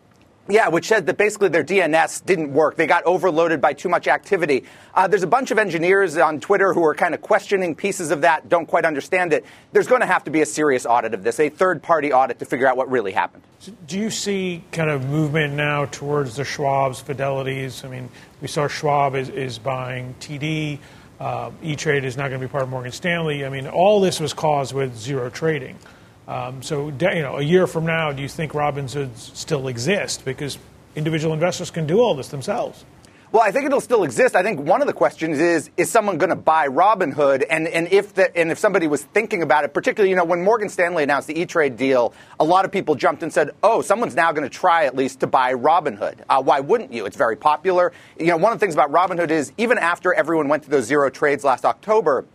yeah, 0.49 0.69
which 0.69 0.89
said 0.89 1.07
that 1.07 1.17
basically 1.17 1.49
their 1.49 1.65
DNS 1.65 2.25
didn't 2.27 2.53
work. 2.53 2.77
They 2.77 2.87
got 2.87 3.05
overloaded 3.05 3.61
by 3.61 3.73
too 3.73 3.89
much 3.89 4.07
activity. 4.09 4.65
Uh, 4.93 5.09
there's 5.09 5.23
a 5.23 5.29
bunch 5.29 5.51
of 5.51 5.59
engineers 5.59 6.17
on 6.19 6.39
Twitter 6.39 6.75
who 6.75 6.85
are 6.85 6.95
kind 6.95 7.15
of 7.15 7.23
questioning 7.23 7.75
pieces 7.75 8.11
of 8.11 8.21
that, 8.23 8.49
don't 8.49 8.67
quite 8.67 8.85
understand 8.85 9.33
it. 9.33 9.45
There's 9.73 9.87
going 9.87 10.03
to 10.03 10.07
have 10.07 10.25
to 10.25 10.31
be 10.31 10.43
a 10.43 10.47
serious 10.47 10.85
audit 10.85 11.15
of 11.15 11.23
this, 11.23 11.41
a 11.41 11.49
third 11.49 11.83
party 11.83 12.13
audit 12.13 12.39
to 12.41 12.45
figure 12.45 12.67
out 12.67 12.77
what 12.77 12.91
really 12.91 13.13
happened. 13.13 13.43
Do 13.87 13.99
you 13.99 14.11
see 14.11 14.63
kind 14.71 14.91
of 14.91 15.07
movement 15.09 15.55
now 15.55 15.87
towards 15.87 16.37
the 16.37 16.45
Schwab's, 16.45 17.03
Fidelities? 17.03 17.85
I 17.85 17.89
mean, 17.89 18.11
we 18.43 18.49
saw 18.49 18.69
Schwab 18.69 19.15
is, 19.15 19.31
is 19.31 19.59
buying 19.59 20.15
TD. 20.21 20.79
Uh, 21.19 21.51
E-Trade 21.63 22.05
is 22.05 22.17
not 22.17 22.29
going 22.29 22.41
to 22.41 22.47
be 22.47 22.51
part 22.51 22.65
of 22.65 22.69
Morgan 22.69 22.93
Stanley. 22.93 23.47
I 23.47 23.49
mean, 23.49 23.67
all 23.67 24.01
this 24.01 24.21
was 24.21 24.35
caused 24.35 24.75
with 24.75 24.95
zero 24.97 25.31
trading. 25.31 25.79
Um, 26.27 26.63
so, 26.63 26.89
you 26.89 27.23
know, 27.23 27.37
a 27.37 27.43
year 27.43 27.67
from 27.67 27.85
now, 27.85 28.13
do 28.13 28.23
you 28.23 28.29
think 28.29 28.53
Robinhood 28.53 29.17
still 29.17 29.69
exist? 29.69 30.25
Because 30.25 30.59
individual 30.97 31.35
investors 31.35 31.71
can 31.71 31.87
do 31.87 32.01
all 32.01 32.15
this 32.15 32.29
themselves. 32.29 32.85
Well, 33.35 33.43
I 33.43 33.51
think 33.51 33.67
it'll 33.67 33.81
still 33.81 34.05
exist. 34.05 34.37
I 34.37 34.45
think 34.45 34.61
one 34.61 34.81
of 34.81 34.87
the 34.87 34.93
questions 34.93 35.41
is: 35.41 35.69
Is 35.77 35.91
someone 35.91 36.19
going 36.19 36.31
to 36.31 36.37
buy 36.37 36.69
Robinhood? 36.69 37.45
And 37.51 37.67
and 37.67 37.93
if 37.93 38.15
the, 38.15 38.35
and 38.39 38.53
if 38.53 38.61
somebody 38.61 38.87
was 38.87 39.03
thinking 39.03 39.43
about 39.43 39.65
it, 39.65 39.75
particularly, 39.75 40.11
you 40.11 40.15
know, 40.15 40.25
when 40.25 40.45
Morgan 40.45 40.69
Stanley 40.69 41.03
announced 41.03 41.27
the 41.27 41.37
E-Trade 41.41 41.77
deal, 41.77 42.15
a 42.39 42.45
lot 42.45 42.65
of 42.65 42.71
people 42.71 42.95
jumped 42.95 43.25
and 43.25 43.33
said, 43.33 43.51
"Oh, 43.61 43.83
someone's 43.83 44.15
now 44.15 44.31
going 44.31 44.49
to 44.49 44.57
try 44.57 44.85
at 44.85 44.95
least 44.95 45.19
to 45.19 45.27
buy 45.27 45.53
Robinhood." 45.53 46.21
Uh, 46.29 46.45
why 46.45 46.61
wouldn't 46.61 46.93
you? 46.93 47.07
It's 47.07 47.17
very 47.17 47.35
popular. 47.35 47.93
You 48.21 48.27
know, 48.27 48.37
one 48.37 48.53
of 48.53 48.61
the 48.61 48.65
things 48.65 48.75
about 48.75 48.93
Robinhood 48.93 49.33
is 49.33 49.51
even 49.59 49.79
after 49.79 50.15
everyone 50.15 50.47
went 50.47 50.63
to 50.63 50.71
those 50.71 50.85
zero 50.85 51.11
trades 51.11 51.43
last 51.43 51.65
October. 51.65 52.27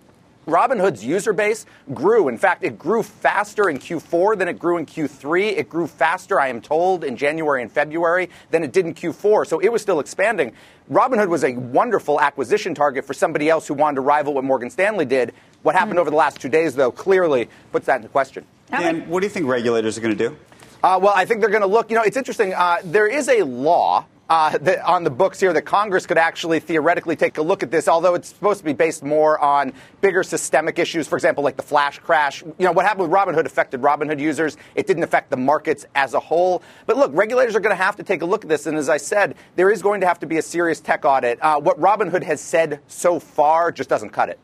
Robinhood's 0.50 1.04
user 1.06 1.34
base 1.34 1.66
grew. 1.94 2.28
In 2.28 2.38
fact, 2.38 2.64
it 2.64 2.78
grew 2.78 3.04
faster 3.04 3.70
in 3.70 3.78
Q4 3.78 4.38
than 4.38 4.48
it 4.48 4.60
grew 4.60 4.78
in 4.78 4.86
Q3. 4.86 5.58
It 5.58 5.70
grew 5.70 5.88
faster, 5.88 6.40
I 6.40 6.48
am 6.48 6.62
told, 6.62 7.04
in 7.04 7.16
January 7.16 7.62
and 7.62 7.72
February 7.72 8.30
than 8.52 8.64
it 8.64 8.72
did 8.72 8.86
in 8.86 8.94
Q4. 8.94 9.48
So 9.48 9.60
it 9.60 9.72
was 9.72 9.82
still 9.82 10.00
expanding. 10.00 10.54
Robinhood 10.92 11.30
was 11.30 11.44
a 11.44 11.54
wonderful 11.54 12.20
acquisition 12.20 12.74
target 12.74 13.06
for 13.06 13.14
somebody 13.14 13.50
else 13.50 13.68
who 13.68 13.74
wanted 13.74 13.96
to 13.96 14.02
rival 14.02 14.34
what 14.34 14.44
Morgan 14.44 14.70
Stanley 14.70 15.06
did. 15.06 15.34
What 15.62 15.76
happened 15.76 16.00
over 16.00 16.10
the 16.10 16.16
last 16.16 16.40
two 16.40 16.50
days, 16.50 16.76
though, 16.76 16.92
clearly 16.92 17.50
puts 17.72 17.86
that 17.86 17.98
into 17.98 18.10
question. 18.10 18.46
And 18.72 19.08
what 19.08 19.20
do 19.20 19.26
you 19.26 19.32
think 19.32 19.48
regulators 19.48 19.98
are 19.98 20.02
going 20.02 20.18
to 20.18 20.30
do? 20.30 20.38
Uh, 20.82 21.00
well, 21.02 21.14
I 21.16 21.26
think 21.26 21.42
they're 21.42 21.50
going 21.50 21.62
to 21.62 21.68
look. 21.68 21.90
You 21.90 21.98
know, 21.98 22.04
it's 22.04 22.18
interesting. 22.18 22.54
Uh, 22.54 22.78
there 22.84 23.08
is 23.08 23.28
a 23.28 23.44
law 23.44 24.06
uh, 24.30 24.58
that 24.60 24.82
on 24.86 25.04
the 25.04 25.10
books 25.10 25.40
here 25.40 25.52
that 25.54 25.64
Congress 25.64 26.06
could 26.06 26.18
actually 26.18 26.60
theoretically 26.60 27.16
take 27.16 27.38
a 27.38 27.42
look 27.42 27.64
at 27.64 27.72
this, 27.72 27.88
although 27.88 28.14
it's 28.14 28.30
supposed 28.30 28.60
to 28.60 28.66
be 28.66 28.74
based 28.74 29.04
more 29.04 29.40
on 29.40 29.74
bigger 30.02 30.22
systemic 30.24 30.78
issues, 30.78 31.08
for 31.08 31.16
example, 31.16 31.44
like 31.44 31.58
the 31.58 31.64
flash 31.64 31.98
crash. 32.00 32.42
You 32.44 32.54
know, 32.60 32.72
what 32.72 32.86
happened 32.86 33.10
with 33.10 33.20
Robinhood 33.20 33.46
affected 33.46 33.82
Robinhood 33.82 34.20
users. 34.20 34.58
It 34.76 34.86
didn't 34.86 35.04
affect 35.04 35.30
the 35.32 35.38
markets 35.38 35.86
as 35.96 36.14
a 36.14 36.20
whole. 36.20 36.62
But 36.86 36.98
look, 36.98 37.12
regulators 37.14 37.56
are 37.56 37.60
going 37.60 37.76
to 37.76 37.84
have 37.84 37.96
to 37.96 38.04
take 38.04 38.22
a 38.22 38.26
look 38.26 38.44
at 38.44 38.50
this. 38.50 38.68
And 38.68 38.78
as 38.78 38.90
I 38.90 38.98
said, 38.98 39.36
there 39.56 39.72
is 39.72 39.82
going 39.82 40.02
to 40.02 40.08
have 40.08 40.20
to 40.20 40.28
be 40.28 40.38
a 40.38 40.42
serious 40.42 40.80
tech 40.80 41.06
audit. 41.06 41.42
Uh, 41.42 41.60
what 41.60 41.80
Robinhood 41.80 42.24
has 42.24 42.40
said 42.40 42.82
so 42.88 43.20
far 43.20 43.72
just 43.72 43.90
doesn't 43.90 44.12
cut 44.12 44.30
it. 44.30 44.40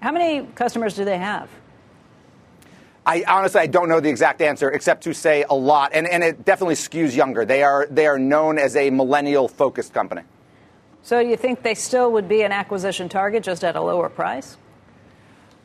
How 0.00 0.12
many 0.12 0.46
customers 0.54 0.94
do 0.94 1.04
they 1.04 1.18
have? 1.18 1.48
I 3.06 3.24
honestly 3.28 3.60
I 3.60 3.66
don't 3.66 3.88
know 3.88 4.00
the 4.00 4.08
exact 4.08 4.40
answer 4.40 4.70
except 4.70 5.04
to 5.04 5.14
say 5.14 5.44
a 5.48 5.54
lot, 5.54 5.92
and, 5.94 6.06
and 6.08 6.24
it 6.24 6.44
definitely 6.44 6.76
skews 6.76 7.14
younger. 7.14 7.44
They 7.44 7.62
are 7.62 7.86
they 7.90 8.06
are 8.06 8.18
known 8.18 8.58
as 8.58 8.76
a 8.76 8.90
millennial 8.90 9.48
focused 9.48 9.92
company. 9.92 10.22
So 11.02 11.18
you 11.18 11.36
think 11.36 11.62
they 11.62 11.74
still 11.74 12.10
would 12.12 12.28
be 12.28 12.42
an 12.42 12.52
acquisition 12.52 13.10
target 13.10 13.42
just 13.42 13.62
at 13.62 13.76
a 13.76 13.80
lower 13.80 14.08
price? 14.08 14.56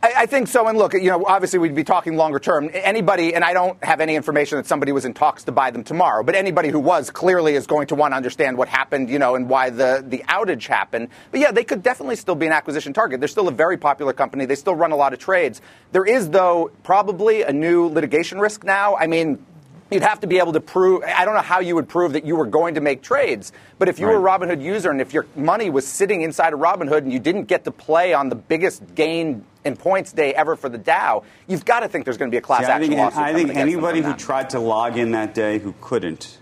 I, 0.02 0.14
I, 0.18 0.26
think 0.28 0.48
so. 0.48 0.68
And 0.68 0.78
look, 0.78 0.94
you 0.94 1.10
know, 1.10 1.26
obviously 1.26 1.60
we'd 1.60 1.76
be 1.76 1.84
talking 1.84 2.16
longer 2.16 2.40
term. 2.40 2.70
Anybody, 2.74 3.34
and 3.36 3.44
I 3.44 3.54
don't 3.54 3.84
have 3.84 4.00
any 4.00 4.16
information 4.16 4.58
that 4.58 4.66
somebody 4.66 4.92
was 4.92 5.04
in 5.04 5.14
talks 5.14 5.44
to 5.46 5.52
buy 5.52 5.72
them 5.72 5.84
tomorrow, 5.84 6.24
but 6.24 6.36
anybody 6.36 6.70
who 6.70 6.80
was 6.80 7.10
clearly 7.10 7.56
is 7.56 7.68
going 7.68 7.88
to 7.88 7.96
want 7.96 8.14
to 8.14 8.16
understand 8.16 8.58
what 8.58 8.70
happened, 8.70 9.10
you 9.10 9.20
know, 9.20 9.36
and 9.36 9.50
why 9.50 9.70
the, 9.70 10.04
the 10.08 10.20
outage 10.30 10.68
happened. 10.68 11.10
But 11.32 11.42
yeah, 11.42 11.52
they 11.52 11.66
could 11.66 11.84
definitely 11.84 12.16
still 12.16 12.36
be 12.36 12.46
an 12.46 12.54
acquisition 12.54 12.94
target. 12.94 13.20
They're 13.20 13.28
still 13.28 13.50
a 13.50 13.54
very 13.54 13.78
popular 13.78 14.14
company. 14.14 14.46
They 14.46 14.56
still 14.56 14.76
run 14.76 14.92
a 14.92 14.96
lot 14.96 15.12
of 15.12 15.20
trades. 15.20 15.62
There 15.92 16.06
is, 16.06 16.30
though, 16.30 16.72
probably 16.84 17.42
a 17.42 17.52
new 17.52 17.88
litigation 17.88 18.40
risk 18.40 18.64
now. 18.64 18.96
I 18.96 19.08
mean, 19.08 19.46
you'd 19.92 20.04
have 20.04 20.20
to 20.22 20.28
be 20.28 20.38
able 20.38 20.54
to 20.54 20.60
prove 20.60 21.02
i 21.04 21.26
don't 21.26 21.34
know 21.34 21.42
how 21.42 21.60
you 21.60 21.74
would 21.74 21.90
prove 21.90 22.14
that 22.14 22.24
you 22.24 22.36
were 22.36 22.46
going 22.46 22.76
to 22.76 22.82
make 22.82 23.02
trades 23.02 23.52
but 23.80 23.90
if 23.90 23.98
you 23.98 24.06
right. 24.06 24.14
were 24.14 24.20
a 24.20 24.40
robinhood 24.40 24.62
user 24.62 24.92
and 24.92 25.02
if 25.02 25.14
your 25.16 25.26
money 25.36 25.70
was 25.72 25.88
sitting 25.88 26.22
inside 26.22 26.54
of 26.54 26.60
robinhood 26.60 27.00
and 27.00 27.12
you 27.12 27.18
didn't 27.18 27.46
get 27.46 27.64
to 27.64 27.72
play 27.72 28.14
on 28.14 28.30
the 28.30 28.36
biggest 28.36 28.84
gain 28.94 29.44
in 29.66 29.76
points 29.76 30.12
day 30.12 30.34
ever 30.34 30.56
for 30.56 30.70
the 30.70 30.78
dow 30.78 31.24
you've 31.48 31.66
got 31.66 31.82
to 31.82 31.88
think 31.88 32.06
there's 32.06 32.18
going 32.18 32.30
to 32.30 32.34
be 32.34 32.38
a 32.38 32.42
class 32.42 32.66
See, 32.66 32.72
action 32.72 32.94
I 32.94 32.96
think, 32.96 33.00
lawsuit 33.00 33.20
i 33.20 33.34
think 33.34 33.56
anybody 33.56 34.02
who 34.02 34.10
that. 34.10 34.20
tried 34.20 34.50
to 34.52 34.60
log 34.60 34.98
in 34.98 35.12
that 35.12 35.34
day 35.34 35.60
who 35.60 35.74
couldn't 35.82 36.38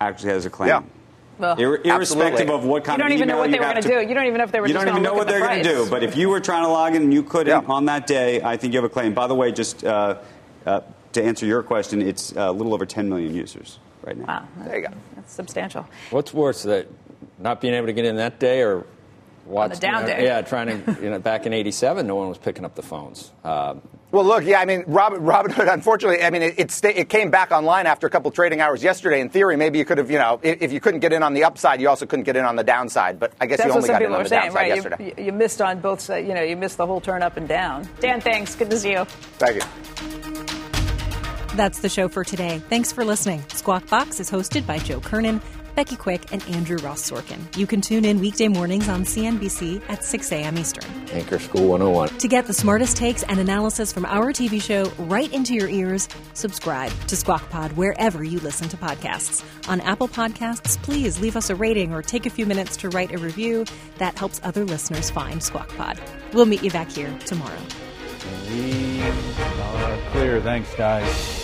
actually 0.00 0.30
has 0.30 0.46
a 0.46 0.50
claim 0.50 0.68
yeah. 0.68 0.82
Well, 1.38 1.58
Ir- 1.58 1.80
irrespective 1.84 2.48
absolutely. 2.48 2.54
of 2.54 2.64
what 2.64 2.84
kind 2.84 2.98
you 2.98 3.02
don't 3.02 3.10
of 3.10 3.16
even 3.16 3.28
know 3.28 3.38
what 3.38 3.50
they 3.50 3.58
were 3.58 3.64
going 3.64 3.82
to 3.82 3.88
do. 3.88 4.08
You 4.08 4.14
don't 4.14 4.26
even 4.26 4.38
know 4.38 4.44
if 4.44 4.52
they 4.52 4.60
were. 4.60 4.68
You 4.68 4.72
just 4.74 4.86
don't 4.86 4.94
even 4.94 5.02
know 5.02 5.14
what 5.14 5.26
the 5.26 5.32
they're 5.32 5.40
going 5.40 5.64
to 5.64 5.68
do. 5.68 5.90
But 5.90 6.04
if 6.04 6.16
you 6.16 6.28
were 6.28 6.38
trying 6.38 6.62
to 6.62 6.68
log 6.68 6.94
in 6.94 7.02
and 7.02 7.12
you 7.12 7.24
couldn't 7.24 7.64
yeah. 7.64 7.72
on 7.72 7.86
that 7.86 8.06
day, 8.06 8.40
I 8.40 8.56
think 8.56 8.72
you 8.72 8.78
have 8.78 8.88
a 8.88 8.92
claim. 8.92 9.14
By 9.14 9.26
the 9.26 9.34
way, 9.34 9.50
just 9.50 9.84
uh, 9.84 10.18
uh, 10.64 10.82
to 11.12 11.24
answer 11.24 11.46
your 11.46 11.62
question, 11.62 12.02
it's 12.02 12.32
a 12.36 12.52
little 12.52 12.72
over 12.72 12.86
10 12.86 13.08
million 13.08 13.34
users 13.34 13.78
right 14.02 14.16
now. 14.16 14.26
Wow, 14.26 14.48
there 14.64 14.76
you 14.76 14.86
go. 14.86 14.94
That's 15.16 15.32
substantial. 15.32 15.86
What's 16.10 16.32
worse, 16.32 16.62
that 16.64 16.86
not 17.38 17.60
being 17.60 17.74
able 17.74 17.86
to 17.86 17.92
get 17.92 18.04
in 18.04 18.16
that 18.16 18.38
day 18.38 18.62
or 18.62 18.86
watch 19.46 19.74
the 19.74 19.76
down 19.78 20.02
you 20.02 20.08
know, 20.08 20.16
day. 20.16 20.24
Yeah, 20.24 20.42
trying 20.42 20.84
to 20.84 21.02
you 21.02 21.10
know 21.10 21.18
back 21.18 21.46
in 21.46 21.52
'87, 21.52 22.06
no 22.06 22.16
one 22.16 22.28
was 22.28 22.38
picking 22.38 22.64
up 22.64 22.74
the 22.74 22.82
phones. 22.82 23.30
Um, 23.44 23.82
well, 24.14 24.24
look, 24.24 24.44
yeah, 24.44 24.60
I 24.60 24.64
mean, 24.64 24.84
Robin, 24.86 25.20
Robinhood, 25.22 25.72
unfortunately, 25.72 26.22
I 26.22 26.30
mean, 26.30 26.42
it 26.42 26.54
it, 26.56 26.70
sta- 26.70 26.94
it 26.94 27.08
came 27.08 27.32
back 27.32 27.50
online 27.50 27.86
after 27.86 28.06
a 28.06 28.10
couple 28.10 28.30
trading 28.30 28.60
hours 28.60 28.82
yesterday. 28.82 29.20
In 29.20 29.28
theory, 29.28 29.56
maybe 29.56 29.78
you 29.78 29.84
could 29.84 29.98
have, 29.98 30.08
you 30.08 30.18
know, 30.18 30.38
if, 30.40 30.62
if, 30.62 30.72
you 30.72 30.78
couldn't 30.78 31.00
get 31.00 31.12
in 31.12 31.24
on 31.24 31.34
the 31.34 31.42
upside, 31.42 31.80
you 31.80 31.88
also 31.88 32.06
couldn't 32.06 32.22
get 32.22 32.36
in 32.36 32.44
on 32.44 32.54
the 32.54 32.62
downside. 32.62 33.18
But 33.18 33.32
I 33.40 33.46
guess 33.46 33.58
That's 33.58 33.70
you 33.70 33.74
only 33.74 33.88
got 33.88 34.02
in 34.02 34.12
on 34.12 34.22
the 34.22 34.28
saying, 34.28 34.42
downside 34.42 34.56
right? 34.56 34.68
yesterday. 34.68 35.14
You, 35.18 35.24
you 35.24 35.32
missed 35.32 35.60
on 35.60 35.80
both 35.80 36.00
sides. 36.00 36.28
You 36.28 36.34
know, 36.34 36.42
you 36.42 36.56
missed 36.56 36.76
the 36.76 36.86
whole 36.86 37.00
turn 37.00 37.22
up 37.22 37.36
and 37.36 37.48
down. 37.48 37.88
Dan, 37.98 38.20
thanks. 38.20 38.54
Good 38.54 38.70
to 38.70 38.78
see 38.78 38.92
you. 38.92 39.04
Thank 39.38 39.56
you. 39.56 39.62
That's 41.56 41.80
the 41.80 41.88
show 41.88 42.08
for 42.08 42.24
today. 42.24 42.60
Thanks 42.68 42.92
for 42.92 43.04
listening. 43.04 43.44
Squawk 43.48 43.88
Box 43.88 44.20
is 44.20 44.30
hosted 44.30 44.66
by 44.66 44.78
Joe 44.78 45.00
Kernan, 45.00 45.40
Becky 45.74 45.96
Quick, 45.96 46.32
and 46.32 46.42
Andrew 46.48 46.76
Ross 46.78 47.08
Sorkin. 47.08 47.56
You 47.56 47.66
can 47.66 47.80
tune 47.80 48.04
in 48.04 48.20
weekday 48.20 48.48
mornings 48.48 48.88
on 48.88 49.04
CNBC 49.04 49.82
at 49.88 50.04
6 50.04 50.32
a.m. 50.32 50.58
Eastern. 50.58 50.84
Anchor 51.12 51.38
School 51.38 51.68
101. 51.68 52.18
To 52.18 52.28
get 52.28 52.46
the 52.46 52.54
smartest 52.54 52.96
takes 52.96 53.22
and 53.24 53.38
analysis 53.38 53.92
from 53.92 54.04
our 54.06 54.32
TV 54.32 54.60
show 54.60 54.90
right 55.04 55.32
into 55.32 55.54
your 55.54 55.68
ears, 55.68 56.08
subscribe 56.32 56.92
to 57.08 57.16
Squawk 57.16 57.48
Pod 57.50 57.72
wherever 57.72 58.22
you 58.22 58.40
listen 58.40 58.68
to 58.68 58.76
podcasts. 58.76 59.44
On 59.68 59.80
Apple 59.80 60.08
Podcasts, 60.08 60.80
please 60.82 61.20
leave 61.20 61.36
us 61.36 61.50
a 61.50 61.54
rating 61.54 61.92
or 61.92 62.02
take 62.02 62.26
a 62.26 62.30
few 62.30 62.46
minutes 62.46 62.76
to 62.78 62.88
write 62.90 63.12
a 63.12 63.18
review. 63.18 63.64
That 63.98 64.18
helps 64.18 64.40
other 64.44 64.64
listeners 64.64 65.10
find 65.10 65.42
Squawk 65.42 65.68
Pod. 65.76 66.00
We'll 66.32 66.46
meet 66.46 66.62
you 66.62 66.70
back 66.70 66.90
here 66.90 67.16
tomorrow. 67.26 67.58
We 68.48 69.02
are 69.02 69.98
clear. 70.12 70.40
Thanks, 70.40 70.74
guys. 70.74 71.43